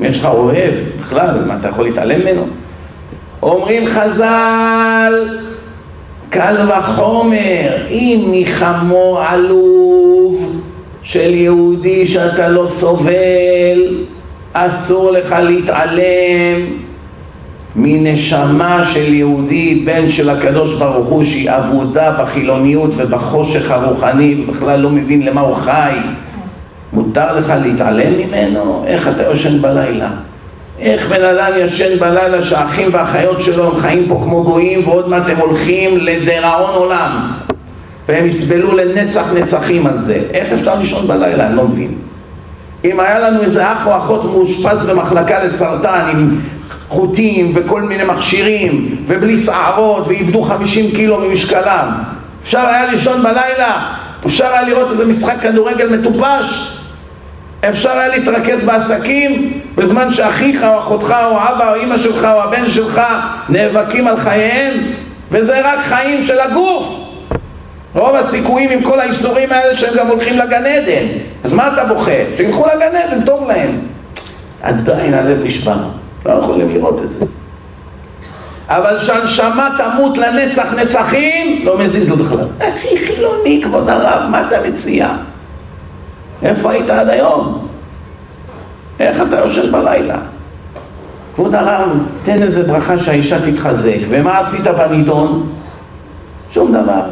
[0.00, 2.46] אם יש לך אוהב בכלל, מה אתה יכול להתעלם ממנו?
[3.42, 5.38] אומרים חז"ל
[6.30, 10.60] קל וחומר אם מחמור עלוב
[11.02, 14.04] של יהודי שאתה לא סובל
[14.52, 16.66] אסור לך להתעלם
[17.76, 24.90] מנשמה של יהודי, בן של הקדוש ברוך הוא, שהיא אבודה בחילוניות ובחושך הרוחני ובכלל לא
[24.90, 25.96] מבין למה הוא חי.
[26.92, 28.84] מותר לך להתעלם ממנו?
[28.86, 30.08] איך אתה יושן בלילה?
[30.80, 35.28] איך בן אדם ישן בלילה שהאחים והאחיות שלו הם חיים פה כמו גויים ועוד מעט
[35.28, 37.32] הם הולכים לדיראון עולם
[38.08, 40.22] והם יסבלו לנצח נצחים על זה.
[40.32, 41.46] איך אפשר לישון בלילה?
[41.46, 41.94] אני לא מבין.
[42.84, 46.40] אם היה לנו איזה אח או אחות מאושפז במחלקה לסרטן עם
[46.88, 51.92] חוטים וכל מיני מכשירים ובלי שערות ואיבדו 50 קילו ממשקלם
[52.42, 53.94] אפשר היה לישון בלילה?
[54.26, 56.77] אפשר היה לראות איזה משחק כדורגל מטופש?
[57.60, 62.70] אפשר היה להתרכז בעסקים בזמן שאחיך או אחותך או אבא או אמא שלך או הבן
[62.70, 63.00] שלך
[63.48, 64.74] נאבקים על חייהם
[65.30, 66.84] וזה רק חיים של הגוף.
[67.94, 71.06] רוב הסיכויים עם כל האיסורים האלה שהם גם הולכים לגן עדן.
[71.44, 72.12] אז מה אתה בוכה?
[72.36, 73.78] שילכו לגן עדן, טוב להם.
[74.62, 75.76] עדיין הלב נשבר.
[76.26, 77.24] לא יכולים לראות את זה.
[78.68, 82.46] אבל שהנשמה תמות לנצח נצחים לא מזיז לו בכלל.
[82.58, 85.08] אחי חילוני כבוד הרב, מה אתה מציע?
[86.42, 87.68] איפה היית עד היום?
[89.00, 90.16] איך אתה יושב בלילה?
[91.34, 91.90] כבוד הרב,
[92.24, 95.48] תן איזה ברכה שהאישה תתחזק ומה עשית בנידון?
[96.50, 97.02] שום דבר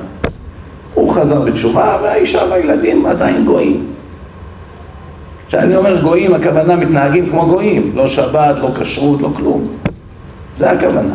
[0.95, 3.87] הוא חזר בתשובה והאישה והילדים עדיין גויים.
[5.49, 9.69] כשאני אומר גויים, הכוונה מתנהגים כמו גויים, לא שבת, לא כשרות, לא כלום.
[10.57, 11.15] זה הכוונה.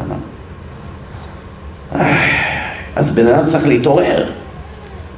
[2.95, 4.29] אז בן אדם צריך להתעורר.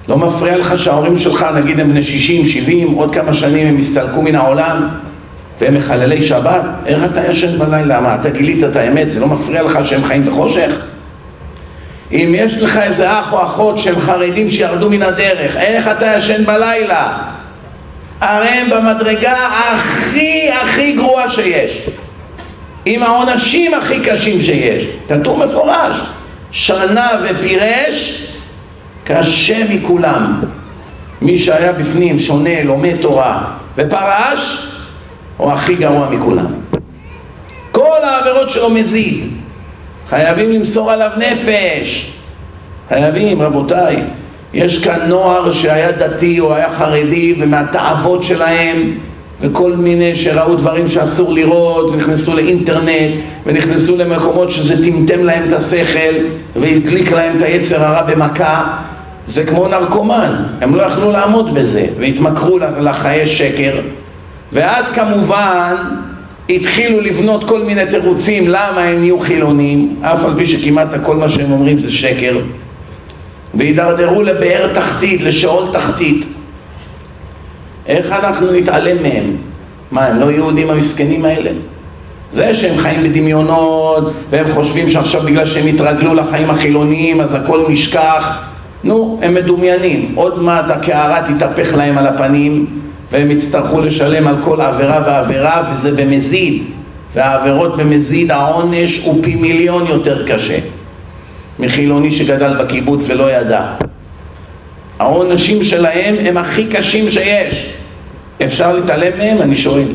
[0.07, 4.21] לא מפריע לך שההורים שלך, נגיד הם בני 60, 70, עוד כמה שנים הם יסתלקו
[4.21, 4.88] מן העולם
[5.59, 6.61] והם מחללי שבת?
[6.85, 8.01] איך אתה ישן בלילה?
[8.01, 9.11] מה, אתה גילית את האמת?
[9.11, 10.71] זה לא מפריע לך שהם חיים בחושך?
[12.11, 16.45] אם יש לך איזה אח או אחות שהם חרדים שירדו מן הדרך, איך אתה ישן
[16.45, 17.17] בלילה?
[18.21, 19.35] הרי הם במדרגה
[19.73, 21.89] הכי הכי גרועה שיש
[22.85, 25.97] עם העונשים הכי קשים שיש כתוב מפורש
[26.51, 28.27] שנה ופירש
[29.03, 30.41] קשה מכולם.
[31.21, 33.43] מי שהיה בפנים שונה, לומד תורה
[33.75, 34.67] ופרש
[35.38, 36.47] הוא הכי גרוע מכולם.
[37.71, 39.23] כל העבירות שלו מזיד.
[40.09, 42.13] חייבים למסור עליו נפש.
[42.89, 44.03] חייבים רבותיי
[44.53, 48.97] יש כאן נוער שהיה דתי או היה חרדי ומהתאוות שלהם
[49.41, 53.11] וכל מיני שראו דברים שאסור לראות ונכנסו לאינטרנט
[53.45, 56.13] ונכנסו למקומות שזה טמטם להם את השכל
[56.55, 58.77] והדליק להם את היצר הרע במכה
[59.27, 63.73] זה כמו נרקומן, הם לא יכלו לעמוד בזה והתמכרו לחיי שקר.
[64.53, 65.75] ואז כמובן
[66.49, 69.95] התחילו לבנות כל מיני תירוצים למה הם נהיו חילונים.
[70.01, 72.37] אף על פי שכמעט כל מה שהם אומרים זה שקר.
[73.53, 76.25] והידרדרו לבאר תחתית, לשאול תחתית.
[77.87, 79.35] איך אנחנו נתעלם מהם?
[79.91, 81.51] מה, הם לא יהודים המסכנים האלה?
[82.33, 88.39] זה שהם חיים בדמיונות והם חושבים שעכשיו בגלל שהם התרגלו לחיים החילוניים אז הכל נשכח
[88.84, 90.11] נו, הם מדומיינים.
[90.15, 92.65] עוד מעט הקערה תתהפך להם על הפנים
[93.11, 96.64] והם יצטרכו לשלם על כל עבירה ועבירה וזה במזיד.
[97.15, 100.60] והעבירות במזיד העונש הוא פי מיליון יותר קשה.
[101.60, 103.65] מחילוני שגדל בקיבוץ ולא ידע.
[104.99, 107.76] העונשים שלהם הם הכי קשים שיש.
[108.43, 109.41] אפשר להתעלם מהם?
[109.41, 109.88] אני שואל.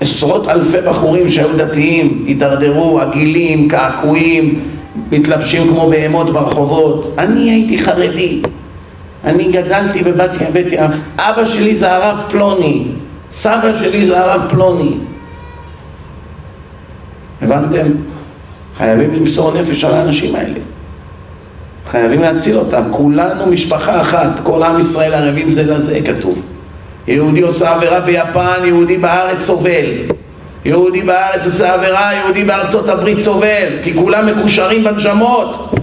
[0.00, 4.60] עשרות אלפי בחורים שהיו דתיים הידרדרו, עגילים, קעקועים
[5.12, 7.14] מתלבשים כמו בהמות ברחובות.
[7.18, 8.42] אני הייתי חרדי.
[9.24, 10.30] אני גדלתי בבת
[10.70, 12.84] ים, אבא שלי זה הרב פלוני.
[13.32, 14.94] סבא שלי זה הרב פלוני.
[17.42, 17.86] הבנתם?
[18.78, 20.58] חייבים למסור נפש על האנשים האלה.
[21.86, 22.82] חייבים להציל אותם.
[22.90, 24.40] כולנו משפחה אחת.
[24.42, 26.42] כל עם ישראל ערבים זה לזה כתוב.
[27.08, 29.84] יהודי עושה עבירה ביפן, יהודי בארץ סובל
[30.68, 35.74] יהודי בארץ עושה עבירה, יהודי בארצות הברית סובל כי כולם מקושרים בנשמות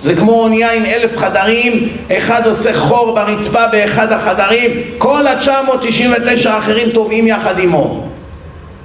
[0.00, 1.88] זה כמו אונייה עם אלף חדרים,
[2.18, 8.08] אחד עושה חור ברצפה באחד החדרים, כל ה-999 האחרים טובעים יחד עמו.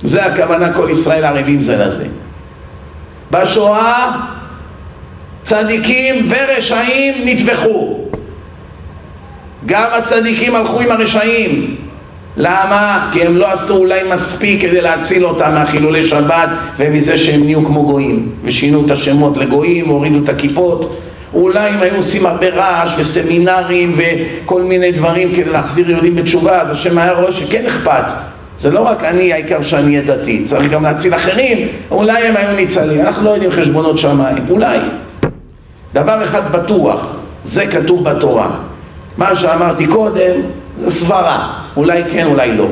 [0.03, 2.05] זה הכוונה כל ישראל ערבים זה לזה.
[3.31, 4.11] בשואה
[5.43, 7.99] צדיקים ורשעים נטבחו.
[9.65, 11.84] גם הצדיקים הלכו עם הרשעים.
[12.37, 13.09] למה?
[13.13, 17.83] כי הם לא עשו אולי מספיק כדי להציל אותם מהחילולי שבת ומזה שהם נהיו כמו
[17.83, 18.29] גויים.
[18.43, 20.99] ושינו את השמות לגויים, הורידו את הכיפות.
[21.33, 26.71] אולי אם היו עושים הרבה רעש וסמינרים וכל מיני דברים כדי להחזיר יהודים בתשובה אז
[26.71, 28.13] השם היה רואה שכן אכפת.
[28.61, 32.55] זה לא רק אני, העיקר שאני אהיה דתי, צריך גם להציל אחרים, אולי הם היו
[32.55, 34.77] ניצלים, אנחנו לא יודעים חשבונות שמיים, אולי.
[35.93, 38.49] דבר אחד בטוח, זה כתוב בתורה.
[39.17, 40.41] מה שאמרתי קודם
[40.77, 42.67] זה סברה, אולי כן, אולי לא.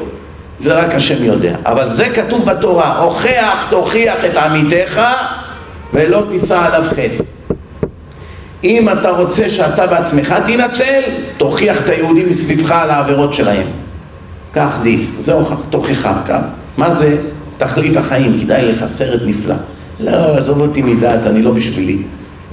[0.59, 1.55] זה רק השם יודע.
[1.65, 5.01] אבל זה כתוב בתורה, הוכח תוכיח את עמיתך
[5.93, 7.23] ולא תישא עליו חטא.
[8.63, 11.01] אם אתה רוצה שאתה בעצמך תנצל,
[11.37, 13.67] תוכיח את היהודים מסביבך על העבירות שלהם.
[14.51, 15.33] קח דיסק, זה
[15.69, 16.39] תוכיחה, קח.
[16.77, 17.17] מה זה?
[17.57, 19.55] תכלית החיים, כדאי לך, סרט נפלא.
[19.99, 21.97] לא, עזוב אותי מדעת, אני לא בשבילי.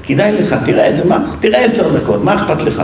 [0.03, 1.19] כדאי לך, תראה את זה, מה?
[1.41, 2.83] תראה עשר דקות, מה אכפת לך?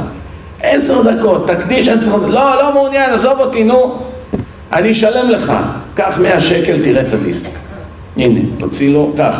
[0.71, 3.99] עשר דקות, תקדיש עשר דקות, לא, לא מעוניין, עזוב אותי, נו.
[4.73, 5.53] אני אשלם לך,
[5.95, 7.51] קח מאה שקל, תראה את הדיסק.
[8.17, 9.35] הנה, תוציא לו, קח.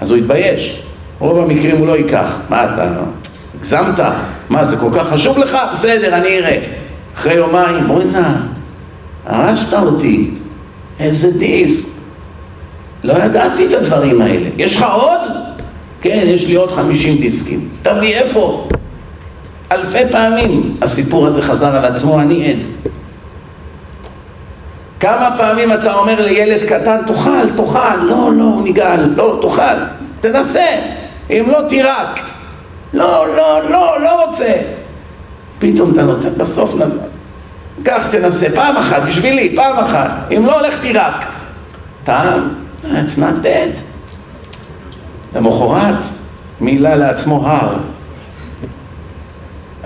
[0.00, 0.82] אז הוא יתבייש.
[1.18, 2.26] רוב המקרים הוא לא ייקח.
[2.48, 2.88] מה אתה,
[3.58, 4.00] הגזמת?
[4.50, 5.58] מה, זה כל כך חשוב לך?
[5.72, 6.58] בסדר, אני אראה.
[7.16, 8.28] אחרי יומיים, בואי נא,
[9.26, 10.30] הרסת אותי.
[11.00, 11.88] איזה דיסק.
[13.04, 14.48] לא ידעתי את הדברים האלה.
[14.56, 15.20] יש לך עוד?
[16.00, 17.68] כן, יש לי עוד חמישים דיסקים.
[17.82, 18.68] תביא איפה?
[19.72, 22.90] אלפי פעמים הסיפור הזה חזר על עצמו, אני עד.
[25.00, 29.84] כמה פעמים אתה אומר לילד קטן, תאכל, תאכל, לא, לא, נגעל, לא, תאכל,
[30.20, 30.66] תנסה,
[31.30, 32.20] אם לא תירק.
[32.92, 34.52] לא, לא, לא, לא רוצה.
[35.58, 36.78] פתאום אתה נותן, בסוף נ...
[37.82, 40.10] קח, תנסה, פעם אחת, בשבילי, פעם אחת.
[40.36, 41.24] אם לא הולך תירק.
[42.04, 42.48] טעם,
[42.84, 43.76] it's not dead.
[45.36, 46.04] למחרת,
[46.60, 47.76] מילה לעצמו הר.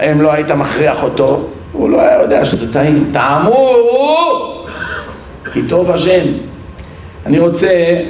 [0.01, 1.41] אם לא היית מכריח אותו,
[1.73, 3.11] הוא לא היה יודע שזה טעים.
[3.13, 3.75] טעמו!
[5.53, 6.25] כי טוב השם.
[7.27, 8.01] אני רוצה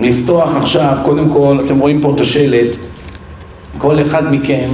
[0.00, 2.76] לפתוח עכשיו, קודם כל, אתם רואים פה את השלט,
[3.78, 4.70] כל אחד מכם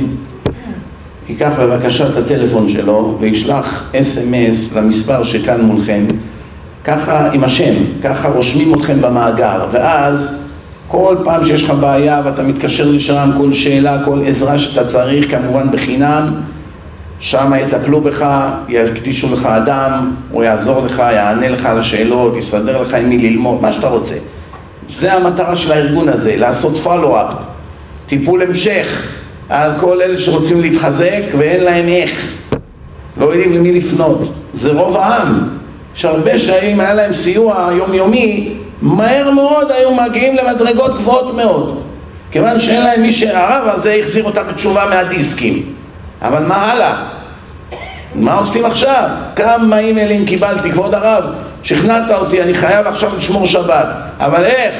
[1.28, 6.07] ייקח בבקשה את הטלפון שלו וישלח אס.אם.אס למספר שכאן מולכם,
[6.85, 10.43] ככה עם השם, ככה רושמים אתכם במאגר, ואז
[10.88, 15.70] כל פעם שיש לך בעיה ואתה מתקשר לשם, כל שאלה, כל עזרה שאתה צריך, כמובן
[15.70, 16.34] בחינם,
[17.20, 18.26] שם יטפלו בך,
[18.68, 23.62] יקדישו לך אדם, הוא יעזור לך, יענה לך על השאלות, יסדר לך עם מי ללמוד,
[23.62, 24.14] מה שאתה רוצה.
[24.90, 27.34] זה המטרה של הארגון הזה, לעשות פולו-אפ,
[28.06, 29.08] טיפול המשך
[29.48, 32.26] על כל אלה שרוצים להתחזק ואין להם איך,
[33.16, 34.32] לא יודעים למי לפנות.
[34.54, 35.48] זה רוב העם.
[35.96, 41.82] יש הרבה שאם היה להם סיוע יומיומי, מהר מאוד היו מגיעים למדרגות גבוהות מאוד.
[42.31, 45.62] כיוון שאין להם מי שהרב הזה החזיר אותם בתשובה מהדיסקים.
[46.23, 46.97] אבל מה הלאה?
[48.15, 49.09] מה עושים עכשיו?
[49.36, 51.24] כמה אימיילים קיבלתי, כבוד הרב,
[51.62, 53.86] שכנעת אותי, אני חייב עכשיו לשמור שבת.
[54.20, 54.74] אבל איך?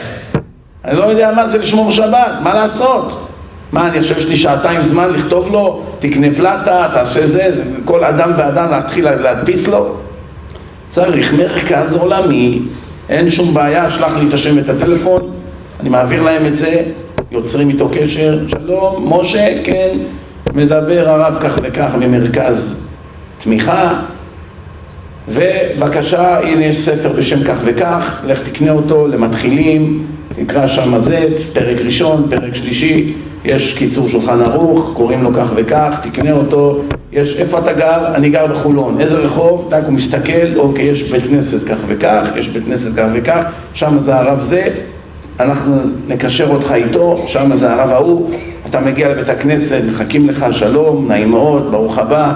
[0.85, 3.29] אני לא יודע מה זה לשמור שבת, מה לעשות?
[3.73, 8.05] מה, אני חושב שיש לי שעתיים זמן לכתוב לו, תקנה פלטה, תעשה זה, זה כל
[8.05, 9.97] אדם ואדם להתחיל להדפיס לו?
[10.89, 12.63] צריך מרכז עולמי,
[13.09, 15.31] אין שום בעיה, שלח לי את השם ואת הטלפון,
[15.81, 16.83] אני מעביר להם את זה,
[17.33, 19.99] יוצרים איתו קשר, שלום, משה, כן,
[20.55, 22.85] מדבר הרב כך וכך ממרכז
[23.39, 24.01] תמיכה,
[25.29, 30.07] ובבקשה, הנה יש ספר בשם כך וכך, לך תקנה אותו למתחילים,
[30.39, 33.15] נקרא שם זה, פרק ראשון, פרק שלישי,
[33.47, 36.83] יש קיצור שולחן ערוך, קוראים לו כך וכך, תקנה אותו,
[37.13, 38.15] יש, איפה אתה גר?
[38.15, 39.67] אני גר בחולון, איזה רחוב?
[39.71, 43.45] טק, הוא מסתכל, אוקיי, יש בית כנסת כך וכך, יש בית כנסת כך וכך,
[43.75, 44.69] שם זה הרב זה,
[45.41, 45.77] אנחנו
[46.09, 48.31] נקשר אותך איתו, שם זה הרב ההוא,
[48.71, 52.33] אתה מגיע לבית הכנסת, מחכים לך, שלום, נעים מאוד, ברוך הבא,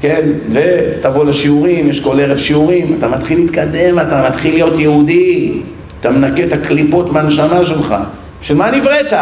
[0.00, 5.52] כן, ותבוא לשיעורים, יש כל ערב שיעורים, אתה מתחיל להתקדם, אתה מתחיל להיות יהודי,
[6.00, 7.94] אתה מנקה את הקליפות מהנשמה שלך,
[8.42, 9.12] של מה נבראת?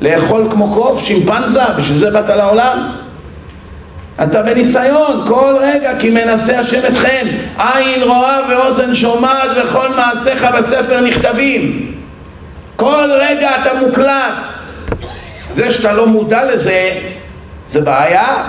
[0.00, 2.92] לאכול כמו קוף, שימפנזה, בשביל זה באת לעולם?
[4.22, 7.26] אתה בניסיון, כל רגע כי מנסה השם אתכם,
[7.58, 11.92] עין רואה ואוזן שומעת וכל מעשיך בספר נכתבים.
[12.76, 14.48] כל רגע אתה מוקלט.
[15.54, 16.90] זה שאתה לא מודע לזה,
[17.68, 18.44] זה בעיה,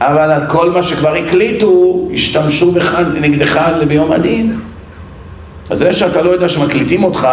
[0.00, 4.60] אבל על כל מה שכבר הקליטו, השתמשו בך נגדך ביום הדין.
[5.70, 7.28] אז זה שאתה לא יודע שמקליטים אותך,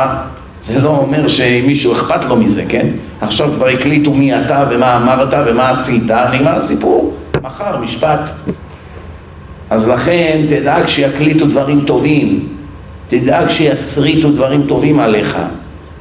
[0.64, 2.88] זה לא אומר שמישהו אכפת לו מזה, כן?
[3.22, 7.14] עכשיו כבר הקליטו מי אתה ומה אמרת ומה עשית, נגמר הסיפור.
[7.44, 8.30] מחר משפט.
[9.70, 12.48] אז לכן תדאג שיקליטו דברים טובים,
[13.10, 15.38] תדאג שיסריטו דברים טובים עליך.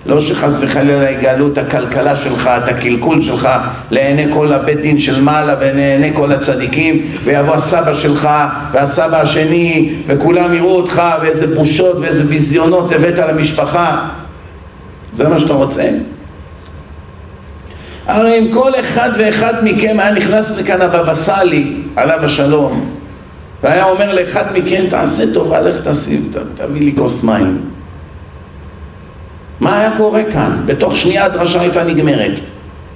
[0.06, 3.48] לא שחס וחלילה יגאלו את הכלכלה שלך, את הקלקול שלך
[3.90, 8.28] לעיני כל הבית דין של מעלה ולעיני כל הצדיקים ויבוא הסבא שלך
[8.72, 14.08] והסבא השני וכולם יראו אותך ואיזה בושות ואיזה ביזיונות הבאת למשפחה
[15.16, 15.88] זה מה שאתה רוצה?
[18.06, 22.90] הרי אם כל אחד ואחד מכם היה נכנס לכאן הבבא סאלי עליו השלום
[23.62, 27.70] והיה אומר לאחד מכם תעשה טובה לך תשים, תביא לי כוס מים
[29.60, 30.62] מה היה קורה כאן?
[30.66, 32.40] בתוך שנייה הדרשה הייתה נגמרת.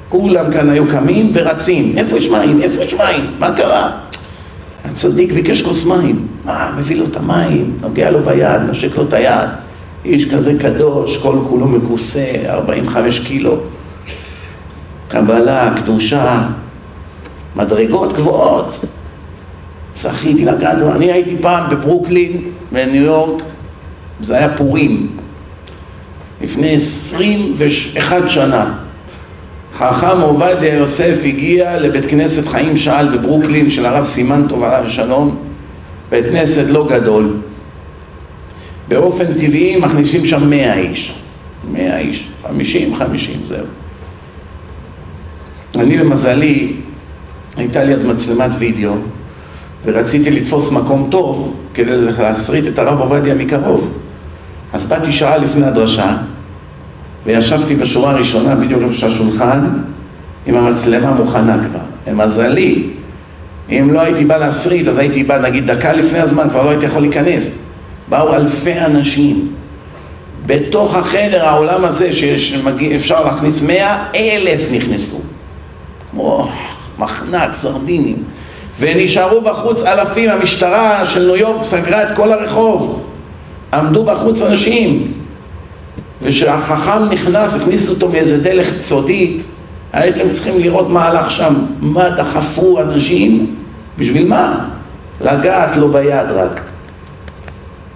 [0.09, 1.93] כולם כאן היו קמים ורצים.
[1.99, 2.63] איפה יש מים?
[2.63, 3.31] איפה יש מים?
[3.39, 3.91] מה קרה?
[4.85, 6.27] הצדיק ביקש כוס מים.
[6.45, 9.49] מה, מביא לו את המים, נוגע לו ביד, נשק לו את היד.
[10.05, 13.57] איש כזה קדוש, כל כולו מכוסה, 45 קילו.
[15.09, 16.49] קבלה, קדושה,
[17.57, 18.85] מדרגות גבוהות.
[20.03, 23.43] זכיתי לגעת, אני הייתי פעם בברוקלין, בניו יורק,
[24.21, 25.07] זה היה פורים.
[26.43, 28.75] לפני עשרים ואחת שנה.
[29.77, 35.37] חכם עובדיה יוסף הגיע לבית כנסת חיים שאל בברוקלין של הרב סימנטוב עליו השלום,
[36.11, 37.37] בית כנסת לא גדול.
[38.89, 41.15] באופן טבעי מכניסים שם מאה איש.
[41.73, 43.67] מאה איש, חמישים, חמישים, זהו.
[45.75, 46.73] אני למזלי,
[47.57, 48.95] הייתה לי אז מצלמת וידאו
[49.85, 53.99] ורציתי לתפוס מקום טוב כדי להסריט את הרב עובדיה מקרוב.
[54.73, 56.17] אז באתי שעה לפני הדרשה
[57.27, 59.69] וישבתי בשורה הראשונה, בדיוק איפה שהשולחן,
[60.47, 62.13] עם המצלמה מוכנה כבר.
[62.13, 62.87] למזלי,
[63.71, 66.85] אם לא הייתי בא להסריט, אז הייתי בא נגיד דקה לפני הזמן, כבר לא הייתי
[66.85, 67.64] יכול להיכנס.
[68.09, 69.53] באו אלפי אנשים.
[70.47, 75.21] בתוך החדר, העולם הזה, שאפשר להכניס מאה, אלף נכנסו.
[76.11, 76.51] כמו
[76.99, 78.23] מחנק, סרדינים.
[78.81, 83.03] ונשארו בחוץ אלפים, המשטרה של ניו יורק סגרה את כל הרחוב.
[83.75, 85.13] עמדו בחוץ אנשים.
[86.23, 89.43] וכשהחכם נכנס, הכניסו אותו מאיזה דלך צודית,
[89.93, 93.57] הייתם צריכים לראות מה הלך שם, מה דחפו אנשים,
[93.99, 94.69] בשביל מה?
[95.21, 96.61] לגעת לו ביד רק.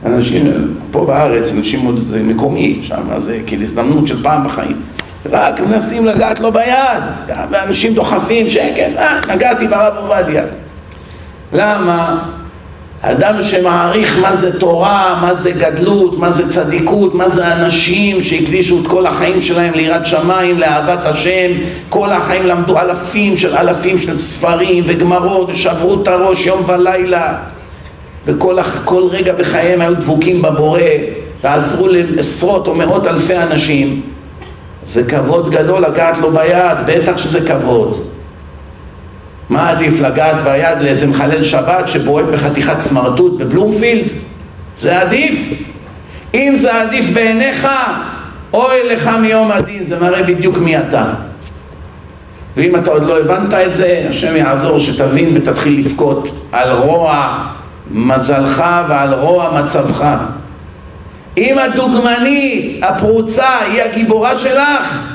[0.07, 4.77] אנשים, פה בארץ, אנשים, זה מקומי, שם זה כאילו הזדמנות של פעם בחיים.
[5.31, 7.03] רק מנסים לגעת לו ביד,
[7.51, 10.43] ואנשים דוחפים שקט, אה, נגעתי ברב עובדיה.
[11.53, 12.29] למה?
[13.03, 18.81] אדם שמעריך מה זה תורה, מה זה גדלות, מה זה צדיקות, מה זה אנשים שהקדישו
[18.81, 21.51] את כל החיים שלהם ליראת שמיים, לאהבת השם,
[21.89, 27.39] כל החיים למדו אלפים של אלפים של ספרים וגמרות ושברו את הראש יום ולילה
[28.29, 30.81] וכל רגע בחייהם היו דבוקים בבורא
[31.43, 34.03] ועזרו לעשרות או מאות אלפי אנשים
[34.93, 38.07] זה כבוד גדול לגעת לו ביד, בטח שזה כבוד
[39.49, 44.07] מה עדיף לגעת ביד לאיזה מחלל שבת שבועט בחתיכת סמרטוט בבלומפילד?
[44.81, 45.63] זה עדיף?
[46.35, 47.69] אם זה עדיף בעיניך,
[48.53, 51.05] אוי לך מיום הדין, זה מראה בדיוק מי אתה.
[52.57, 57.39] ואם אתה עוד לא הבנת את זה, השם יעזור שתבין ותתחיל לבכות על רוע
[57.91, 60.07] מזלך ועל רוע מצבך.
[61.39, 65.09] אם הדוגמנית, הפרוצה, היא הגיבורה שלך,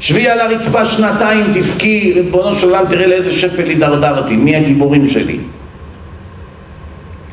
[0.00, 5.38] שבי על הרצפה שנתיים, תבכי, ריבונו של עולם, תראה לאיזה שפל הידרדרתי, מי הגיבורים שלי?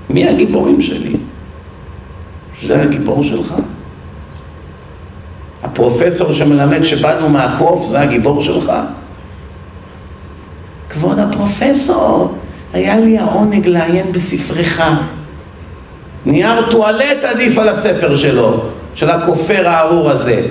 [0.09, 1.13] מי הגיבורים שלי?
[2.61, 3.53] זה הגיבור שלך?
[5.63, 8.71] הפרופסור שמלמד שבאנו מהקוף, זה הגיבור שלך?
[10.89, 12.35] כבוד הפרופסור,
[12.73, 14.81] היה לי העונג לעיין בספרך.
[16.25, 18.63] נייר טואלט עדיף על הספר שלו,
[18.95, 20.47] של הכופר הארור הזה.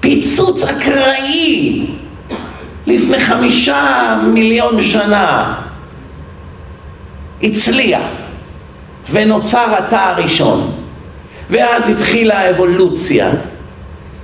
[0.00, 1.86] פיצוץ אקראי
[2.86, 5.54] לפני חמישה מיליון שנה
[7.42, 8.02] הצליח
[9.10, 10.72] ונוצר התא הראשון
[11.50, 13.30] ואז התחילה האבולוציה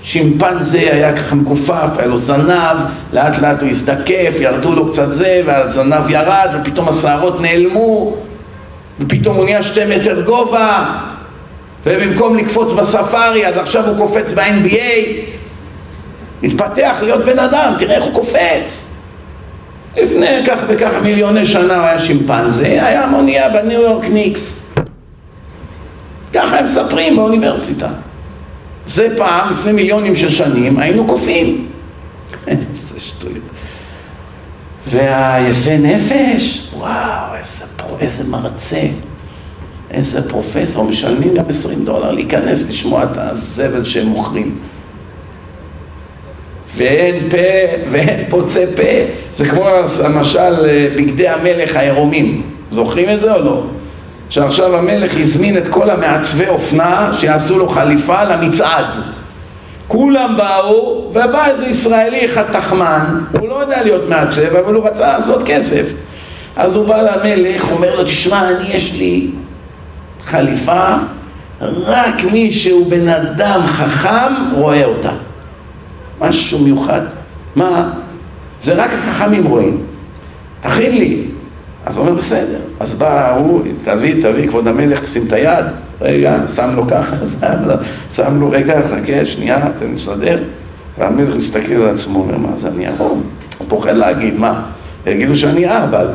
[0.02, 2.76] שימפנזה היה ככה מכופף, היה לו זנב,
[3.12, 8.16] לאט לאט הוא הזדקף, ירדו לו קצת זה, והזנב ירד, ופתאום השערות נעלמו,
[9.00, 10.84] ופתאום הוא נהיה שתי מטר גובה,
[11.86, 15.06] ובמקום לקפוץ בספארי, אז עכשיו הוא קופץ ב-NBA,
[16.42, 18.94] התפתח להיות בן אדם, תראה איך הוא קופץ.
[19.96, 24.66] לפני כך וכך מיליוני שנה הוא היה שימפנזה, היה מונייה בניו יורק ניקס.
[26.34, 27.88] ככה הם מספרים באוניברסיטה.
[28.90, 31.66] זה פעם, לפני מיליונים של שנים, היינו קופאים.
[32.46, 33.44] איזה שטויות.
[34.90, 37.64] והיפה נפש, וואו, איזה,
[38.00, 38.82] איזה מרצה.
[39.90, 44.58] איזה פרופסור, משלמים גם 20 דולר להיכנס לשמוע את הזבל שהם מוכרים.
[46.76, 47.36] ואין פה
[47.90, 48.82] ואין פוצה פה,
[49.34, 49.68] זה כמו
[50.04, 52.42] המשל אה, בגדי המלך העירומים,
[52.72, 53.64] זוכרים את זה או לא?
[54.30, 58.86] שעכשיו המלך הזמין את כל המעצבי אופנה שיעשו לו חליפה למצעד.
[59.88, 65.12] כולם באו, ובא איזה ישראלי אחד תחמן, הוא לא יודע להיות מעצב, אבל הוא רצה
[65.12, 65.92] לעשות כסף.
[66.56, 69.30] אז הוא בא למלך, אומר לו, תשמע, אני יש לי
[70.24, 70.94] חליפה,
[71.60, 75.12] רק מי שהוא בן אדם חכם רואה אותה.
[76.20, 77.00] משהו מיוחד.
[77.56, 77.90] מה?
[78.64, 79.82] זה רק החכמים רואים.
[80.60, 81.29] תכין לי.
[81.90, 82.58] אז הוא אומר, בסדר.
[82.80, 85.64] אז בא הוא, תביא, תביא, כבוד המלך, תשים את היד.
[86.00, 87.74] רגע, שם לו ככה, שם לו,
[88.14, 90.38] שם לו, רגע, חכה, שנייה, תן לסדר.
[90.98, 93.22] והמלך מסתכל על עצמו, אומר, מה זה, אני ערום?
[93.58, 94.62] הוא פוחד להגיד, מה?
[95.06, 96.06] יגידו שאני אהבל.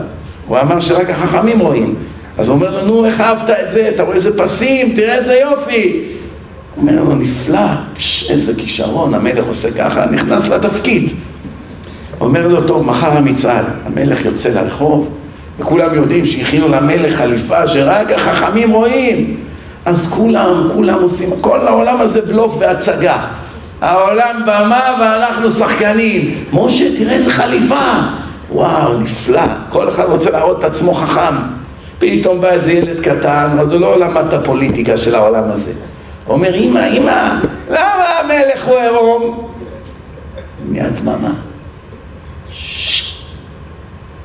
[0.47, 1.95] הוא אמר שרק החכמים רואים.
[2.38, 3.91] אז הוא אומר לו, נו, איך אהבת את זה?
[3.95, 4.95] אתה רואה איזה פסים?
[4.95, 6.06] תראה איזה יופי.
[6.76, 11.11] הוא אומר לו, נפלא, פש, איזה כישרון, המלך עושה ככה, נכנס לתפקיד.
[12.22, 13.65] אומר לו, טוב, מחר המצעד.
[13.85, 15.10] המלך יוצא לרחוב,
[15.60, 19.38] וכולם יודעים שהכינו למלך חליפה שרק החכמים רואים.
[19.86, 23.27] אז כולם, כולם עושים, כל העולם הזה בלוף והצגה.
[23.82, 26.44] העולם במה ואנחנו שחקנים.
[26.53, 27.90] משה, תראה איזה חליפה.
[28.52, 29.41] וואו, נפלא.
[29.69, 31.36] כל אחד רוצה להראות את עצמו חכם.
[31.99, 35.72] פתאום בא איזה ילד קטן, עוד לא למד את הפוליטיקה של העולם הזה.
[36.27, 39.48] אומר, אמא, אמא, למה המלך הוא עירום?
[40.69, 41.32] מיד דממה.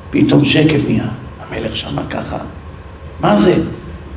[0.09, 1.20] פתאום שקט נהיה.
[1.51, 2.37] המלך שמע ככה.
[3.19, 3.53] מה זה?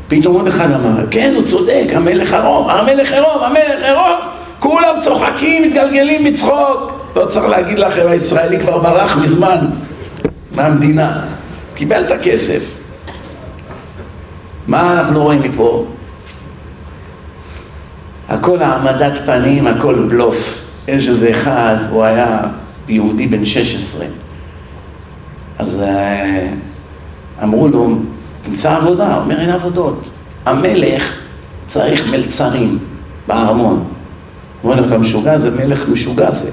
[0.09, 4.19] פתאום עוד אחד אמר, כן, הוא צודק, המלך עירום, המלך עירום, המלך עירום.
[4.61, 7.01] כולם צוחקים, מתגלגלים מצחוק.
[7.17, 9.59] לא צריך להגיד לכם, הישראלי כבר ברח מזמן
[10.55, 11.25] מהמדינה.
[11.75, 12.63] קיבל את הכסף.
[14.67, 15.87] מה אנחנו רואים מפה?
[18.29, 20.67] הכל העמדת פנים, הכל בלוף.
[20.89, 22.41] יש איזה אחד, הוא היה
[22.89, 24.07] יהודי בן 16.
[25.59, 26.49] אז אה,
[27.43, 27.99] אמרו לו,
[28.45, 30.09] תמצא עבודה, הוא אומר אין עבודות.
[30.47, 31.13] המלך
[31.67, 32.79] צריך מלצרים
[33.27, 33.85] בארמון.
[34.63, 35.39] הוא אומר אתה משוגע?
[35.39, 36.51] זה מלך משוגע זה.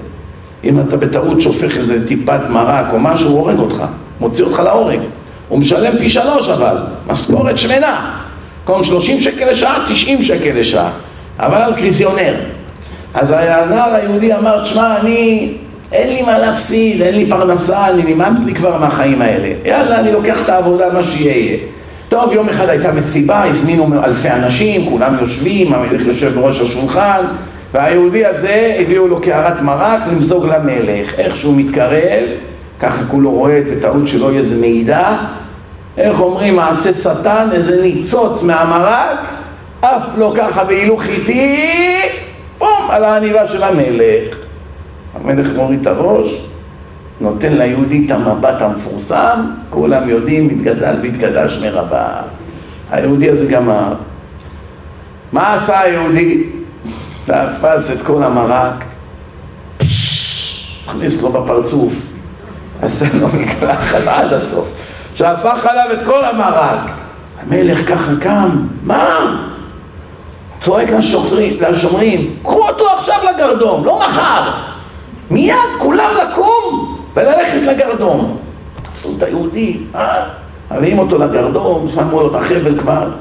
[0.63, 3.83] אם אתה בטעות שופך איזה טיפת מרק או משהו, הוא הורג אותך,
[4.19, 4.99] מוציא אותך להורג.
[5.47, 6.77] הוא משלם פי שלוש אבל,
[7.07, 8.21] משכורת שמנה.
[8.59, 10.91] במקום שלושים שקל לשעה, תשעים שקל לשעה.
[11.39, 12.33] אבל קריזיונר.
[13.13, 15.53] אז הנער היהודי אמר, תשמע, אני,
[15.91, 19.53] אין לי מה להפסיד, אין לי פרנסה, אני נמאס לי כבר מהחיים האלה.
[19.65, 21.57] יאללה, אני לוקח את העבודה, מה שיהיה.
[22.09, 27.26] טוב, יום אחד הייתה מסיבה, הזמינו אלפי אנשים, כולם יושבים, המלך יושב בראש השולחן,
[27.73, 31.19] והיהודי הזה הביאו לו קערת מרק למזוג למלך.
[31.19, 32.23] איך שהוא מתקרב,
[32.80, 35.15] ככה כולו רואה בטעות שלא יהיה איזה מידע,
[35.97, 39.18] איך אומרים, מעשה שטן, איזה ניצוץ מהמרק,
[39.81, 41.69] עף לו ככה בהילוך איטי,
[42.57, 44.40] בום, על העניבה של המלך.
[45.15, 46.47] המלך מוריד את הראש,
[47.21, 52.07] נותן ליהודי את המבט המפורסם, כולם יודעים, מתגדל והתקדש מרבה.
[52.91, 53.93] היהודי הזה גמר.
[55.31, 56.43] מה עשה היהודי?
[57.25, 58.83] תפס את כל המרק,
[60.88, 61.93] הכניס לו בפרצוף,
[62.81, 64.67] עשה לו מקלחת עד הסוף,
[65.13, 66.91] שהפך עליו את כל המרק.
[67.41, 68.49] המלך ככה קם,
[68.83, 69.38] מה?
[70.59, 70.89] צועק
[71.59, 74.70] לשומרים, קחו אותו עכשיו לגרדום, לא מחר.
[75.31, 78.37] מיד כולם לקום וללכת לגרדום.
[78.81, 80.27] תפסו את היהודי, אה?
[80.71, 83.11] מביאים אותו לגרדום, שמו לו את החבל כבר.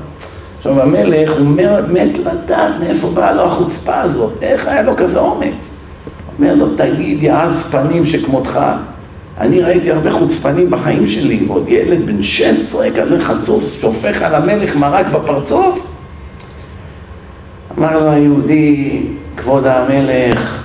[0.59, 1.47] עכשיו המלך, הוא
[1.89, 5.71] מת לדעת מאיפה באה לו החוצפה הזאת, איך היה לו כזה אומץ?
[6.39, 8.61] אומר לו, תגיד, יעז פנים שכמותך,
[9.39, 14.77] אני ראיתי הרבה חוצפנים בחיים שלי, ועוד ילד בן 16 כזה חצוץ, שופך על המלך
[14.77, 15.87] מרק בפרצוף?
[17.79, 19.03] אמר לו היהודי,
[19.37, 20.60] כבוד המלך,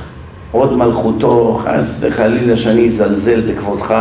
[0.55, 3.95] עוד מלכותו, חס וחלילה שאני אזלזל בכבודך,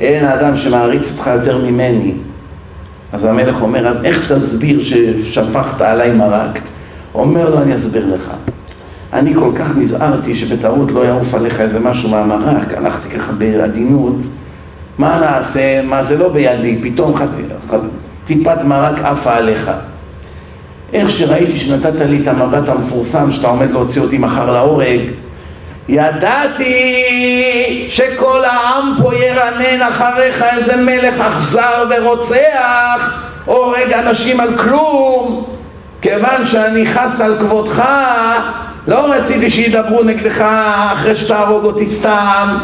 [0.00, 2.12] אין האדם שמעריץ אותך יותר ממני.
[3.12, 6.60] אז המלך אומר, אז איך תסביר ששפכת עליי מרק?
[7.14, 8.30] אומר לו, אני אסביר לך.
[9.12, 14.16] אני כל כך נזהרתי שבטעות לא יעוף עליך איזה משהו מהמרק, הלכתי ככה בעדינות,
[14.98, 15.82] מה נעשה?
[15.82, 17.14] מה זה לא בידי, פתאום
[18.24, 19.70] טיפת מרק עפה עליך.
[20.92, 25.00] איך שראיתי שנתת לי את המבט המפורסם שאתה עומד להוציא אותי מחר להורג,
[25.88, 27.04] ידעתי
[27.88, 35.44] שכל העם פה ירנן אחריך איזה מלך אכזר ורוצח, הורג אנשים על כלום,
[36.02, 37.84] כיוון שאני חס על כבודך,
[38.86, 40.40] לא רציתי שידברו נגדך
[40.92, 42.58] אחרי שתהרוג אותי סתם,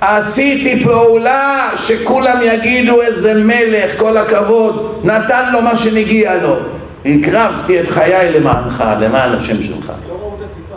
[0.00, 6.56] עשיתי פעולה שכולם יגידו איזה מלך, כל הכבוד, נתן לו מה שמגיע לו.
[7.04, 9.92] הקרבתי את חיי למענך, למען השם שלך.
[10.08, 10.76] לא ראו את הטיפה.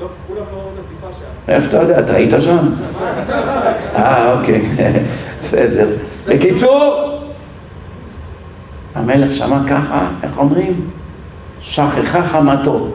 [0.00, 1.33] לא, כולם לא ראו את הטיפה שם.
[1.48, 1.98] איפה אתה יודע?
[1.98, 2.68] אתה היית שם?
[3.96, 4.60] אה, אוקיי.
[5.40, 5.88] בסדר.
[6.28, 7.10] בקיצור,
[8.94, 10.80] המלך שמע ככה, איך אומרים?
[11.60, 12.88] שכחה חמתו.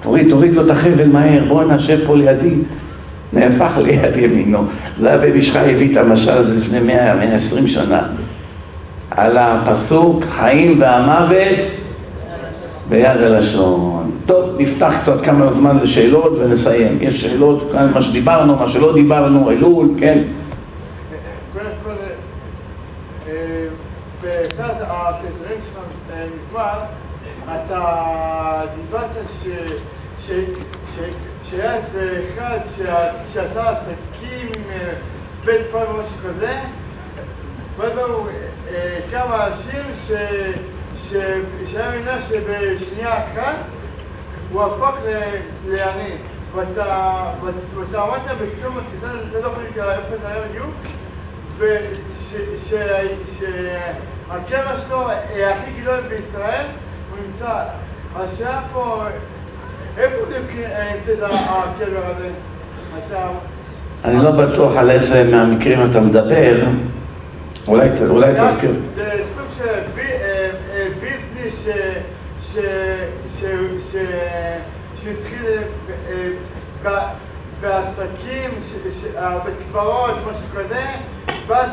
[0.00, 2.54] תוריד, תוריד לו את החבל מהר, בוא נשב פה לידי.
[3.32, 4.64] נהפך ליד ימינו.
[4.98, 8.02] זה הבן איש חי הביא את המשל הזה לפני מאה, מאה עשרים שנה.
[9.10, 11.66] על הפסוק חיים והמוות
[12.88, 13.99] ביד הלשון.
[14.30, 16.98] טוב, נפתח קצת כמה זמן לשאלות ונסיים.
[17.00, 20.22] יש שאלות, כאן מה שדיברנו, מה שלא דיברנו, אלול, כן.
[21.52, 21.90] כל,
[23.26, 23.66] אה,
[24.24, 24.44] אה,
[31.44, 33.10] שהיה איזה אחד אה,
[37.94, 38.26] באו
[39.10, 40.16] כמה אנשים
[40.96, 43.79] שהיה מבינה שבשנייה אחת
[44.52, 44.94] הוא הפך
[45.68, 46.10] לעני.
[46.54, 47.22] ואתה
[47.94, 49.60] אמרת בסיום הסרטון, לא זוכר
[49.90, 50.74] איפה זה היה בדיוק,
[54.28, 56.64] שהקבע שלו הכי גדול בישראל,
[57.10, 57.62] הוא נמצא,
[58.16, 59.04] השעה פה,
[59.98, 62.28] איפה נמצא הקבר הזה?
[64.04, 66.56] אני לא בטוח על איזה מהמקרים אתה מדבר,
[67.68, 67.88] אולי
[68.46, 68.74] תזכיר.
[68.94, 69.80] זה סוג של
[71.00, 71.68] ביזנס
[74.96, 75.62] שהתחיל
[77.60, 78.50] בעסקים,
[79.18, 80.82] בקברות, משהו כזה,
[81.46, 81.70] ואז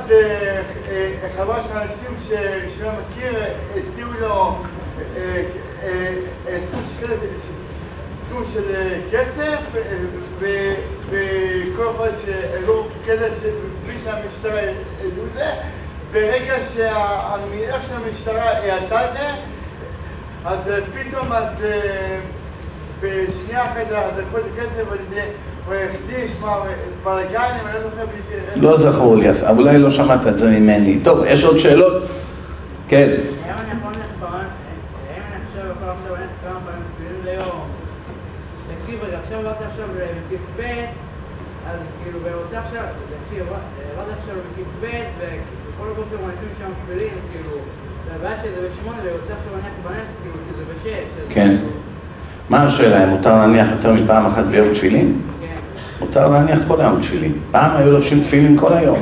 [1.37, 2.37] חבר של אנשים
[2.69, 3.43] שלא מכיר
[3.75, 4.55] הציעו לו
[8.29, 8.63] סכום של
[9.11, 9.59] כסף
[11.09, 13.49] וכל פעם שהעלו כסף
[13.85, 15.45] בלי שהמשטרה העלו את זה
[16.11, 19.56] ברגע שהמילה של המשטרה העלתה את זה
[20.45, 20.59] אז
[20.93, 21.63] פתאום אז
[23.01, 25.29] בשנייה אחת את הכסף על ידי
[28.55, 30.99] לא זכור לי, אז אולי לא שמעת את זה ממני.
[31.03, 32.03] טוב, יש עוד שאלות?
[32.87, 33.09] כן.
[42.03, 42.19] כאילו,
[42.53, 42.83] עכשיו,
[43.25, 44.85] תקשיב, ירד עכשיו בכיף ב'
[45.19, 47.57] וכל הבוקר אנשים שם שפלים, כאילו,
[50.93, 51.25] כאילו.
[51.29, 51.57] כן.
[52.49, 55.21] מה השאלה, אם מותר להניח יותר מפעם אחת ביום תפילין?
[55.99, 57.33] מותר להניח כל היום תפילין.
[57.51, 58.99] פעם היו לובשים תפילין כל היום.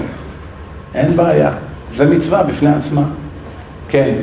[0.95, 1.51] אין בעיה.
[1.95, 3.01] זה מצווה בפני עצמה.
[3.87, 4.15] כן.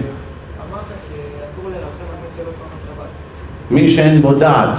[3.70, 4.78] מי שאין בו דעת.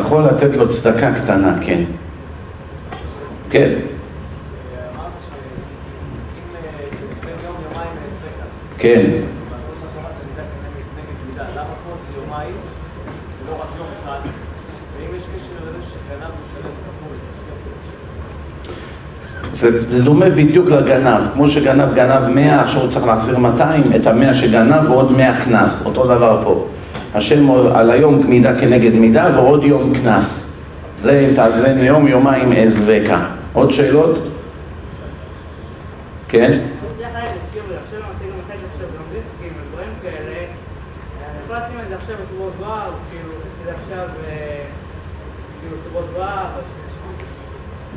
[0.00, 1.82] יכול לתת לו צדקה קטנה, כן.
[3.50, 3.72] כן.
[8.78, 9.10] כן.
[19.58, 24.06] זה, זה דומה בדיוק לגנב, כמו שגנב גנב 100, עכשיו הוא צריך להחזיר 200, את
[24.06, 26.66] המאה שגנב ועוד 100 קנס, אותו דבר פה.
[27.14, 30.48] השם על היום מידה כנגד מידה ועוד יום קנס.
[31.00, 33.24] זה אם תעזבני יום, יומיים אעזבקה.
[33.52, 34.18] עוד שאלות?
[36.28, 36.58] כן?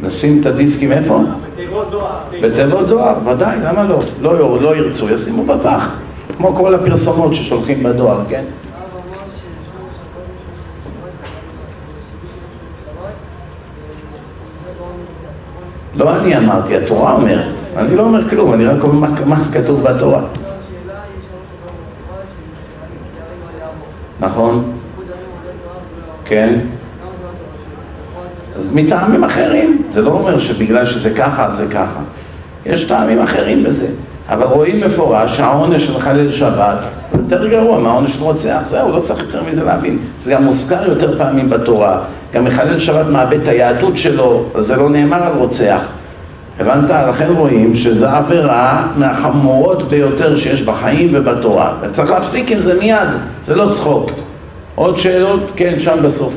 [0.02, 1.20] לשים את הדיסקים איפה?
[1.54, 2.20] בתיבות דואר.
[2.42, 4.00] בתיבות דואר, ודאי, למה לא?
[4.22, 5.90] לא, לא ירצו, ישימו בפח.
[6.38, 8.44] כמו כל הפרסומות ששולחים בדואר, כן?
[15.98, 17.46] לא אני אמרתי, התורה אומרת.
[17.78, 20.22] אני לא אומר כלום, אני רק אומר מה כתוב בתורה.
[24.20, 24.72] נכון?
[26.26, 26.60] כן?
[28.58, 32.00] אז מטעמים אחרים, זה לא אומר שבגלל שזה ככה, זה ככה.
[32.66, 33.88] יש טעמים אחרים בזה.
[34.30, 39.20] אבל רואים מפורש שהעונש של מחלל שבת יותר גרוע מהעונש של רוצח, זהו, לא צריך
[39.20, 39.98] יותר מזה להבין.
[40.22, 42.02] זה גם מוזכר יותר פעמים בתורה.
[42.36, 45.82] גם מחלל שבת מאבד את היהדות שלו, אז זה לא נאמר על רוצח.
[46.60, 46.90] הבנת?
[46.90, 51.74] לכן רואים שזו עבירה מהחמורות ביותר שיש בחיים ובתורה.
[51.82, 53.10] וצריך להפסיק עם זה מיד,
[53.46, 54.12] זה לא צחוק.
[54.76, 55.52] עוד שאלות?
[55.56, 56.34] כן, שם בסוף.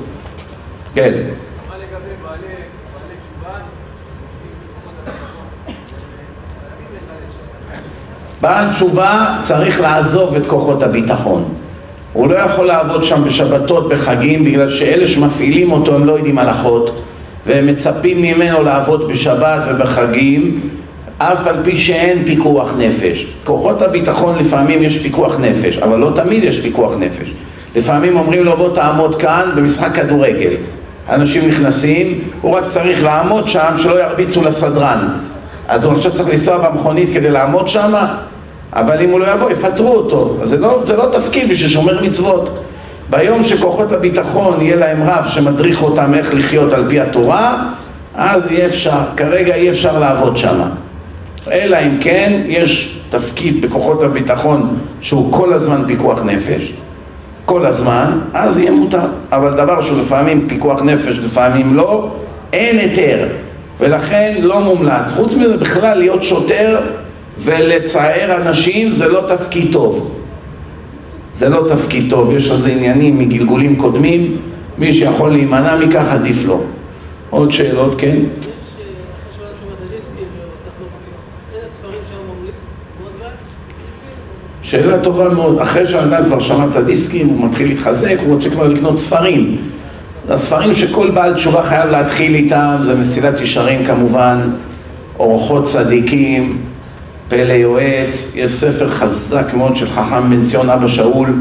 [0.95, 1.13] כן.
[8.41, 11.45] בעל תשובה צריך לעזוב את כוחות הביטחון.
[12.13, 17.03] הוא לא יכול לעבוד שם בשבתות, בחגים, בגלל שאלה שמפעילים אותו הם לא יודעים הלכות
[17.47, 20.61] והם מצפים ממנו לעבוד בשבת ובחגים
[21.19, 23.35] אף על פי שאין פיקוח נפש.
[23.45, 27.33] כוחות הביטחון לפעמים יש פיקוח נפש, אבל לא תמיד יש פיקוח נפש.
[27.77, 30.53] לפעמים אומרים לו בוא תעמוד כאן במשחק כדורגל.
[31.09, 35.09] אנשים נכנסים, הוא רק צריך לעמוד שם שלא ירביצו לסדרן.
[35.69, 37.93] אז הוא עכשיו צריך לנסוע במכונית כדי לעמוד שם,
[38.73, 40.37] אבל אם הוא לא יבוא יפטרו אותו.
[40.45, 42.65] זה לא, זה לא תפקיד בשביל שומר מצוות.
[43.11, 47.65] ביום שכוחות הביטחון יהיה להם רב שמדריך אותם איך לחיות על פי התורה,
[48.15, 50.61] אז יהיה אפשר, כרגע אי אפשר לעבוד שם.
[51.51, 56.73] אלא אם כן יש תפקיד בכוחות הביטחון שהוא כל הזמן פיקוח נפש,
[57.45, 59.07] כל הזמן, אז יהיה מותר.
[59.33, 62.11] אבל דבר שהוא לפעמים פיקוח נפש, לפעמים לא,
[62.53, 63.29] אין היתר.
[63.81, 65.13] ולכן לא מומלץ.
[65.13, 66.81] חוץ מזה בכלל להיות שוטר
[67.41, 70.15] ולצער אנשים זה לא תפקיד טוב.
[71.35, 74.37] זה לא תפקיד טוב, יש לזה עניינים מגלגולים קודמים,
[74.79, 76.61] מי שיכול להימנע מכך עדיף לו.
[77.31, 78.17] עוד שאלות, כן?
[84.63, 85.59] שאלה טובה מאוד.
[85.59, 89.57] אחרי שהאדם כבר שמע את הדיסקים, הוא מתחיל להתחזק, הוא רוצה כבר לקנות ספרים.
[90.29, 94.41] הספרים שכל בעל תשובה חייב להתחיל איתם, זה מסילת ישרים כמובן,
[95.19, 96.59] אורחות צדיקים,
[97.29, 101.35] פלא יועץ, יש ספר חזק מאוד של חכם בן ציון אבא שאול,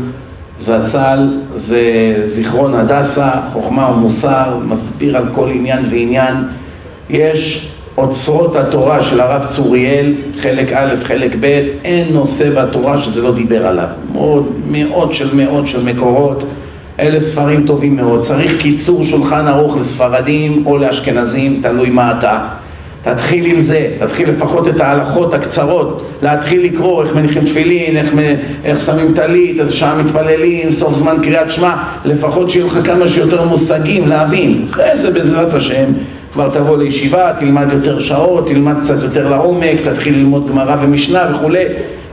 [0.60, 1.82] זצ"ל, זה
[2.28, 6.36] זיכרון הדסה, חוכמה ומוסר, מסביר על כל עניין ועניין.
[7.10, 13.34] יש אוצרות התורה של הרב צוריאל, חלק א', חלק ב', אין נושא בתורה שזה לא
[13.36, 13.88] דיבר עליו.
[14.14, 16.44] מאוד, מאות של מאות של מקורות,
[17.00, 18.24] אלה ספרים טובים מאוד.
[18.24, 22.48] צריך קיצור שולחן ערוך לספרדים או לאשכנזים, תלוי מה אתה.
[23.14, 28.14] תתחיל עם זה, תתחיל לפחות את ההלכות הקצרות, להתחיל לקרוא איך מניחים תפילין, איך,
[28.66, 31.74] איך שמים טלית, איזה שעה מתפללים, סוף זמן קריאת שמע,
[32.06, 34.66] לפחות שיהיו לך כמה שיותר מושגים להבין.
[34.72, 35.86] אחרי זה בעזרת השם
[36.34, 41.64] כבר תבוא לישיבה, תלמד יותר שעות, תלמד קצת יותר לעומק, תתחיל ללמוד גמרא ומשנה וכולי,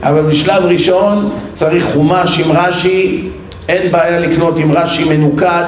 [0.03, 3.21] אבל בשלב ראשון צריך חומש עם רש"י,
[3.69, 5.65] אין בעיה לקנות עם רש"י מנוקד,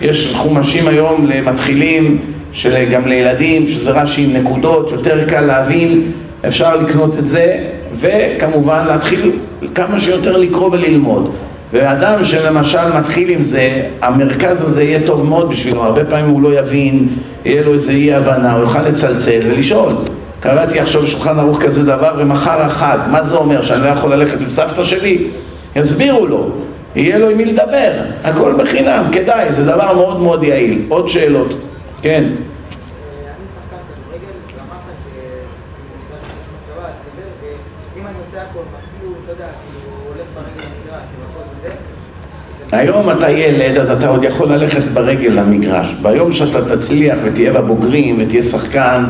[0.00, 2.18] יש חומשים היום למתחילים,
[2.92, 6.02] גם לילדים, שזה רש"י עם נקודות, יותר קל להבין,
[6.46, 7.56] אפשר לקנות את זה,
[8.00, 9.30] וכמובן להתחיל
[9.74, 11.30] כמה שיותר לקרוא וללמוד.
[11.72, 16.58] ואדם שלמשל מתחיל עם זה, המרכז הזה יהיה טוב מאוד בשבילו, הרבה פעמים הוא לא
[16.58, 17.08] יבין,
[17.44, 19.92] יהיה לו איזה אי הבנה, הוא יוכל לצלצל ולשאול.
[20.40, 23.62] קראתי עכשיו בשולחן ערוך כזה דבר ומחר החג, מה זה אומר?
[23.62, 25.18] שאני לא יכול ללכת לסבתא שלי?
[25.76, 26.50] יסבירו לו,
[26.96, 27.92] יהיה לו עם מי לדבר,
[28.24, 30.78] הכל בחינם, כדאי, זה דבר מאוד מאוד יעיל.
[30.88, 31.54] עוד שאלות?
[32.02, 32.24] כן.
[42.78, 45.94] היום אתה ילד, אז אתה עוד יכול ללכת ברגל למגרש.
[46.02, 49.04] ביום שאתה תצליח ותהיה בבוגרים ותהיה שחקן,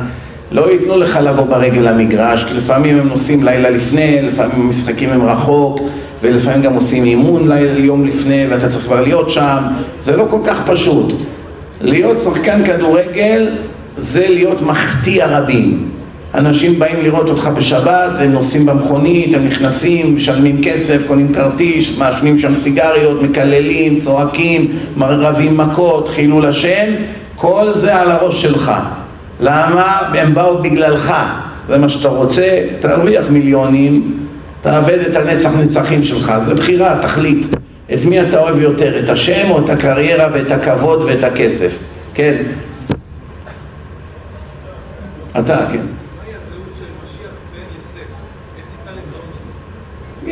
[0.53, 5.24] לא ייתנו לך לבוא ברגל למגרש, כי לפעמים הם נוסעים לילה לפני, לפעמים המשחקים הם
[5.24, 5.81] רחוק,
[6.23, 9.59] ולפעמים גם עושים אימון יום לפני, ואתה צריך כבר להיות שם.
[10.05, 11.12] זה לא כל כך פשוט.
[11.81, 13.49] להיות שחקן כדורגל
[13.99, 15.94] זה להיות מחטיא הרבים.
[16.35, 22.39] אנשים באים לראות אותך בשבת, הם נוסעים במכונית, הם נכנסים, משלמים כסף, קונים כרטיס, מעשנים
[22.39, 26.93] שם סיגריות, מקללים, צועקים, רבים מכות, חילול השם,
[27.36, 28.73] כל זה על הראש שלך.
[29.40, 29.98] למה?
[30.15, 31.15] הם באו בגללך.
[31.69, 34.16] זה מה שאתה רוצה, תרוויח מיליונים,
[34.62, 37.47] תאבד את הנצח נצחים שלך, זה בחירה, תחליט.
[37.94, 41.78] את מי אתה אוהב יותר, את השם או את הקריירה ואת הכבוד ואת הכסף?
[42.15, 42.36] כן.
[45.39, 45.94] אתה, כן.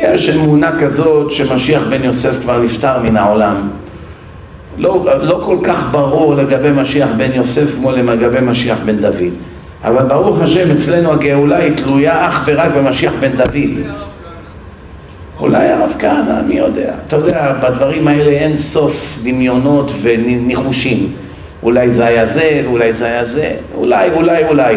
[0.03, 3.69] יש אמונה כזאת שמשיח בן יוסף כבר נפטר מן העולם.
[4.77, 9.33] לא, לא כל כך ברור לגבי משיח בן יוסף כמו לגבי משיח בן דוד.
[9.83, 13.87] אבל ברוך השם אצלנו הגאולה היא תלויה אך ורק במשיח בן דוד.
[15.39, 16.93] אולי הרב כהנא, מי יודע.
[17.07, 21.11] אתה יודע, בדברים האלה אין סוף דמיונות וניחושים.
[21.63, 24.75] אולי זה היה זה, אולי זה היה זה, אולי, אולי, אולי.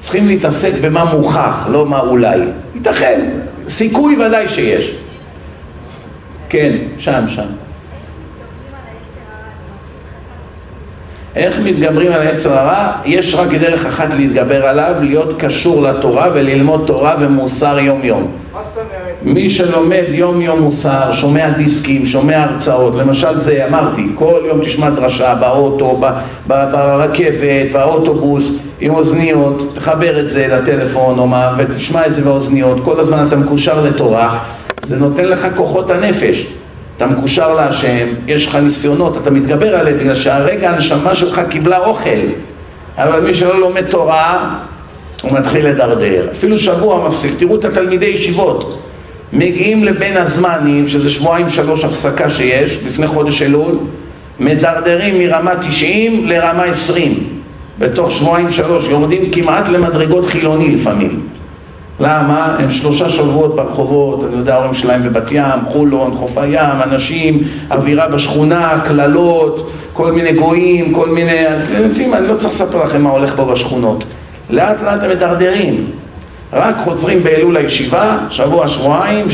[0.00, 2.40] צריכים להתעסק במה מוכח, לא מה אולי.
[2.74, 3.20] ייתכן,
[3.68, 4.90] סיכוי ודאי שיש.
[6.48, 7.46] כן, שם, שם.
[11.36, 12.92] איך מתגברים על היצר הרע?
[13.04, 18.32] יש רק דרך אחת להתגבר עליו, להיות קשור לתורה וללמוד תורה ומוסר יום יום.
[18.52, 18.81] מה זאת?
[19.24, 24.90] מי שלומד יום יום מוסר, שומע דיסקים, שומע הרצאות, למשל זה אמרתי, כל יום תשמע
[24.90, 26.00] דרשה באוטו,
[26.46, 33.00] ברכבת, באוטובוס, עם אוזניות, תחבר את זה לטלפון או מה, ותשמע את זה באוזניות, כל
[33.00, 34.38] הזמן אתה מקושר לתורה,
[34.86, 36.46] זה נותן לך כוחות הנפש,
[36.96, 42.10] אתה מקושר להשם, יש לך ניסיונות, אתה מתגבר עליהם בגלל שהרגע הנשמה שלך קיבלה אוכל,
[42.98, 44.54] אבל מי שלא לומד תורה,
[45.22, 48.78] הוא מתחיל לדרדר, אפילו שבוע מפסיק, תראו את התלמידי ישיבות
[49.32, 53.78] מגיעים לבין הזמנים, שזה שבועיים שלוש הפסקה שיש, לפני חודש אלול,
[54.40, 57.14] מדרדרים מרמה 90 לרמה 20.
[57.78, 61.20] בתוך שבועיים שלוש יורדים כמעט למדרגות חילוני לפעמים.
[62.00, 62.56] למה?
[62.58, 68.08] הם שלושה שבועות ברחובות, אני יודע, ההורים שלהם בבת ים, חולון, חוף הים, אנשים, אווירה
[68.08, 71.46] בשכונה, קללות, כל מיני גויים, כל מיני...
[71.46, 74.04] אתם יודעים, אני לא צריך לספר לכם מה הולך פה בשכונות.
[74.50, 75.86] לאט לאט הם מדרדרים.
[76.52, 79.26] רק חוזרים באלול הישיבה, שבוע, שבועיים,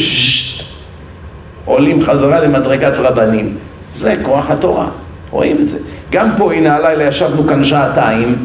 [1.65, 3.57] עולים חזרה למדרגת רבנים.
[3.95, 4.87] זה כוח התורה,
[5.31, 5.79] רואים את זה.
[6.11, 8.37] גם פה, הנה הלילה ישבנו כאן שעתיים,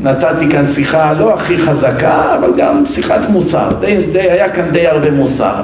[0.00, 4.86] נתתי כאן שיחה לא הכי חזקה, אבל גם שיחת מוסר, די, די, היה כאן די
[4.86, 5.54] הרבה מוסר.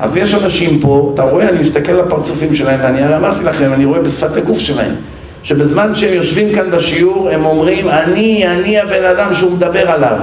[0.00, 3.84] אז יש אנשים פה, אתה רואה, אני מסתכל על הפרצופים שלהם, ואני אמרתי לכם, אני
[3.84, 4.94] רואה בשפת הגוף שלהם,
[5.42, 10.18] שבזמן שהם יושבים כאן בשיעור, הם אומרים, אני, אני הבן אדם שהוא מדבר עליו.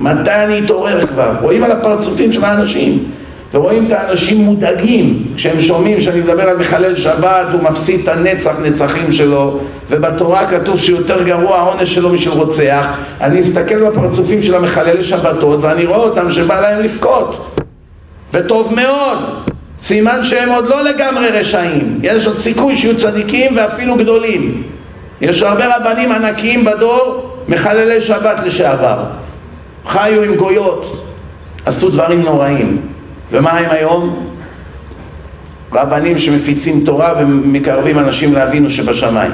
[0.00, 1.32] מתי אני אתעורר כבר?
[1.40, 3.04] רואים על הפרצופים של האנשים
[3.54, 8.56] ורואים את האנשים מודאגים כשהם שומעים שאני מדבר על מחלל שבת והוא מפסיד את הנצח
[8.62, 9.58] נצחים שלו
[9.90, 12.98] ובתורה כתוב שיותר גרוע העונש שלו משל רוצח.
[13.20, 17.60] אני אסתכל בפרצופים של המחלל שבתות ואני רואה אותם שבא להם לבכות.
[18.34, 19.18] וטוב מאוד.
[19.80, 21.98] סימן שהם עוד לא לגמרי רשעים.
[22.02, 24.62] יש עוד סיכוי שיהיו צדיקים ואפילו גדולים.
[25.20, 28.96] יש הרבה רבנים ענקיים בדור מחללי שבת לשעבר
[29.86, 31.06] חיו עם גויות,
[31.64, 32.80] עשו דברים נוראים.
[33.32, 34.26] ומה הם היום?
[35.72, 39.32] רבנים שמפיצים תורה ומקרבים אנשים לאבינו שבשמיים.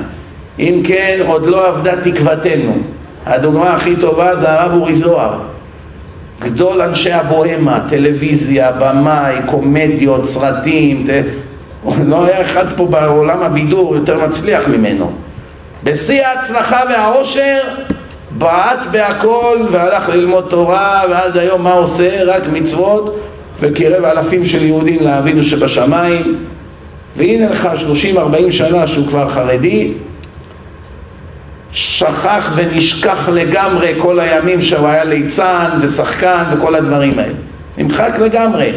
[0.59, 2.77] אם כן, עוד לא אבדה תקוותנו.
[3.27, 5.39] הדוגמה הכי טובה זה הרב אורי זוהר.
[6.41, 11.11] גדול אנשי הבוהמה, טלוויזיה, במאי, קומדיות, סרטים, ת...
[12.07, 15.13] לא היה אחד פה בעולם הבידור יותר מצליח ממנו.
[15.85, 17.59] בשיא ההצלחה והעושר
[18.43, 22.25] בעט בהכל והלך ללמוד תורה ועד היום מה עושה?
[22.25, 23.21] רק מצוות
[23.61, 26.45] וקירב אלפים של יהודים לאבינו שבשמיים.
[27.17, 29.93] והנה לך שלושים ארבעים שנה שהוא כבר חרדי.
[31.73, 37.35] שכח ונשכח לגמרי כל הימים שהוא היה ליצן ושחקן וכל הדברים האלה.
[37.79, 38.73] נמחק לגמרי.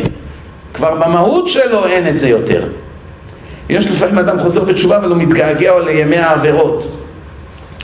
[0.74, 2.64] כבר במהות שלו אין את זה יותר.
[3.70, 7.05] יש לפעמים אדם חוזר בתשובה אבל הוא מתגעגע לימי העבירות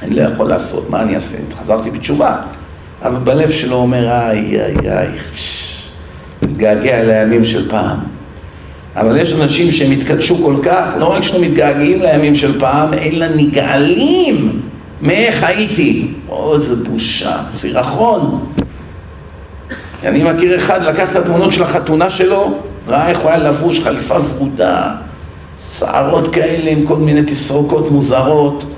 [0.01, 1.37] אני לא יכול לעשות, מה אני אעשה?
[1.63, 2.35] חזרתי בתשובה.
[3.03, 5.07] אבל בלב שלו אומר, איי, איי, איי,
[6.41, 7.97] מתגעגע לימים של פעם.
[8.95, 13.25] אבל יש אנשים שהם התקדשו כל כך, לא רק שלא מתגעגעים לימים של פעם, אלא
[13.35, 14.61] נגעלים
[15.01, 16.13] מאיך הייתי.
[16.29, 18.45] או, איזה בושה, סירחון.
[20.05, 22.57] אני מכיר אחד, לקח את התמונות של החתונה שלו,
[22.87, 24.91] ראה איך הוא היה לבוש, חליפה ורודה,
[25.79, 28.75] שערות כאלה עם כל מיני תסרוקות מוזרות.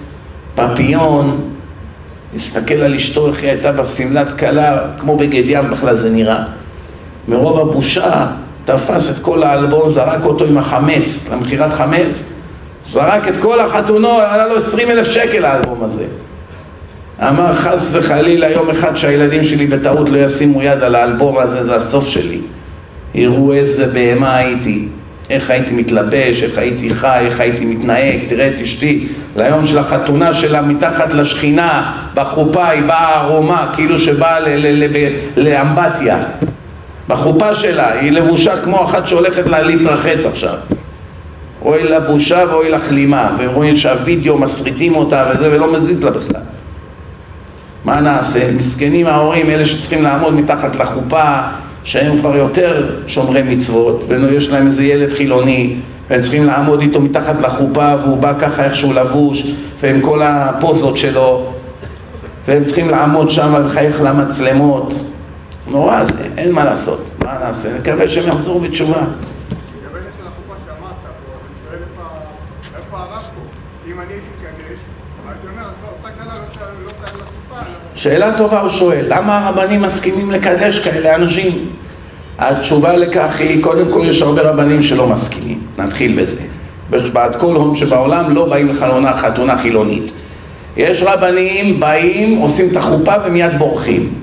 [0.56, 1.42] פפיון,
[2.36, 6.44] הסתכל על אשתו איך היא הייתה בשמלת כלה, כמו בגד ים בכלל זה נראה.
[7.28, 8.28] מרוב הבושה
[8.66, 12.34] תפס את כל האלבום, זרק אותו עם החמץ, למכירת חמץ,
[12.92, 16.06] זרק את כל החתונות, עלה לו עשרים אלף שקל האלבום הזה.
[17.20, 21.76] אמר חס וחלילה יום אחד שהילדים שלי בטעות לא ישימו יד על האלבום הזה, זה
[21.76, 22.42] הסוף שלי.
[23.16, 24.88] יראו איזה בהמה הייתי.
[25.30, 30.34] איך הייתי מתלבש, איך הייתי חי, איך הייתי מתנהג, תראה את אשתי ליום של החתונה
[30.34, 34.40] שלה מתחת לשכינה בחופה היא באה ערומה כאילו שבאה
[35.38, 36.18] לאמבטיה.
[37.08, 40.56] בחופה שלה היא לבושה כמו אחת שהולכת לה להתרחץ עכשיו.
[41.62, 46.42] אוי לה בושה ואוי לה כלימה ורואים שהווידאו מסריטים אותה וזה ולא מזיז לה בכלל.
[47.86, 48.52] מה נעשה?
[48.52, 51.24] מסכנים ההורים אלה שצריכים לעמוד מתחת לחופה
[51.84, 55.76] שהם כבר יותר שומרי מצוות, ויש להם איזה ילד חילוני,
[56.10, 60.98] והם צריכים לעמוד איתו מתחת לחופה, והוא בא ככה איך שהוא לבוש, ועם כל הפוזות
[60.98, 61.46] שלו,
[62.48, 64.94] והם צריכים לעמוד שם ולחייך למצלמות.
[65.68, 67.70] נורא זה, אין מה לעשות, מה נעשה?
[67.80, 69.02] נקווה שהם יחזרו בתשובה.
[78.04, 81.70] שאלה טובה הוא שואל, למה הרבנים מסכימים לקדש כאלה אנשים?
[82.40, 86.42] התשובה לכך היא, קודם כל יש הרבה רבנים שלא מסכימים, נתחיל בזה.
[87.14, 90.12] בעד כל הון שבעולם לא באים לחלונה חתונה חילונית.
[90.78, 94.14] יש רבנים באים, עושים את החופה ומיד בורחים.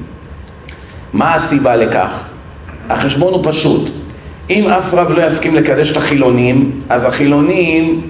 [1.13, 2.25] מה הסיבה לכך?
[2.89, 3.91] החשבון הוא פשוט.
[4.51, 8.01] אם אף רב לא יסכים לקדש את החילונים, אז החילונים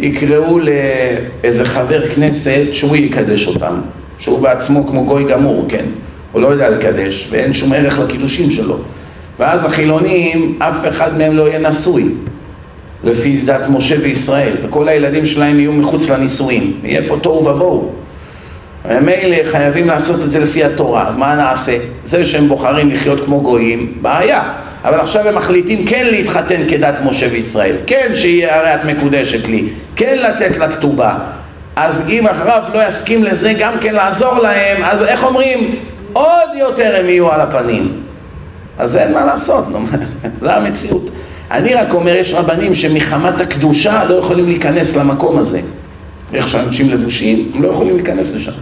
[0.00, 3.74] יקראו לאיזה חבר כנסת שהוא יקדש אותם,
[4.18, 5.84] שהוא בעצמו כמו גוי גמור, כן?
[6.32, 8.78] הוא לא יודע לקדש, ואין שום ערך לקידושים שלו.
[9.38, 12.04] ואז החילונים, אף אחד מהם לא יהיה נשוי,
[13.04, 17.92] לפי דת משה וישראל, וכל הילדים שלהם יהיו מחוץ לנישואים, יהיה פה תוהו ובוהו.
[18.84, 21.76] מילא חייבים לעשות את זה לפי התורה, אז מה נעשה?
[22.06, 24.52] זה שהם בוחרים לחיות כמו גויים, בעיה.
[24.84, 29.64] אבל עכשיו הם מחליטים כן להתחתן כדת משה וישראל, כן שיהיה הרי את מקודשת לי,
[29.96, 31.18] כן לתת לה כתובה.
[31.80, 35.76] אז אם הרב לא יסכים לזה גם כן לעזור להם, אז איך אומרים?
[36.12, 38.02] עוד יותר הם יהיו על הפנים.
[38.78, 39.64] אז אין מה לעשות,
[40.42, 41.10] זה המציאות.
[41.50, 45.60] אני רק אומר, יש רבנים שמחמת הקדושה לא יכולים להיכנס למקום הזה.
[46.34, 48.52] איך שאנשים לבושים, הם לא יכולים להיכנס לשם.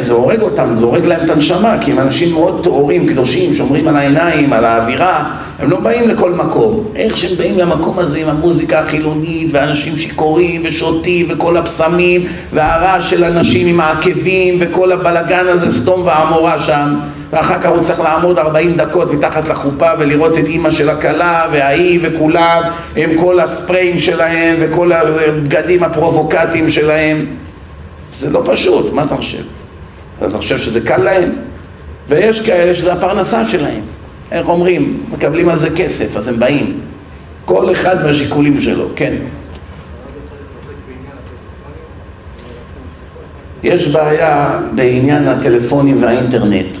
[0.00, 3.88] זה הורג אותם, זה הורג להם את הנשמה, כי הם אנשים מאוד טהורים, קדושים, שומרים
[3.88, 6.84] על העיניים, על האווירה, הם לא באים לכל מקום.
[6.94, 13.24] איך שהם באים למקום הזה עם המוזיקה החילונית, ואנשים שיכורים ושותים, וכל הפסמים, והרעש של
[13.24, 16.94] אנשים עם העקבים, וכל הבלגן הזה, סדום ועמורה שם,
[17.32, 21.98] ואחר כך הוא צריך לעמוד 40 דקות מתחת לחופה ולראות את אימא של הכלה, והאי
[22.02, 22.62] וכולם,
[22.96, 27.26] עם כל הספריים שלהם, וכל הבגדים הפרובוקטיים שלהם.
[28.12, 29.42] זה לא פשוט, מה אתה חושב?
[30.26, 31.30] אתה חושב שזה קל להם?
[32.08, 33.80] ויש כאלה שזה הפרנסה שלהם.
[34.32, 35.00] איך אומרים?
[35.12, 36.80] מקבלים על זה כסף, אז הם באים.
[37.44, 39.14] כל אחד והשיקולים שלו, כן.
[43.62, 46.76] יש בעיה בעניין הטלפונים והאינטרנט.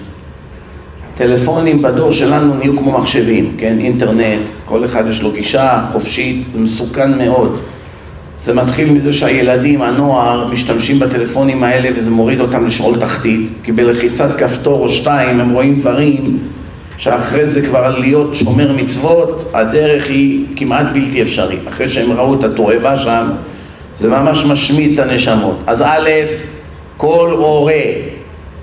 [1.16, 3.78] טלפונים בדור שלנו נהיו כמו מחשבים, כן?
[3.78, 7.60] אינטרנט, כל אחד יש לו גישה חופשית, זה מסוכן מאוד.
[8.44, 14.36] זה מתחיל מזה שהילדים, הנוער, משתמשים בטלפונים האלה וזה מוריד אותם לשאול תחתית כי בלחיצת
[14.38, 16.38] כפתור או שתיים הם רואים דברים
[16.98, 21.68] שאחרי זה כבר להיות שומר מצוות הדרך היא כמעט בלתי אפשרית.
[21.68, 23.30] אחרי שהם ראו את התועבה שם
[23.98, 25.58] זה ממש משמיד את הנשמות.
[25.66, 26.10] אז א',
[26.96, 27.82] כל הורה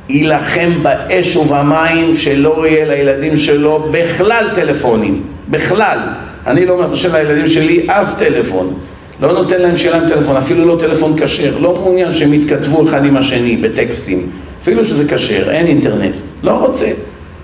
[0.10, 5.23] יילחם באש ובמים שלא יהיה לילדים שלו בכלל טלפונים.
[5.49, 5.99] בכלל.
[6.47, 8.73] אני לא מרשה לילדים שלי אף טלפון
[9.22, 13.06] לא נותן להם שיהיה להם טלפון, אפילו לא טלפון כשר, לא מעוניין שהם יתכתבו אחד
[13.06, 14.30] עם השני בטקסטים,
[14.64, 16.88] אפילו שזה כשר, אין אינטרנט, לא רוצה.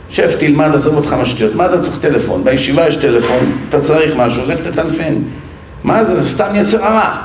[0.09, 2.43] שב, תלמד, עזוב אותך מהשטויות, מה אתה צריך טלפון?
[2.43, 5.13] בישיבה יש טלפון, אתה צריך משהו, לך תטלפן.
[5.83, 6.21] מה זה?
[6.21, 7.15] זה סתם יצר הרע.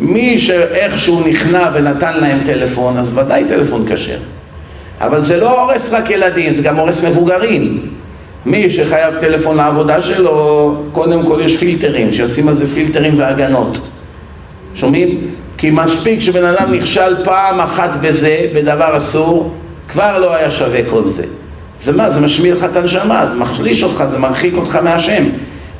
[0.00, 4.18] מי שאיכשהו נכנע ונתן להם טלפון, אז ודאי טלפון כשר.
[5.00, 7.80] אבל זה לא הורס רק ילדים, זה גם הורס מבוגרים.
[8.48, 13.88] מי שחייב טלפון לעבודה שלו, קודם כל יש פילטרים, שישים על זה פילטרים והגנות.
[14.74, 15.30] שומעים?
[15.58, 19.54] כי מספיק שבן אדם נכשל פעם אחת בזה, בדבר אסור,
[19.88, 21.24] כבר לא היה שווה כל זה.
[21.82, 22.10] זה מה?
[22.10, 25.24] זה משמיע לך את הנשמה, זה מחליש אותך, זה מרחיק אותך מהשם.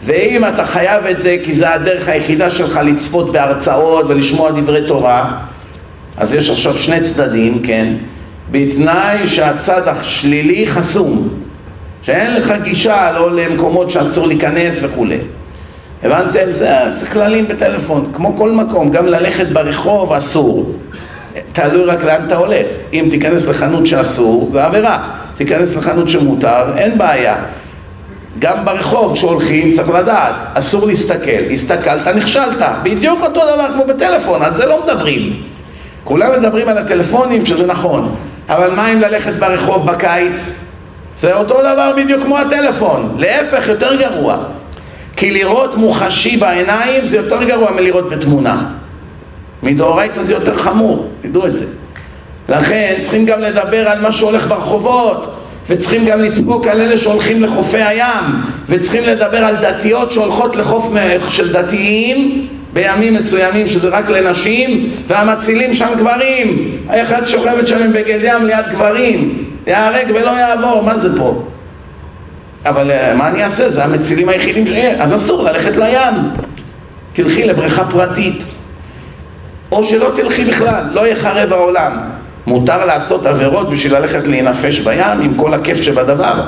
[0.04, 5.30] ואם אתה חייב את זה כי זה הדרך היחידה שלך לצפות בהרצאות ולשמוע דברי תורה,
[6.16, 7.94] אז יש עכשיו שני צדדים, כן?
[8.50, 11.28] בתנאי שהצד השלילי חסום.
[12.02, 15.18] שאין לך גישה לא למקומות שאסור להיכנס וכולי.
[16.02, 16.52] הבנתם?
[16.52, 20.74] זה, זה כללים בטלפון, כמו כל מקום, גם ללכת ברחוב אסור.
[21.52, 22.66] תלוי רק לאן אתה הולך.
[22.92, 25.08] אם תיכנס לחנות שאסור, זה עבירה.
[25.36, 27.36] תיכנס לחנות שמותר, אין בעיה.
[28.38, 31.52] גם ברחוב כשהולכים צריך לדעת, אסור להסתכל.
[31.52, 32.62] הסתכלת, נכשלת.
[32.82, 35.42] בדיוק אותו דבר כמו בטלפון, על זה לא מדברים.
[36.04, 38.14] כולם מדברים על הטלפונים שזה נכון.
[38.48, 40.67] אבל מה אם ללכת ברחוב בקיץ?
[41.18, 44.36] זה אותו דבר בדיוק כמו הטלפון, להפך יותר גרוע.
[45.16, 48.66] כי לראות מוחשי בעיניים זה יותר גרוע מלראות בתמונה.
[49.62, 51.66] מדאורייתא זה יותר חמור, תדעו את זה.
[52.48, 55.34] לכן צריכים גם לדבר על מה שהולך ברחובות
[55.68, 58.24] וצריכים גם לצפוק על אלה שהולכים לחופי הים
[58.68, 60.92] וצריכים לדבר על דתיות שהולכות לחוף
[61.28, 66.78] של דתיים בימים מסוימים שזה רק לנשים והמצילים שם גברים.
[66.88, 71.42] האחד שוכבת שם עם בגד ים ליד גברים ייהרג ולא יעבור, מה זה פה?
[72.66, 73.70] אבל אה, מה אני אעשה?
[73.70, 76.14] זה המצילים היחידים שיהיה, אז אסור ללכת לים.
[77.12, 78.42] תלכי לבריכה פרטית.
[79.72, 81.92] או שלא תלכי בכלל, לא יחרב העולם.
[82.46, 86.42] מותר לעשות עבירות בשביל ללכת להינפש בים עם כל הכיף שבדבר.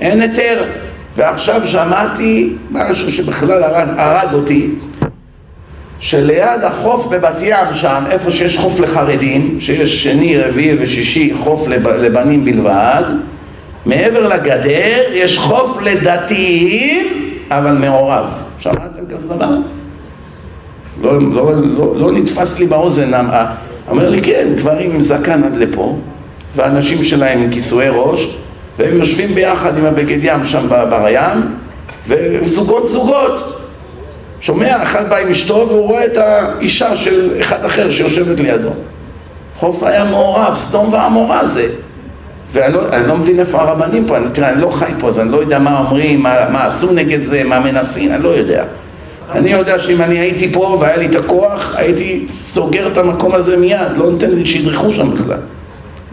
[0.00, 0.64] אין היתר.
[1.16, 4.70] ועכשיו שמעתי משהו שבכלל הרג, הרג אותי,
[6.06, 11.88] שליד החוף בבת ים שם, איפה שיש חוף לחרדים, שיש שני, רביעי ושישי חוף לב,
[11.88, 13.02] לבנים בלבד,
[13.86, 17.06] מעבר לגדר יש חוף לדתיים,
[17.50, 18.24] אבל מעורב.
[18.58, 19.48] שמעתם כזה דבר?
[21.02, 23.10] לא, לא, לא, לא נתפס לי באוזן,
[23.88, 25.96] אומר לי כן, גברים עם זקן עד לפה,
[26.56, 28.38] ואנשים שלהם עם כיסויי ראש,
[28.78, 31.42] והם יושבים ביחד עם הבגד ים שם בים,
[32.08, 33.55] וזוגות זוגות.
[34.40, 38.70] שומע, אחד בא עם אשתו והוא רואה את האישה של אחד אחר שיושבת לידו.
[39.58, 41.68] חוף היה מעורב, סדום ועמורה זה.
[42.52, 45.32] ואני לא, לא מבין איפה הרבנים פה, אני, תראה, אני לא חי פה, אז אני
[45.32, 48.64] לא יודע מה אומרים, מה, מה עשו נגד זה, מה מנסים, אני לא יודע.
[49.32, 53.56] אני יודע שאם אני הייתי פה והיה לי את הכוח, הייתי סוגר את המקום הזה
[53.56, 55.38] מיד, לא נותן לי שידרכו שם בכלל.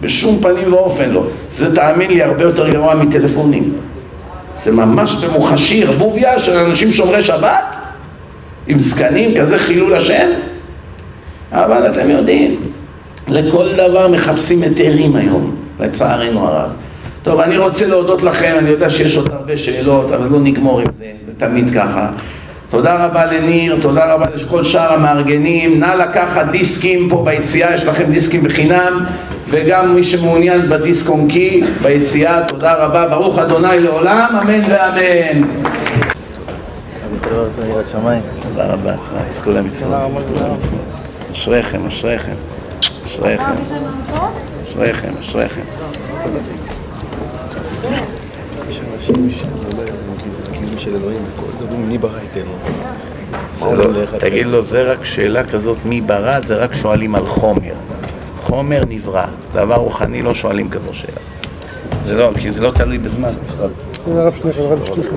[0.01, 1.23] בשום פנים ואופן לא.
[1.57, 3.73] זה תאמין לי הרבה יותר גרוע מטלפונים.
[4.65, 7.72] זה ממש במוחשי, ערבוביה של אנשים שומרי שבת,
[8.68, 10.27] עם זקנים, כזה חילול השם.
[11.52, 12.56] אבל אתם יודעים,
[13.27, 16.69] לכל דבר מחפשים היתרים היום, לצערנו הרב.
[17.23, 20.85] טוב, אני רוצה להודות לכם, אני יודע שיש עוד הרבה שאלות, אבל לא נגמור עם
[20.98, 22.07] זה, זה תמיד ככה.
[22.69, 28.03] תודה רבה לניר, תודה רבה לכל שאר המארגנים, נא לקחת דיסקים פה ביציאה, יש לכם
[28.03, 29.06] דיסקים בחינם,
[29.49, 35.41] וגם מי שמעוניין בדיסק אונקי ביציאה, תודה רבה, ברוך אדוני לעולם, אמן ואמן.
[38.41, 38.93] תודה רבה,
[39.31, 40.79] תזכו להם מצוות, תזכו להם מצוות.
[41.31, 42.35] אשריכם, אשריכם,
[43.05, 43.43] אשריכם,
[44.71, 45.61] אשריכם, אשריכם.
[53.61, 53.83] לא,
[54.19, 57.73] תגיד לו, זה רק שאלה כזאת מי ברא, זה רק שואלים על חומר.
[58.41, 61.19] חומר נברא, דבר רוחני לא שואלים כזו שאלה.
[62.05, 63.69] זה לא, כי זה לא תלוי בזמן בכלל.
[64.07, 65.15] הרב שניכם, הרב שליחם.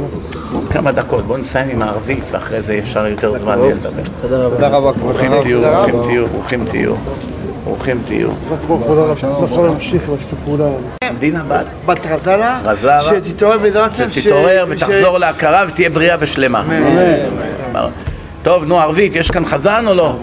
[0.70, 4.02] כמה דקות, בואו נסיים עם הערבית ואחרי זה אפשר יותר זמן לדבר.
[4.50, 5.42] תודה רבה, כבוד ברוכים הרב.
[5.42, 6.94] תהיו, ברוכים תהיו, ברוכים תהיו,
[7.64, 8.28] ברוכים תהיו.
[8.66, 9.18] כבוד הרב,
[9.56, 10.68] גם להמשיך עם השיתוף פעולה.
[11.02, 16.64] המדינה בת, בת רזלה, רזלה, שתתעורר בעזרת השם, שתתעורר ותחזור להכרה ותהיה בריאה ושלמה.
[18.42, 20.16] טוב, נו ערבית, יש כאן חזן או לא?